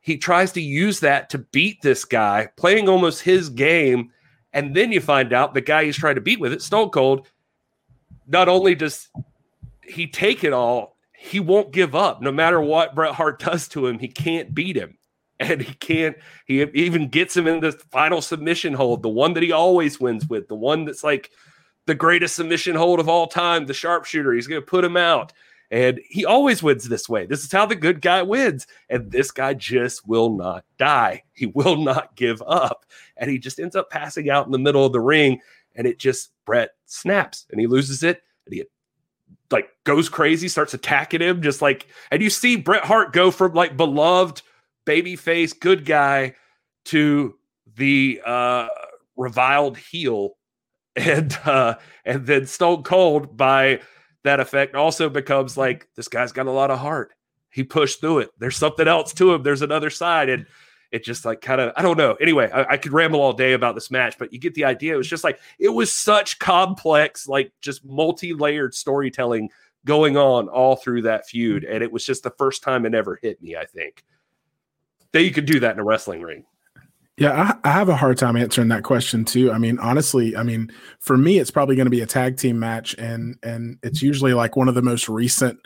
he 0.00 0.16
tries 0.18 0.52
to 0.52 0.60
use 0.60 1.00
that 1.00 1.30
to 1.30 1.38
beat 1.38 1.82
this 1.82 2.04
guy, 2.04 2.48
playing 2.56 2.88
almost 2.88 3.22
his 3.22 3.48
game. 3.48 4.12
And 4.52 4.74
then 4.74 4.92
you 4.92 5.00
find 5.00 5.32
out 5.32 5.54
the 5.54 5.60
guy 5.60 5.84
he's 5.84 5.96
trying 5.96 6.14
to 6.14 6.20
beat 6.20 6.40
with 6.40 6.52
it, 6.52 6.62
Stone 6.62 6.90
Cold, 6.90 7.26
not 8.26 8.48
only 8.48 8.74
does 8.74 9.08
he 9.82 10.06
take 10.06 10.44
it 10.44 10.52
all, 10.52 10.96
he 11.12 11.40
won't 11.40 11.72
give 11.72 11.94
up. 11.94 12.20
No 12.22 12.30
matter 12.30 12.60
what 12.60 12.94
Bret 12.94 13.14
Hart 13.14 13.40
does 13.40 13.68
to 13.68 13.86
him, 13.86 13.98
he 13.98 14.08
can't 14.08 14.54
beat 14.54 14.76
him. 14.76 14.95
And 15.38 15.60
he 15.60 15.74
can't, 15.74 16.16
he 16.46 16.62
even 16.62 17.08
gets 17.08 17.36
him 17.36 17.46
in 17.46 17.60
the 17.60 17.72
final 17.90 18.22
submission 18.22 18.72
hold, 18.72 19.02
the 19.02 19.08
one 19.08 19.34
that 19.34 19.42
he 19.42 19.52
always 19.52 20.00
wins 20.00 20.26
with, 20.26 20.48
the 20.48 20.54
one 20.54 20.84
that's 20.86 21.04
like 21.04 21.30
the 21.86 21.94
greatest 21.94 22.36
submission 22.36 22.74
hold 22.74 23.00
of 23.00 23.08
all 23.08 23.26
time, 23.26 23.66
the 23.66 23.74
sharpshooter. 23.74 24.32
He's 24.32 24.46
going 24.46 24.62
to 24.62 24.66
put 24.66 24.84
him 24.84 24.96
out. 24.96 25.32
And 25.70 26.00
he 26.08 26.24
always 26.24 26.62
wins 26.62 26.88
this 26.88 27.08
way. 27.08 27.26
This 27.26 27.44
is 27.44 27.50
how 27.50 27.66
the 27.66 27.74
good 27.74 28.00
guy 28.00 28.22
wins. 28.22 28.66
And 28.88 29.10
this 29.10 29.30
guy 29.30 29.52
just 29.54 30.06
will 30.06 30.36
not 30.36 30.64
die. 30.78 31.24
He 31.32 31.46
will 31.46 31.76
not 31.76 32.14
give 32.14 32.40
up. 32.46 32.86
And 33.16 33.30
he 33.30 33.38
just 33.38 33.58
ends 33.58 33.76
up 33.76 33.90
passing 33.90 34.30
out 34.30 34.46
in 34.46 34.52
the 34.52 34.58
middle 34.58 34.86
of 34.86 34.92
the 34.92 35.00
ring. 35.00 35.40
And 35.74 35.86
it 35.86 35.98
just, 35.98 36.30
Bret 36.44 36.70
snaps 36.86 37.46
and 37.50 37.60
he 37.60 37.66
loses 37.66 38.02
it. 38.02 38.22
And 38.46 38.54
he 38.54 38.64
like 39.50 39.68
goes 39.84 40.08
crazy, 40.08 40.48
starts 40.48 40.74
attacking 40.74 41.20
him, 41.20 41.42
just 41.42 41.60
like, 41.60 41.86
and 42.10 42.22
you 42.22 42.30
see 42.30 42.56
Bret 42.56 42.84
Hart 42.84 43.12
go 43.12 43.30
from 43.30 43.52
like 43.52 43.76
beloved 43.76 44.42
babyface 44.86 45.58
good 45.58 45.84
guy 45.84 46.34
to 46.86 47.36
the 47.76 48.20
uh 48.24 48.68
reviled 49.16 49.76
heel 49.76 50.36
and 50.96 51.38
uh 51.44 51.74
and 52.04 52.26
then 52.26 52.46
Stone 52.46 52.84
Cold 52.84 53.36
by 53.36 53.80
that 54.26 54.40
effect 54.40 54.74
also 54.74 55.08
becomes 55.08 55.56
like 55.56 55.88
this 55.94 56.08
guy's 56.08 56.32
got 56.32 56.46
a 56.46 56.50
lot 56.50 56.70
of 56.70 56.78
heart. 56.78 57.12
He 57.50 57.62
pushed 57.62 58.00
through 58.00 58.18
it. 58.18 58.30
There's 58.38 58.56
something 58.56 58.86
else 58.86 59.14
to 59.14 59.32
him. 59.32 59.42
There's 59.42 59.62
another 59.62 59.88
side, 59.88 60.28
and 60.28 60.46
it 60.92 61.04
just 61.04 61.24
like 61.24 61.40
kind 61.40 61.60
of 61.60 61.72
I 61.76 61.82
don't 61.82 61.96
know. 61.96 62.14
Anyway, 62.14 62.50
I, 62.52 62.72
I, 62.72 62.76
could 62.76 62.92
ramble 62.92 63.20
all 63.20 63.32
day 63.32 63.54
about 63.54 63.74
this 63.74 63.90
match, 63.90 64.16
but 64.18 64.32
you 64.32 64.38
get 64.38 64.54
the 64.54 64.64
idea. 64.64 64.94
It 64.94 64.98
was 64.98 65.08
just 65.08 65.24
like 65.24 65.38
it 65.58 65.68
was 65.70 65.92
such 65.92 66.38
complex, 66.38 67.26
like 67.26 67.52
just 67.62 67.84
multi-layered 67.84 68.74
storytelling 68.74 69.48
going 69.84 70.16
on 70.16 70.48
all 70.48 70.76
through 70.76 71.02
that 71.02 71.26
feud, 71.26 71.64
and 71.64 71.82
it 71.82 71.90
was 71.90 72.04
just 72.04 72.22
the 72.22 72.34
first 72.36 72.62
time 72.62 72.84
it 72.84 72.94
ever 72.94 73.18
hit 73.22 73.40
me. 73.40 73.56
I 73.56 73.64
think 73.64 74.04
that 75.12 75.22
you 75.22 75.30
could 75.30 75.46
do 75.46 75.60
that 75.60 75.74
in 75.74 75.80
a 75.80 75.84
wrestling 75.84 76.22
ring. 76.22 76.44
Yeah, 77.18 77.54
I, 77.64 77.68
I, 77.68 77.72
have 77.72 77.88
a 77.88 77.96
hard 77.96 78.18
time 78.18 78.36
answering 78.36 78.68
that 78.68 78.82
question 78.82 79.24
too. 79.24 79.50
I 79.50 79.56
mean, 79.56 79.78
honestly, 79.78 80.36
I 80.36 80.42
mean, 80.42 80.70
for 81.00 81.16
me, 81.16 81.38
it's 81.38 81.50
probably 81.50 81.74
going 81.74 81.86
to 81.86 81.90
be 81.90 82.02
a 82.02 82.06
tag 82.06 82.36
team 82.36 82.58
match, 82.58 82.94
and 82.98 83.38
and 83.42 83.78
it's 83.82 84.02
usually 84.02 84.34
like 84.34 84.54
one 84.54 84.68
of 84.68 84.74
the 84.74 84.82
most 84.82 85.08
recent 85.08 85.58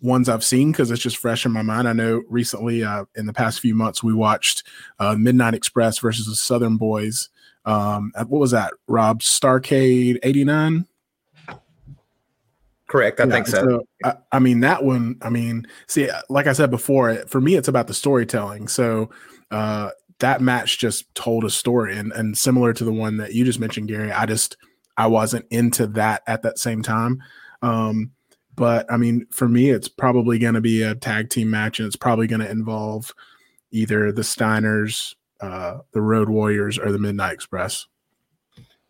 ones 0.00 0.28
I've 0.28 0.44
seen 0.44 0.70
because 0.70 0.92
it's 0.92 1.02
just 1.02 1.16
fresh 1.16 1.44
in 1.44 1.50
my 1.50 1.62
mind. 1.62 1.88
I 1.88 1.92
know 1.92 2.22
recently, 2.28 2.84
uh, 2.84 3.04
in 3.16 3.26
the 3.26 3.32
past 3.32 3.58
few 3.58 3.74
months, 3.74 4.02
we 4.02 4.14
watched 4.14 4.64
uh, 5.00 5.16
Midnight 5.16 5.54
Express 5.54 5.98
versus 5.98 6.26
the 6.26 6.36
Southern 6.36 6.76
Boys. 6.76 7.30
Um, 7.64 8.12
what 8.28 8.40
was 8.40 8.52
that? 8.52 8.72
Rob 8.86 9.22
Starrcade 9.22 10.18
'89. 10.22 10.86
Correct. 12.92 13.20
I 13.20 13.24
yeah, 13.24 13.30
think 13.30 13.46
so. 13.46 13.64
so 13.64 13.86
I, 14.04 14.14
I, 14.32 14.38
mean, 14.38 14.60
that 14.60 14.84
one, 14.84 15.16
I 15.22 15.30
mean, 15.30 15.66
see, 15.88 16.10
like 16.28 16.46
I 16.46 16.52
said 16.52 16.70
before, 16.70 17.14
for 17.26 17.40
me, 17.40 17.54
it's 17.54 17.68
about 17.68 17.86
the 17.86 17.94
storytelling. 17.94 18.68
So, 18.68 19.08
uh, 19.50 19.90
that 20.22 20.40
match 20.40 20.78
just 20.78 21.12
told 21.16 21.44
a 21.44 21.50
story 21.50 21.98
and, 21.98 22.12
and 22.12 22.38
similar 22.38 22.72
to 22.72 22.84
the 22.84 22.92
one 22.92 23.16
that 23.16 23.34
you 23.34 23.44
just 23.44 23.58
mentioned 23.58 23.88
gary 23.88 24.12
i 24.12 24.24
just 24.24 24.56
i 24.96 25.06
wasn't 25.06 25.44
into 25.50 25.86
that 25.86 26.22
at 26.28 26.42
that 26.42 26.58
same 26.58 26.80
time 26.80 27.20
um, 27.60 28.12
but 28.54 28.90
i 28.90 28.96
mean 28.96 29.26
for 29.30 29.48
me 29.48 29.70
it's 29.70 29.88
probably 29.88 30.38
going 30.38 30.54
to 30.54 30.60
be 30.60 30.82
a 30.82 30.94
tag 30.94 31.28
team 31.28 31.50
match 31.50 31.80
and 31.80 31.86
it's 31.86 31.96
probably 31.96 32.28
going 32.28 32.40
to 32.40 32.50
involve 32.50 33.12
either 33.72 34.12
the 34.12 34.22
steiners 34.22 35.14
uh, 35.40 35.78
the 35.90 36.00
road 36.00 36.28
warriors 36.28 36.78
or 36.78 36.92
the 36.92 36.98
midnight 36.98 37.32
express 37.32 37.86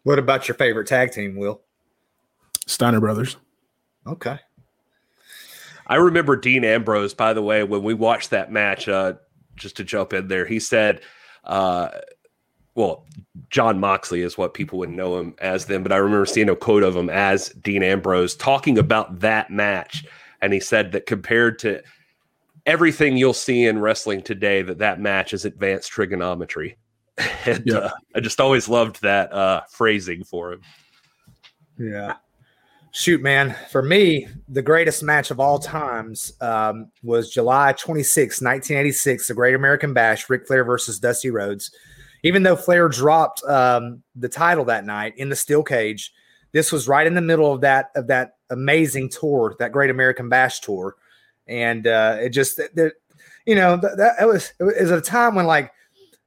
what 0.02 0.18
about 0.18 0.48
your 0.48 0.54
favorite 0.54 0.86
tag 0.86 1.12
team 1.12 1.34
will 1.34 1.62
steiner 2.66 3.00
brothers 3.00 3.36
okay 4.06 4.38
i 5.86 5.96
remember 5.96 6.36
dean 6.36 6.64
ambrose 6.64 7.14
by 7.14 7.32
the 7.32 7.42
way 7.42 7.62
when 7.64 7.82
we 7.82 7.94
watched 7.94 8.30
that 8.30 8.50
match 8.52 8.88
uh, 8.88 9.14
just 9.56 9.76
to 9.76 9.84
jump 9.84 10.12
in 10.12 10.28
there 10.28 10.46
he 10.46 10.58
said 10.58 11.00
uh, 11.44 11.88
well, 12.74 13.04
Jon 13.50 13.78
Moxley 13.78 14.22
is 14.22 14.38
what 14.38 14.54
people 14.54 14.78
would 14.78 14.90
know 14.90 15.18
him 15.18 15.34
as 15.40 15.66
then, 15.66 15.82
but 15.82 15.92
I 15.92 15.96
remember 15.96 16.24
seeing 16.24 16.48
a 16.48 16.56
quote 16.56 16.82
of 16.82 16.96
him 16.96 17.10
as 17.10 17.50
Dean 17.50 17.82
Ambrose 17.82 18.34
talking 18.34 18.78
about 18.78 19.20
that 19.20 19.50
match, 19.50 20.04
and 20.40 20.52
he 20.52 20.60
said 20.60 20.92
that 20.92 21.06
compared 21.06 21.58
to 21.60 21.82
everything 22.64 23.16
you'll 23.16 23.34
see 23.34 23.66
in 23.66 23.78
wrestling 23.78 24.22
today, 24.22 24.62
that 24.62 24.78
that 24.78 25.00
match 25.00 25.34
is 25.34 25.44
advanced 25.44 25.90
trigonometry. 25.90 26.78
and 27.46 27.62
yeah. 27.66 27.76
uh, 27.76 27.90
I 28.14 28.20
just 28.20 28.40
always 28.40 28.68
loved 28.68 29.02
that 29.02 29.32
uh, 29.32 29.62
phrasing 29.68 30.24
for 30.24 30.52
him. 30.52 30.62
Yeah. 31.78 32.16
Shoot, 32.94 33.22
man. 33.22 33.56
For 33.70 33.82
me, 33.82 34.28
the 34.48 34.60
greatest 34.60 35.02
match 35.02 35.30
of 35.30 35.40
all 35.40 35.58
times 35.58 36.34
um, 36.42 36.90
was 37.02 37.30
July 37.30 37.72
26, 37.72 38.42
1986, 38.42 39.28
the 39.28 39.34
Great 39.34 39.54
American 39.54 39.94
Bash, 39.94 40.28
Ric 40.28 40.46
Flair 40.46 40.62
versus 40.62 40.98
Dusty 40.98 41.30
Rhodes. 41.30 41.70
Even 42.22 42.42
though 42.42 42.54
Flair 42.54 42.90
dropped 42.90 43.42
um, 43.44 44.02
the 44.14 44.28
title 44.28 44.66
that 44.66 44.84
night 44.84 45.14
in 45.16 45.30
the 45.30 45.36
steel 45.36 45.62
cage, 45.62 46.12
this 46.52 46.70
was 46.70 46.86
right 46.86 47.06
in 47.06 47.14
the 47.14 47.22
middle 47.22 47.50
of 47.50 47.62
that 47.62 47.90
of 47.96 48.08
that 48.08 48.36
amazing 48.50 49.08
tour, 49.08 49.56
that 49.58 49.72
Great 49.72 49.88
American 49.88 50.28
Bash 50.28 50.60
tour, 50.60 50.96
and 51.48 51.86
uh, 51.86 52.18
it 52.20 52.28
just, 52.28 52.58
that, 52.58 52.92
you 53.46 53.54
know, 53.54 53.78
that, 53.78 53.96
that 54.18 54.28
was 54.28 54.52
it 54.60 54.82
was 54.82 54.90
a 54.90 55.00
time 55.00 55.34
when 55.34 55.46
like 55.46 55.72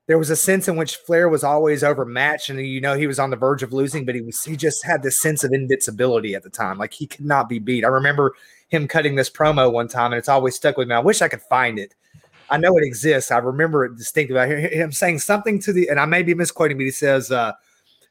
there 0.08 0.20
was 0.20 0.30
a 0.30 0.36
sense 0.36 0.68
in 0.68 0.76
which 0.76 0.98
Flair 0.98 1.30
was 1.30 1.44
always 1.44 1.84
overmatched, 1.84 2.50
and 2.50 2.60
you 2.60 2.80
know 2.80 2.96
he 2.96 3.08
was 3.08 3.20
on 3.20 3.32
the 3.32 3.36
verge 3.36 3.64
of 3.64 3.74
losing, 3.74 4.06
but 4.06 4.16
he 4.16 4.22
was 4.22 4.44
he 4.44 4.56
just 4.56 4.84
had 4.84 5.02
this 5.02 5.20
sense 5.20 5.44
of 5.44 5.52
invincibility 5.52 6.36
at 6.36 6.44
the 6.44 6.50
time, 6.50 6.78
like 6.78 6.94
he 6.94 7.08
could 7.08 7.26
not 7.26 7.50
be 7.50 7.60
beat. 7.60 7.84
I 7.84 7.88
remember 7.88 8.34
him 8.70 8.88
cutting 8.88 9.16
this 9.16 9.30
promo 9.30 9.72
one 9.72 9.88
time, 9.88 10.14
and 10.14 10.20
it's 10.20 10.30
always 10.30 10.56
stuck 10.56 10.78
with 10.78 10.88
me. 10.88 10.96
I 10.96 11.00
wish 11.00 11.22
I 11.22 11.28
could 11.28 11.42
find 11.42 11.80
it. 11.80 11.96
I 12.50 12.58
know 12.58 12.78
it 12.78 12.84
exists. 12.84 13.32
I 13.32 13.40
remember 13.40 13.86
it 13.86 13.98
distinctly. 13.98 14.38
I 14.38 14.48
hear 14.48 14.58
him 14.70 14.92
saying 14.92 15.20
something 15.20 15.60
to 15.62 15.74
the, 15.74 15.90
and 15.90 16.00
I 16.00 16.06
may 16.06 16.22
be 16.22 16.36
misquoting, 16.36 16.78
but 16.78 16.84
he 16.84 16.92
says, 16.92 17.32
uh, 17.32 17.54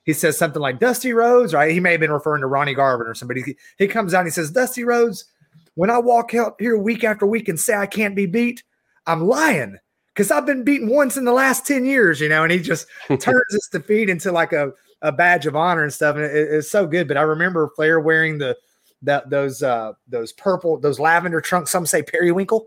he 0.05 0.13
says 0.13 0.37
something 0.37 0.61
like 0.61 0.81
Dusty 0.81 1.13
Rhodes, 1.13 1.55
right? 1.55 1.71
He 1.71 1.79
may 1.79 1.93
have 1.93 2.01
been 2.01 2.13
referring 2.13 2.41
to 2.41 2.49
Ronnie 2.49 2.75
Garvin 2.75 3.07
or 3.07 3.15
somebody. 3.15 3.43
He, 3.43 3.57
he 3.79 3.87
comes 3.87 4.13
out 4.13 4.21
and 4.21 4.27
he 4.27 4.33
says, 4.33 4.51
Dusty 4.51 4.83
Rhodes, 4.83 5.27
when 5.75 5.89
I 5.89 5.99
walk 5.99 6.35
out 6.35 6.57
here 6.59 6.77
week 6.77 7.05
after 7.05 7.27
week 7.27 7.49
and 7.49 7.59
say 7.59 7.75
I 7.75 7.87
can't 7.87 8.17
be 8.17 8.27
beat, 8.27 8.65
I'm 9.07 9.27
lying 9.27 9.79
because 10.15 10.31
I've 10.31 10.47
been 10.47 10.63
beaten 10.63 10.89
once 10.89 11.17
in 11.17 11.25
the 11.25 11.33
last 11.33 11.67
10 11.67 11.85
years, 11.85 12.21
you 12.21 12.29
know, 12.29 12.45
and 12.45 12.53
he 12.53 12.61
just 12.61 12.87
turns 13.09 13.45
this 13.51 13.69
defeat 13.69 14.09
into 14.09 14.31
like 14.31 14.53
a, 14.53 14.73
a 15.03 15.11
badge 15.11 15.47
of 15.47 15.57
honor 15.57 15.83
and 15.83 15.93
stuff. 15.93 16.17
And 16.17 16.25
it, 16.25 16.31
it's 16.33 16.71
so 16.71 16.87
good. 16.87 17.09
But 17.09 17.17
I 17.17 17.23
remember 17.23 17.71
Flair 17.75 18.01
wearing 18.01 18.39
the, 18.39 18.57
that 19.05 19.31
those 19.31 19.63
uh 19.63 19.93
those 20.09 20.33
purple 20.33 20.79
those 20.79 20.99
lavender 20.99 21.41
trunks 21.41 21.71
some 21.71 21.87
say 21.87 22.03
periwinkle 22.03 22.67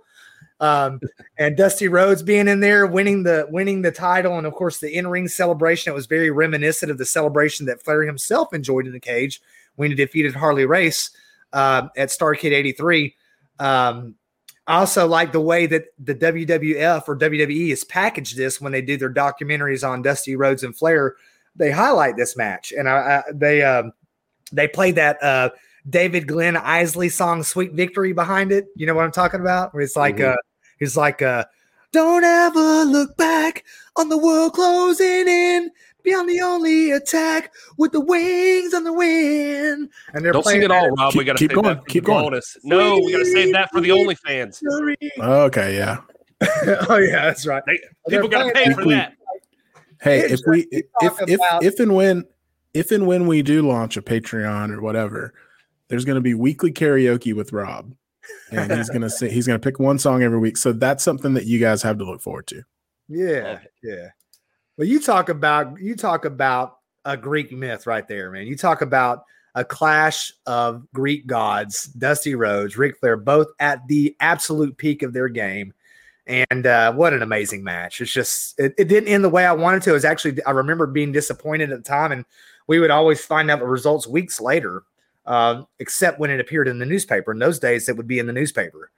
um 0.60 1.00
and 1.40 1.58
dusty 1.58 1.88
rhodes 1.88 2.24
being 2.24 2.48
in 2.48 2.60
there 2.60 2.86
winning 2.86 3.24
the 3.24 3.48
winning 3.50 3.82
the 3.82 3.92
title 3.92 4.38
and 4.38 4.48
of 4.48 4.54
course 4.54 4.80
the 4.80 4.96
in-ring 4.96 5.28
celebration 5.28 5.92
it 5.92 5.96
was 5.96 6.06
very 6.06 6.32
reminiscent 6.32 6.92
of 6.92 6.98
the 6.98 7.06
celebration 7.06 7.66
that 7.66 7.82
flair 7.82 8.04
himself 8.04 8.54
enjoyed 8.54 8.86
in 8.86 8.94
the 8.94 9.00
cage 9.00 9.42
when 9.76 9.90
he 9.90 9.96
defeated 9.96 10.36
harley 10.36 10.66
race 10.66 11.10
uh, 11.54 11.88
at 11.98 12.10
starrcade 12.10 12.54
83 12.54 13.16
um 13.60 14.16
I 14.68 14.80
also 14.80 15.08
like 15.08 15.32
the 15.32 15.42
way 15.42 15.66
that 15.66 15.86
the 15.98 16.14
WWF 16.14 17.08
or 17.08 17.18
WWE 17.18 17.70
has 17.70 17.86
packaged 17.86 18.36
this 18.36 18.60
when 18.60 18.74
they 18.74 18.82
do 18.82 18.98
their 18.98 19.14
documentaries 19.14 19.88
on 19.88 20.02
Dusty 20.02 20.36
Rhodes 20.36 20.64
and 20.64 20.76
Flair. 20.76 21.16
They 21.56 21.72
highlight 21.72 22.18
this 22.18 22.36
match, 22.36 22.74
and 22.78 22.90
I, 22.90 22.94
I 22.98 23.24
they 23.34 23.64
um, 23.64 23.94
they 24.52 24.68
play 24.68 24.92
that 24.92 25.24
uh, 25.24 25.50
David 25.90 26.28
Glenn 26.28 26.56
Eisley 26.56 27.10
song 27.10 27.44
"Sweet 27.44 27.74
Victory" 27.74 28.12
behind 28.12 28.52
it. 28.52 28.66
You 28.76 28.86
know 28.86 28.94
what 28.94 29.06
I'm 29.06 29.12
talking 29.12 29.40
about? 29.40 29.74
Where 29.74 29.82
it's 29.82 29.96
like, 29.96 30.18
mm-hmm. 30.18 30.34
uh, 30.34 30.42
he's 30.80 30.98
like, 30.98 31.22
uh, 31.22 31.46
"Don't 31.94 32.26
ever 32.26 32.84
look 32.84 33.16
back 33.18 33.64
on 33.96 34.10
the 34.10 34.18
world 34.18 34.54
closing 34.54 35.28
in." 35.28 35.72
Beyond 36.04 36.30
the 36.30 36.42
only 36.42 36.92
attack 36.92 37.52
with 37.78 37.92
the 37.92 38.00
wings 38.00 38.74
on 38.74 38.84
the 38.84 38.94
wind. 38.94 39.90
And 40.14 40.24
they're 40.24 40.32
don't 40.32 40.46
sing 40.46 40.64
it 40.64 40.72
all, 40.72 40.90
Rob. 40.92 41.12
Keep, 41.12 41.20
we 41.20 41.26
got 41.26 41.38
to 41.38 41.40
keep 41.40 41.54
going. 41.54 41.80
keep 41.88 42.04
going. 42.06 42.24
Bonus. 42.24 42.58
No, 42.64 42.98
we 43.00 43.12
got 43.12 43.20
to 43.20 43.26
save 43.26 43.52
that 43.54 43.70
for 43.72 43.82
the 43.82 43.90
OnlyFans. 43.90 44.62
Okay, 45.20 45.76
yeah. 45.76 45.98
oh 46.90 46.98
yeah, 46.98 47.26
that's 47.26 47.46
right. 47.46 47.64
They, 47.66 47.80
people 48.10 48.30
got 48.30 48.46
to 48.46 48.52
pay 48.52 48.72
for 48.74 48.86
that. 48.86 49.14
Hey, 50.02 50.20
if 50.20 50.42
we 50.48 50.68
if 50.72 50.86
if, 51.28 51.40
if 51.64 51.80
and 51.80 51.96
when 51.96 52.26
if 52.74 52.92
and 52.92 53.08
when 53.08 53.26
we 53.28 53.42
do 53.42 53.68
launch 53.68 53.98
a 53.98 54.02
Patreon 54.02 54.72
or 54.72 54.82
whatever, 54.82 55.34
there's 55.88 56.06
going 56.06 56.16
to 56.16 56.22
be 56.22 56.34
weekly 56.34 56.72
karaoke 56.72 57.34
with 57.34 57.52
Rob, 57.52 57.94
and 58.52 58.72
he's 58.72 58.90
going 58.90 59.02
to 59.02 59.10
sing. 59.10 59.32
He's 59.32 59.48
going 59.48 59.60
to 59.60 59.64
pick 59.64 59.80
one 59.80 59.98
song 59.98 60.22
every 60.22 60.38
week. 60.38 60.58
So 60.58 60.74
that's 60.74 61.04
something 61.04 61.34
that 61.34 61.46
you 61.46 61.60
guys 61.60 61.82
have 61.82 61.98
to 61.98 62.06
look 62.06 62.22
forward 62.22 62.48
to. 62.48 62.64
Yeah, 63.08 63.60
yeah. 63.82 64.10
Well, 64.78 64.88
you 64.88 65.00
talk 65.00 65.30
about 65.30 65.80
you 65.82 65.96
talk 65.96 66.26
about 66.26 66.78
a 67.04 67.18
Greek 67.18 67.52
myth 67.52 67.88
right 67.88 68.08
there, 68.08 68.32
man. 68.32 68.46
You 68.46 68.56
talk 68.56 68.82
about 68.82 69.24
a 69.56 69.66
clash 69.66 70.32
of 70.46 70.86
Greek 70.94 71.26
gods, 71.26 71.86
Dusty 71.86 72.36
Rhodes, 72.36 72.78
Ric 72.78 73.00
Flair, 73.00 73.18
both 73.18 73.48
at 73.60 73.88
the 73.88 74.16
absolute 74.20 74.78
peak 74.78 75.02
of 75.02 75.14
their 75.14 75.30
game. 75.30 75.74
And 76.28 76.68
uh, 76.68 76.94
what 76.94 77.14
an 77.14 77.24
amazing 77.24 77.64
match! 77.64 78.02
It's 78.02 78.12
just 78.12 78.60
it, 78.60 78.76
it, 78.78 78.88
didn't 78.88 79.10
end 79.10 79.24
the 79.24 79.30
way 79.30 79.46
I 79.46 79.54
wanted 79.54 79.82
to. 79.84 79.92
It 79.92 79.94
was 79.94 80.06
actually 80.06 80.44
I 80.44 80.52
remember 80.52 80.86
being 80.86 81.12
disappointed 81.12 81.72
at 81.72 81.84
the 81.84 81.90
time, 81.90 82.12
and 82.12 82.26
we 82.68 82.80
would 82.80 82.92
always 82.92 83.24
find 83.26 83.50
out 83.50 83.60
the 83.60 83.66
results 83.66 84.06
weeks 84.06 84.40
later 84.40 84.84
uh, 85.28 85.64
except 85.80 86.20
when 86.20 86.30
it 86.30 86.40
appeared 86.40 86.68
in 86.68 86.80
the 86.80 86.86
newspaper. 86.86 87.32
In 87.32 87.40
those 87.40 87.60
days, 87.60 87.88
it 87.90 87.98
would 87.98 88.08
be 88.08 88.20
in 88.20 88.26
the 88.26 88.34
newspaper. 88.34 88.90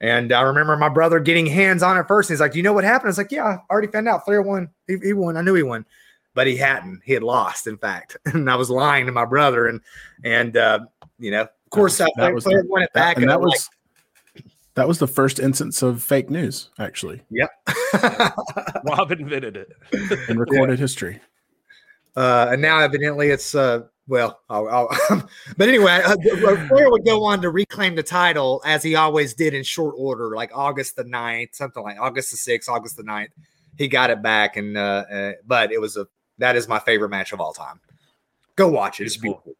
And 0.00 0.32
I 0.32 0.40
remember 0.42 0.76
my 0.76 0.88
brother 0.88 1.20
getting 1.20 1.46
hands 1.46 1.82
on 1.82 1.98
it 1.98 2.08
first. 2.08 2.30
he's 2.30 2.40
like, 2.40 2.52
"Do 2.52 2.58
you 2.58 2.62
know 2.62 2.72
what 2.72 2.84
happened?" 2.84 3.08
I 3.08 3.10
was 3.10 3.18
like, 3.18 3.32
"Yeah, 3.32 3.44
I 3.44 3.58
already 3.70 3.88
found 3.88 4.08
out. 4.08 4.24
Flair 4.24 4.40
won. 4.40 4.70
He, 4.86 4.96
he 5.02 5.12
won. 5.12 5.36
I 5.36 5.42
knew 5.42 5.54
he 5.54 5.62
won." 5.62 5.84
but 6.34 6.46
he 6.46 6.56
hadn't. 6.56 7.02
He 7.04 7.12
had 7.12 7.22
lost, 7.22 7.66
in 7.66 7.76
fact. 7.76 8.16
And 8.26 8.48
I 8.48 8.56
was 8.56 8.70
lying 8.70 9.06
to 9.06 9.12
my 9.12 9.24
brother, 9.24 9.66
and 9.66 9.80
and 10.24 10.56
uh, 10.56 10.80
you 11.18 11.30
know, 11.30 11.42
of 11.42 11.50
course, 11.70 11.98
that, 11.98 12.12
that 12.16 12.34
was 12.34 12.44
the, 12.44 12.64
won 12.68 12.82
it 12.82 12.92
back, 12.92 13.16
and, 13.16 13.24
and 13.24 13.30
that 13.30 13.40
was 13.40 13.68
like, 14.36 14.44
that 14.74 14.88
was 14.88 14.98
the 14.98 15.08
first 15.08 15.38
instance 15.38 15.82
of 15.82 16.02
fake 16.02 16.30
news, 16.30 16.70
actually. 16.78 17.22
Yep, 17.30 17.50
Rob 18.84 19.12
invented 19.12 19.56
it 19.56 19.72
and 20.28 20.38
recorded 20.38 20.78
yeah. 20.78 20.82
history. 20.82 21.20
Uh, 22.16 22.48
and 22.52 22.62
now, 22.62 22.78
evidently, 22.78 23.30
it's 23.30 23.54
uh, 23.54 23.82
well, 24.10 24.40
I'll, 24.50 24.68
I'll, 24.68 25.28
but 25.56 25.68
anyway, 25.68 26.02
uh, 26.04 26.16
Flair 26.66 26.90
would 26.90 27.04
go 27.04 27.22
on 27.24 27.40
to 27.42 27.50
reclaim 27.50 27.94
the 27.94 28.02
title 28.02 28.60
as 28.66 28.82
he 28.82 28.96
always 28.96 29.34
did 29.34 29.54
in 29.54 29.62
short 29.62 29.94
order, 29.96 30.34
like 30.34 30.50
August 30.52 30.96
the 30.96 31.04
9th, 31.04 31.54
something 31.54 31.80
like 31.80 31.96
August 32.00 32.32
the 32.32 32.36
6th, 32.36 32.68
August 32.68 32.96
the 32.96 33.04
9th. 33.04 33.28
He 33.78 33.86
got 33.86 34.10
it 34.10 34.20
back, 34.20 34.56
and 34.56 34.76
uh, 34.76 35.04
uh, 35.10 35.32
but 35.46 35.70
it 35.70 35.80
was 35.80 35.96
a 35.96 36.08
that 36.38 36.56
is 36.56 36.66
my 36.66 36.80
favorite 36.80 37.10
match 37.10 37.32
of 37.32 37.40
all 37.40 37.52
time. 37.52 37.80
Go 38.56 38.66
watch 38.66 39.00
it; 39.00 39.04
it's 39.04 39.16
beautiful. 39.16 39.54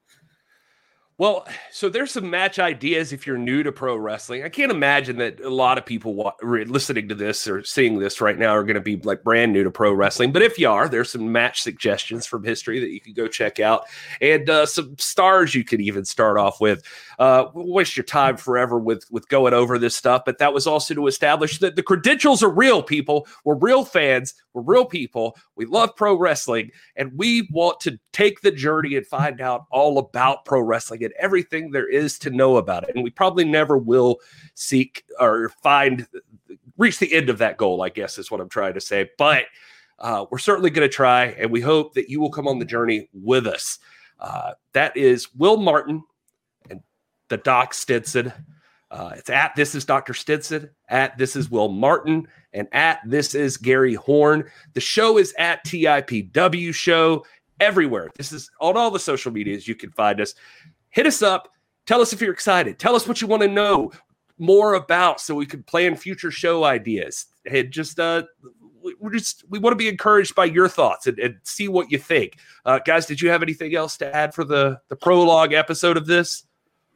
Well, 1.21 1.47
so 1.71 1.91
there's 1.91 2.13
some 2.13 2.31
match 2.31 2.59
ideas 2.59 3.13
if 3.13 3.27
you're 3.27 3.37
new 3.37 3.63
to 3.65 3.73
pro 3.73 3.95
wrestling. 3.95 4.43
I 4.43 4.49
can't 4.49 4.73
imagine 4.73 5.19
that 5.19 5.39
a 5.41 5.51
lot 5.51 5.77
of 5.77 5.85
people 5.85 6.15
wa- 6.15 6.33
listening 6.43 7.11
to 7.11 7.15
this 7.15 7.47
or 7.47 7.63
seeing 7.63 7.99
this 7.99 8.23
right 8.23 8.39
now 8.39 8.53
are 8.53 8.65
going 8.65 8.77
to 8.77 8.81
be 8.81 8.97
like 8.97 9.23
brand 9.23 9.53
new 9.53 9.63
to 9.63 9.71
pro 9.71 9.93
wrestling. 9.93 10.33
But 10.33 10.41
if 10.41 10.59
you 10.59 10.71
are, 10.71 10.89
there's 10.89 11.13
some 11.13 11.31
match 11.31 11.61
suggestions 11.61 12.25
from 12.25 12.43
history 12.43 12.81
that 12.81 12.89
you 12.89 13.03
can 13.03 13.13
go 13.13 13.29
check 13.29 13.61
out 13.61 13.85
and 14.23 14.49
uh, 14.49 14.65
some 14.65 14.97
stars 14.97 15.55
you 15.55 15.63
could 15.63 15.83
even 15.83 16.07
start 16.07 16.39
off 16.39 16.59
with. 16.59 16.83
Uh, 17.19 17.49
waste 17.53 17.99
your 17.99 18.05
time 18.05 18.39
forever 18.39 18.79
with 18.79 19.05
with 19.11 19.29
going 19.29 19.53
over 19.53 19.79
this 19.79 19.95
stuff, 19.95 20.23
but 20.25 20.39
that 20.39 20.55
was 20.55 20.67
also 20.67 20.95
to 20.95 21.07
establish 21.07 21.59
that 21.59 21.77
the 21.77 21.83
credentials 21.83 22.43
are 22.43 22.49
real. 22.49 22.83
People, 22.83 23.27
we're 23.45 23.57
real 23.57 23.85
fans, 23.85 24.33
we're 24.55 24.63
real 24.63 24.87
people. 24.87 25.37
We 25.61 25.67
love 25.67 25.95
pro 25.95 26.15
wrestling, 26.17 26.71
and 26.97 27.13
we 27.19 27.47
want 27.53 27.81
to 27.81 28.01
take 28.15 28.41
the 28.41 28.51
journey 28.51 28.97
and 28.97 29.07
find 29.07 29.43
out 29.43 29.67
all 29.71 29.99
about 29.99 30.47
pro 30.47 30.63
wrestling 30.63 31.05
and 31.05 31.13
everything 31.19 31.71
there 31.71 31.87
is 31.87 32.19
to 32.21 32.31
know 32.31 32.57
about 32.57 32.85
it. 32.85 32.95
And 32.95 33.05
we 33.05 33.11
probably 33.11 33.45
never 33.45 33.77
will 33.77 34.21
seek 34.55 35.05
or 35.19 35.51
find 35.63 36.07
reach 36.79 36.99
the 36.99 37.13
end 37.13 37.29
of 37.29 37.37
that 37.39 37.59
goal. 37.59 37.83
I 37.83 37.91
guess 37.91 38.17
is 38.17 38.31
what 38.31 38.41
I'm 38.41 38.49
trying 38.49 38.73
to 38.75 38.81
say, 38.81 39.11
but. 39.19 39.45
Uh, 39.99 40.25
we're 40.31 40.39
certainly 40.39 40.71
going 40.71 40.89
to 40.89 40.91
try, 40.91 41.27
and 41.27 41.51
we 41.51 41.61
hope 41.61 41.93
that 41.93 42.09
you 42.09 42.23
will 42.23 42.31
come 42.31 42.49
on 42.49 42.59
the 42.59 42.65
journey 42.65 43.11
with 43.13 43.47
us. 43.47 43.79
Uh, 44.19 44.53
that 44.73 44.97
is 44.97 45.29
Will 45.35 45.59
Martin 45.59 46.03
and 46.71 46.81
the 47.29 47.37
Doc 47.37 47.75
Stinson. 47.75 48.33
Uh, 48.91 49.13
it's 49.17 49.31
at 49.31 49.55
this 49.55 49.75
is 49.75 49.85
Dr. 49.85 50.15
Stinson, 50.15 50.69
at 50.89 51.17
this 51.17 51.37
is 51.37 51.51
Will 51.51 51.69
Martin, 51.69 52.27
and 52.53 52.67
at 52.73 53.01
this 53.07 53.35
is 53.35 53.57
Gary 53.57 53.95
Horn. 53.95 54.45
The 54.75 54.81
show 54.81 55.17
is 55.19 55.33
at 55.39 55.65
TIPW 55.65 56.75
Show 56.75 57.25
everywhere. 57.61 58.11
This 58.17 58.33
is 58.33 58.51
on 58.61 58.77
all 58.77 58.91
the 58.91 58.99
social 58.99 59.31
medias 59.31 59.69
you 59.69 59.77
can 59.77 59.91
find 59.91 60.21
us. 60.21 60.35
Hit 60.89 61.07
us 61.07 61.23
up. 61.23 61.49
Tell 61.87 62.01
us 62.01 62.13
if 62.13 62.21
you're 62.21 62.33
excited. 62.33 62.79
Tell 62.79 62.97
us 62.97 63.07
what 63.07 63.21
you 63.21 63.29
want 63.29 63.43
to 63.43 63.49
know 63.49 63.93
more 64.39 64.75
about 64.75 65.21
so 65.21 65.35
we 65.35 65.47
can 65.47 65.63
plan 65.63 65.95
future 65.95 66.31
show 66.31 66.65
ideas. 66.65 67.27
And 67.47 67.71
just 67.71 68.01
uh 68.01 68.25
we 68.83 68.95
just 69.13 69.45
we 69.51 69.59
want 69.59 69.73
to 69.73 69.77
be 69.77 69.89
encouraged 69.89 70.35
by 70.35 70.47
your 70.47 70.69
thoughts 70.69 71.07
and, 71.07 71.19
and 71.19 71.37
see 71.45 71.69
what 71.69 71.93
you 71.93 71.99
think. 71.99 72.39
Uh, 72.65 72.79
guys, 72.79 73.07
did 73.07 73.21
you 73.21 73.29
have 73.29 73.43
anything 73.43 73.75
else 73.75 73.97
to 73.99 74.15
add 74.15 74.35
for 74.35 74.45
the 74.45 74.81
the 74.89 74.97
prologue 74.97 75.53
episode 75.53 75.97
of 75.97 76.07
this? 76.07 76.45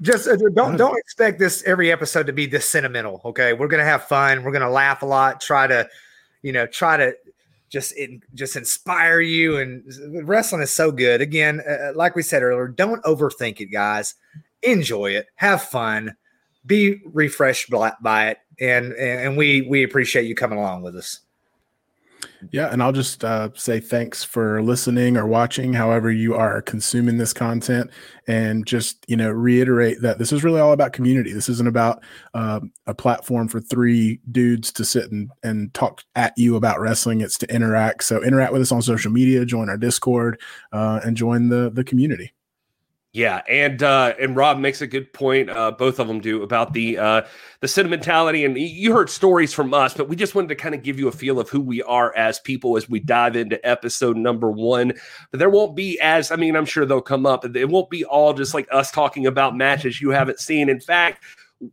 Just 0.03 0.29
uh, 0.29 0.37
don't 0.55 0.77
don't 0.77 0.99
expect 0.99 1.39
this 1.39 1.63
every 1.65 1.93
episode 1.93 2.27
to 2.27 2.33
be 2.33 2.47
this 2.47 2.69
sentimental 2.69 3.21
okay? 3.25 3.53
We're 3.53 3.69
gonna 3.69 3.85
have 3.85 4.05
fun. 4.05 4.43
We're 4.43 4.53
gonna 4.53 4.71
laugh 4.71 5.03
a 5.03 5.07
lot 5.07 5.41
try 5.41 5.67
to 5.67 5.89
you 6.43 6.53
know 6.53 6.67
try 6.67 6.97
to 6.97 7.15
just 7.71 7.93
in, 7.93 8.23
just 8.35 8.57
inspire 8.57 9.21
you 9.21 9.57
and 9.59 9.85
wrestling 10.29 10.63
is 10.63 10.73
so 10.73 10.91
good. 10.91 11.21
Again 11.21 11.61
uh, 11.69 11.73
uh 11.73 11.93
like 11.95 12.17
we 12.17 12.23
said 12.23 12.43
earlier 12.43 12.69
don't 12.69 13.03
overthink 13.05 13.61
it 13.61 13.67
guys. 13.67 14.15
Enjoy 14.63 15.11
it. 15.11 15.27
Have 15.37 15.63
fun. 15.63 16.17
Be 16.67 17.01
refreshed 17.05 17.71
by 17.71 18.29
it. 18.29 18.39
And 18.61 18.93
and 18.95 19.37
we 19.37 19.63
we 19.63 19.83
appreciate 19.85 20.27
you 20.27 20.35
coming 20.35 20.59
along 20.59 20.83
with 20.83 20.97
us 20.97 21.21
yeah, 22.53 22.73
and 22.73 22.83
I'll 22.83 22.93
just 22.93 23.25
uh, 23.25 23.51
say 23.55 23.81
thanks 23.81 24.25
for 24.25 24.63
listening 24.63 25.17
or 25.17 25.27
watching, 25.27 25.73
however 25.73 26.11
you 26.11 26.35
are 26.35 26.63
consuming 26.63 27.19
this 27.19 27.33
content, 27.33 27.91
and 28.27 28.67
just 28.67 29.05
you 29.09 29.17
know 29.17 29.31
reiterate 29.31 30.01
that 30.03 30.19
this 30.19 30.33
is 30.33 30.45
really 30.45 30.61
all 30.61 30.73
about 30.73 30.93
community. 30.93 31.33
This 31.33 31.49
isn't 31.49 31.69
about 31.69 32.03
uh, 32.35 32.61
a 32.87 32.95
platform 32.95 33.49
for 33.49 33.61
three 33.61 34.21
dudes 34.31 34.73
to 34.73 34.85
sit 34.85 35.11
and 35.11 35.31
and 35.43 35.73
talk 35.75 36.03
at 36.15 36.33
you 36.37 36.57
about 36.57 36.81
wrestling. 36.81 37.21
It's 37.21 37.39
to 37.39 37.55
interact. 37.55 38.05
So 38.05 38.23
interact 38.23 38.53
with 38.53 38.63
us 38.63 38.73
on 38.73 38.83
social 38.83 39.13
media, 39.13 39.45
join 39.45 39.69
our 39.69 39.77
Discord, 39.79 40.41
uh, 40.73 41.01
and 41.05 41.17
join 41.17 41.49
the 41.49 41.71
the 41.71 41.85
community. 41.85 42.33
Yeah, 43.15 43.43
and 43.49 43.81
uh, 43.81 44.15
and 44.21 44.35
Rob 44.35 44.59
makes 44.59 44.83
a 44.83 44.89
good 44.89 45.13
point. 45.13 45.49
Uh, 45.49 45.71
both 45.71 46.01
of 46.01 46.09
them 46.09 46.19
do 46.19 46.43
about 46.43 46.73
the 46.73 46.99
uh, 46.99 47.23
the 47.61 47.69
sentimentality, 47.69 48.45
and 48.45 48.59
you 48.59 48.93
heard 48.93 49.09
stories 49.09 49.55
from 49.55 49.73
us, 49.73 49.95
but 49.95 50.09
we 50.09 50.17
just 50.17 50.35
wanted 50.35 50.49
to 50.49 50.57
kind 50.57 50.75
of 50.75 50.83
give 50.83 50.99
you 50.99 51.07
a 51.07 51.13
feel 51.13 51.39
of 51.39 51.49
who 51.49 51.61
we 51.61 51.81
are 51.85 52.13
as 52.17 52.41
people 52.41 52.77
as 52.77 52.89
we 52.89 52.99
dive 52.99 53.37
into 53.37 53.65
episode 53.65 54.17
number 54.17 54.51
one. 54.51 54.95
But 55.31 55.39
there 55.39 55.49
won't 55.49 55.77
be 55.77 55.97
as 56.01 56.33
I 56.33 56.37
mean, 56.37 56.57
I'm 56.57 56.67
sure 56.67 56.85
they'll 56.85 57.01
come 57.01 57.25
up. 57.25 57.45
It 57.45 57.69
won't 57.69 57.89
be 57.89 58.05
all 58.05 58.35
just 58.35 58.53
like 58.53 58.67
us 58.73 58.91
talking 58.91 59.29
about 59.29 59.57
matches 59.57 60.01
you 60.01 60.11
haven't 60.11 60.41
seen. 60.41 60.69
In 60.69 60.81
fact, 60.81 61.23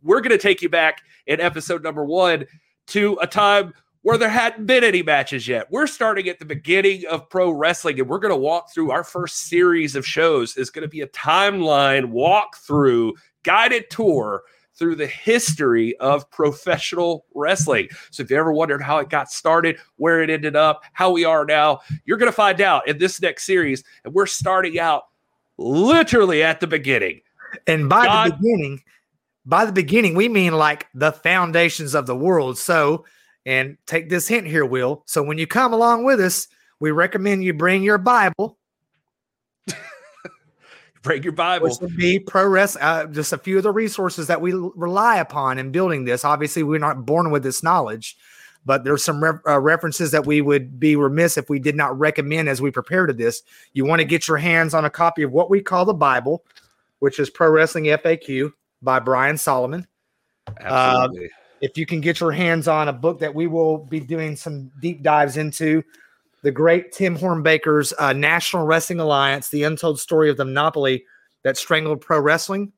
we're 0.00 0.20
going 0.20 0.30
to 0.30 0.38
take 0.38 0.62
you 0.62 0.68
back 0.68 1.02
in 1.26 1.40
episode 1.40 1.82
number 1.82 2.04
one 2.04 2.46
to 2.86 3.18
a 3.20 3.26
time 3.26 3.74
where 4.02 4.18
there 4.18 4.28
hadn't 4.28 4.66
been 4.66 4.84
any 4.84 5.02
matches 5.02 5.46
yet. 5.46 5.70
We're 5.70 5.86
starting 5.86 6.28
at 6.28 6.38
the 6.38 6.44
beginning 6.44 7.04
of 7.08 7.28
pro 7.28 7.50
wrestling, 7.50 7.98
and 8.00 8.08
we're 8.08 8.18
going 8.18 8.34
to 8.34 8.36
walk 8.36 8.72
through 8.72 8.90
our 8.90 9.04
first 9.04 9.46
series 9.48 9.96
of 9.96 10.06
shows. 10.06 10.56
is 10.56 10.70
going 10.70 10.82
to 10.82 10.88
be 10.88 11.00
a 11.00 11.08
timeline 11.08 12.12
walkthrough, 12.12 13.12
guided 13.44 13.90
tour 13.90 14.42
through 14.74 14.96
the 14.96 15.06
history 15.06 15.96
of 15.98 16.28
professional 16.30 17.26
wrestling. 17.34 17.88
So 18.10 18.22
if 18.22 18.30
you 18.30 18.36
ever 18.36 18.52
wondered 18.52 18.82
how 18.82 18.98
it 18.98 19.08
got 19.08 19.30
started, 19.30 19.78
where 19.96 20.22
it 20.22 20.30
ended 20.30 20.56
up, 20.56 20.82
how 20.92 21.10
we 21.10 21.24
are 21.24 21.44
now, 21.44 21.80
you're 22.04 22.18
going 22.18 22.30
to 22.30 22.34
find 22.36 22.60
out 22.60 22.88
in 22.88 22.98
this 22.98 23.20
next 23.20 23.44
series. 23.44 23.84
And 24.04 24.12
we're 24.14 24.26
starting 24.26 24.78
out 24.78 25.04
literally 25.58 26.42
at 26.42 26.60
the 26.60 26.66
beginning. 26.66 27.20
And 27.66 27.88
by 27.88 28.06
God, 28.06 28.32
the 28.32 28.36
beginning, 28.36 28.82
by 29.44 29.64
the 29.64 29.72
beginning, 29.72 30.14
we 30.14 30.28
mean 30.28 30.54
like 30.54 30.86
the 30.94 31.12
foundations 31.12 31.94
of 31.94 32.06
the 32.06 32.16
world. 32.16 32.58
So, 32.58 33.04
and 33.44 33.76
take 33.86 34.08
this 34.08 34.28
hint 34.28 34.46
here, 34.46 34.64
Will. 34.64 35.02
So 35.06 35.22
when 35.22 35.38
you 35.38 35.46
come 35.46 35.72
along 35.72 36.04
with 36.04 36.20
us, 36.20 36.48
we 36.80 36.90
recommend 36.90 37.44
you 37.44 37.54
bring 37.54 37.82
your 37.82 37.98
Bible 37.98 38.58
bring 41.02 41.22
your 41.22 41.32
Bible. 41.32 41.68
Which 41.68 41.80
would 41.80 41.96
be 41.96 42.18
pro 42.18 42.46
wrestling. 42.46 42.84
Uh, 42.84 43.06
just 43.06 43.32
a 43.32 43.38
few 43.38 43.56
of 43.56 43.62
the 43.62 43.72
resources 43.72 44.26
that 44.28 44.40
we 44.40 44.52
l- 44.52 44.72
rely 44.74 45.16
upon 45.16 45.58
in 45.58 45.72
building 45.72 46.04
this. 46.04 46.24
Obviously, 46.24 46.62
we're 46.62 46.78
not 46.78 47.04
born 47.04 47.30
with 47.30 47.42
this 47.42 47.62
knowledge, 47.62 48.16
but 48.64 48.84
there's 48.84 49.04
some 49.04 49.22
re- 49.22 49.38
uh, 49.46 49.60
references 49.60 50.10
that 50.12 50.26
we 50.26 50.40
would 50.40 50.78
be 50.78 50.96
remiss 50.96 51.36
if 51.36 51.50
we 51.50 51.58
did 51.58 51.76
not 51.76 51.98
recommend 51.98 52.48
as 52.48 52.62
we 52.62 52.70
prepare 52.70 53.06
to 53.06 53.12
this. 53.12 53.42
You 53.72 53.84
want 53.84 54.00
to 54.00 54.04
get 54.04 54.28
your 54.28 54.38
hands 54.38 54.74
on 54.74 54.84
a 54.84 54.90
copy 54.90 55.22
of 55.22 55.32
what 55.32 55.50
we 55.50 55.60
call 55.60 55.84
the 55.84 55.94
Bible, 55.94 56.44
which 57.00 57.18
is 57.18 57.30
Pro 57.30 57.50
Wrestling 57.50 57.84
FAQ 57.84 58.52
by 58.80 59.00
Brian 59.00 59.38
Solomon. 59.38 59.86
Absolutely. 60.60 61.26
Uh, 61.26 61.28
if 61.62 61.78
you 61.78 61.86
can 61.86 62.00
get 62.00 62.20
your 62.20 62.32
hands 62.32 62.66
on 62.66 62.88
a 62.88 62.92
book 62.92 63.20
that 63.20 63.34
we 63.34 63.46
will 63.46 63.78
be 63.78 64.00
doing 64.00 64.34
some 64.36 64.70
deep 64.82 65.02
dives 65.02 65.36
into, 65.36 65.82
the 66.42 66.50
great 66.50 66.90
Tim 66.90 67.16
Hornbaker's 67.16 67.94
uh, 68.00 68.12
National 68.12 68.66
Wrestling 68.66 68.98
Alliance, 68.98 69.48
the 69.48 69.62
untold 69.62 70.00
story 70.00 70.28
of 70.28 70.36
the 70.36 70.44
monopoly 70.44 71.04
that 71.44 71.56
strangled 71.56 72.00
pro 72.00 72.18
wrestling. 72.18 72.72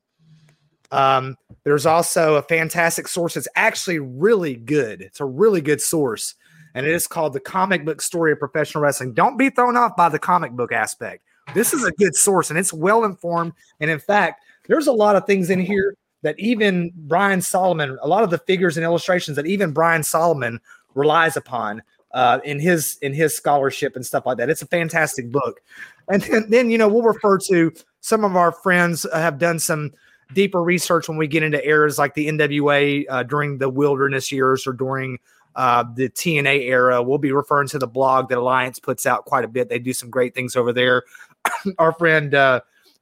Um, 0.93 1.35
there's 1.65 1.87
also 1.87 2.35
a 2.35 2.43
fantastic 2.43 3.09
source 3.09 3.35
that's 3.35 3.49
actually 3.57 4.01
really 4.01 4.55
good. 4.55 5.01
It's 5.01 5.21
a 5.21 5.25
really 5.25 5.63
good 5.63 5.81
source, 5.81 6.35
and 6.75 6.87
it 6.87 6.93
is 6.93 7.07
called 7.07 7.33
The 7.33 7.41
Comic 7.41 7.87
Book 7.87 8.03
Story 8.03 8.33
of 8.33 8.39
Professional 8.39 8.85
Wrestling. 8.85 9.15
Don't 9.15 9.39
be 9.39 9.49
thrown 9.49 9.79
off 9.79 9.97
by 9.97 10.11
the 10.11 10.19
comic 10.19 10.53
book 10.53 10.73
aspect. 10.73 11.25
This 11.55 11.73
is 11.73 11.85
a 11.85 11.93
good 11.93 12.15
source, 12.15 12.51
and 12.51 12.59
it's 12.59 12.73
well 12.73 13.05
informed. 13.05 13.55
And 13.81 13.91
in 13.91 13.99
fact, 13.99 14.45
there's 14.69 14.89
a 14.89 14.93
lot 14.93 15.17
of 15.17 15.27
things 15.27 15.49
in 15.49 15.59
here 15.59 15.97
that 16.25 16.41
even 16.41 16.91
Brian 16.97 17.43
Solomon, 17.43 17.99
a 18.01 18.09
lot 18.09 18.25
of 18.25 18.31
the 18.31 18.39
figures 18.39 18.77
and 18.79 18.85
illustrations 18.85 19.37
that 19.37 19.47
even 19.47 19.73
Brian 19.73 20.03
Solomon 20.03 20.59
relies 20.95 21.37
upon 21.37 21.83
uh, 22.13 22.41
in 22.45 22.59
his 22.59 22.97
in 23.03 23.13
his 23.13 23.37
scholarship 23.37 23.95
and 23.95 24.07
stuff 24.07 24.25
like 24.25 24.39
that. 24.39 24.49
It's 24.49 24.63
a 24.63 24.67
fantastic 24.67 25.31
book. 25.31 25.61
And 26.09 26.23
then, 26.23 26.47
then 26.49 26.71
you 26.71 26.79
know 26.79 26.89
we'll 26.89 27.03
refer 27.03 27.39
to 27.39 27.73
some 28.01 28.25
of 28.25 28.37
our 28.37 28.53
friends 28.53 29.07
have 29.13 29.39
done 29.39 29.59
some 29.59 29.93
deeper 30.33 30.63
research 30.63 31.09
when 31.09 31.19
we 31.19 31.29
get 31.29 31.43
into 31.43 31.65
eras 31.67 31.99
like 31.99 32.15
the 32.15 32.29
NWA 32.29 33.05
uh, 33.09 33.23
during 33.23 33.59
the 33.59 33.69
wilderness 33.69 34.33
years 34.33 34.67
or 34.67 34.73
during 34.73 35.19
uh, 35.57 35.85
the 35.95 36.09
TNA 36.09 36.63
era. 36.63 37.03
We'll 37.03 37.19
be 37.19 37.33
referring 37.33 37.69
to 37.69 37.79
the 37.79 37.87
blog 37.87 38.31
that 38.31 38.39
Alliance 38.39 38.79
puts 38.79 39.05
out 39.05 39.27
quite 39.27 39.45
a 39.45 39.49
bit. 39.49 39.69
They 39.69 39.79
do 39.79 39.93
some 39.93 40.09
great 40.09 40.35
things 40.35 40.57
over 40.57 40.73
there. 40.73 41.03
our 41.79 41.93
friend 41.93 42.35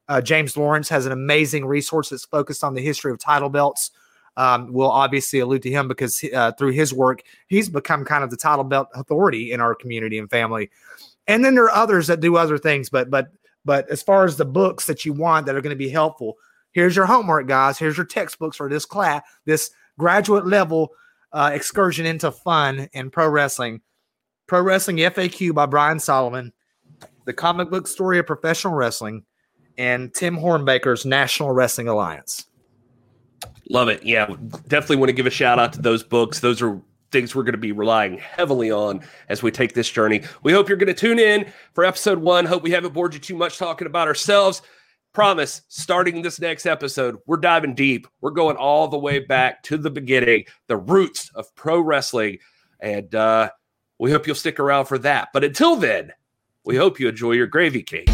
uh, 0.07 0.21
James 0.21 0.57
Lawrence 0.57 0.89
has 0.89 1.05
an 1.05 1.11
amazing 1.11 1.65
resource 1.65 2.09
that's 2.09 2.25
focused 2.25 2.63
on 2.63 2.73
the 2.73 2.81
history 2.81 3.11
of 3.11 3.19
title 3.19 3.49
belts 3.49 3.91
um, 4.35 4.73
will 4.73 4.91
obviously 4.91 5.39
allude 5.39 5.61
to 5.63 5.69
him 5.69 5.87
because 5.87 6.23
uh, 6.33 6.51
through 6.53 6.71
his 6.71 6.93
work, 6.93 7.23
he's 7.47 7.69
become 7.69 8.03
kind 8.03 8.23
of 8.23 8.29
the 8.29 8.37
title 8.37 8.63
belt 8.63 8.87
authority 8.95 9.51
in 9.51 9.61
our 9.61 9.75
community 9.75 10.17
and 10.17 10.29
family. 10.29 10.69
And 11.27 11.45
then 11.45 11.55
there 11.55 11.65
are 11.65 11.71
others 11.71 12.07
that 12.07 12.19
do 12.19 12.35
other 12.35 12.57
things, 12.57 12.89
but 12.89 13.09
but 13.09 13.27
but 13.65 13.89
as 13.89 14.01
far 14.01 14.25
as 14.25 14.35
the 14.35 14.45
books 14.45 14.87
that 14.87 15.05
you 15.05 15.13
want 15.13 15.45
that 15.45 15.55
are 15.55 15.61
going 15.61 15.75
to 15.75 15.77
be 15.77 15.89
helpful, 15.89 16.35
here's 16.71 16.95
your 16.95 17.05
homework, 17.05 17.47
guys. 17.47 17.77
Here's 17.77 17.95
your 17.95 18.05
textbooks 18.05 18.57
for 18.57 18.67
this 18.67 18.85
class, 18.85 19.23
this 19.45 19.71
graduate 19.97 20.45
level 20.45 20.91
uh, 21.31 21.51
excursion 21.53 22.05
into 22.05 22.31
fun 22.31 22.89
and 22.93 23.11
pro 23.11 23.29
wrestling. 23.29 23.81
Pro 24.45 24.61
Wrestling 24.61 24.97
FAQ 24.97 25.53
by 25.53 25.65
Brian 25.65 25.99
Solomon, 25.99 26.51
The 27.23 27.31
Comic 27.31 27.69
Book 27.69 27.87
Story 27.87 28.19
of 28.19 28.27
Professional 28.27 28.73
Wrestling, 28.73 29.23
and 29.77 30.13
Tim 30.13 30.37
Hornbaker's 30.37 31.05
National 31.05 31.51
Wrestling 31.51 31.87
Alliance. 31.87 32.45
Love 33.69 33.89
it. 33.89 34.03
Yeah, 34.03 34.27
definitely 34.67 34.97
want 34.97 35.09
to 35.09 35.13
give 35.13 35.25
a 35.25 35.31
shout 35.31 35.59
out 35.59 35.73
to 35.73 35.81
those 35.81 36.03
books. 36.03 36.39
Those 36.39 36.61
are 36.61 36.81
things 37.11 37.35
we're 37.35 37.43
going 37.43 37.53
to 37.53 37.57
be 37.57 37.71
relying 37.71 38.17
heavily 38.17 38.71
on 38.71 39.01
as 39.29 39.41
we 39.41 39.51
take 39.51 39.73
this 39.73 39.89
journey. 39.89 40.23
We 40.41 40.51
hope 40.51 40.67
you're 40.67 40.77
going 40.77 40.87
to 40.87 40.93
tune 40.93 41.19
in 41.19 41.51
for 41.73 41.85
episode 41.85 42.19
one. 42.19 42.45
Hope 42.45 42.63
we 42.63 42.71
haven't 42.71 42.93
bored 42.93 43.13
you 43.13 43.19
too 43.19 43.35
much 43.35 43.57
talking 43.57 43.87
about 43.87 44.07
ourselves. 44.07 44.61
Promise, 45.13 45.61
starting 45.67 46.23
this 46.23 46.41
next 46.41 46.65
episode, 46.65 47.17
we're 47.27 47.37
diving 47.37 47.75
deep. 47.75 48.07
We're 48.21 48.31
going 48.31 48.57
all 48.57 48.87
the 48.87 48.97
way 48.97 49.19
back 49.19 49.61
to 49.63 49.77
the 49.77 49.91
beginning, 49.91 50.45
the 50.67 50.77
roots 50.77 51.29
of 51.35 51.53
pro 51.55 51.79
wrestling. 51.79 52.39
And 52.79 53.13
uh, 53.13 53.51
we 53.99 54.11
hope 54.11 54.25
you'll 54.25 54.35
stick 54.35 54.59
around 54.59 54.85
for 54.85 54.97
that. 54.97 55.29
But 55.31 55.43
until 55.43 55.75
then, 55.75 56.11
we 56.65 56.75
hope 56.75 56.99
you 56.99 57.07
enjoy 57.09 57.33
your 57.33 57.47
gravy 57.47 57.83
cake. 57.83 58.09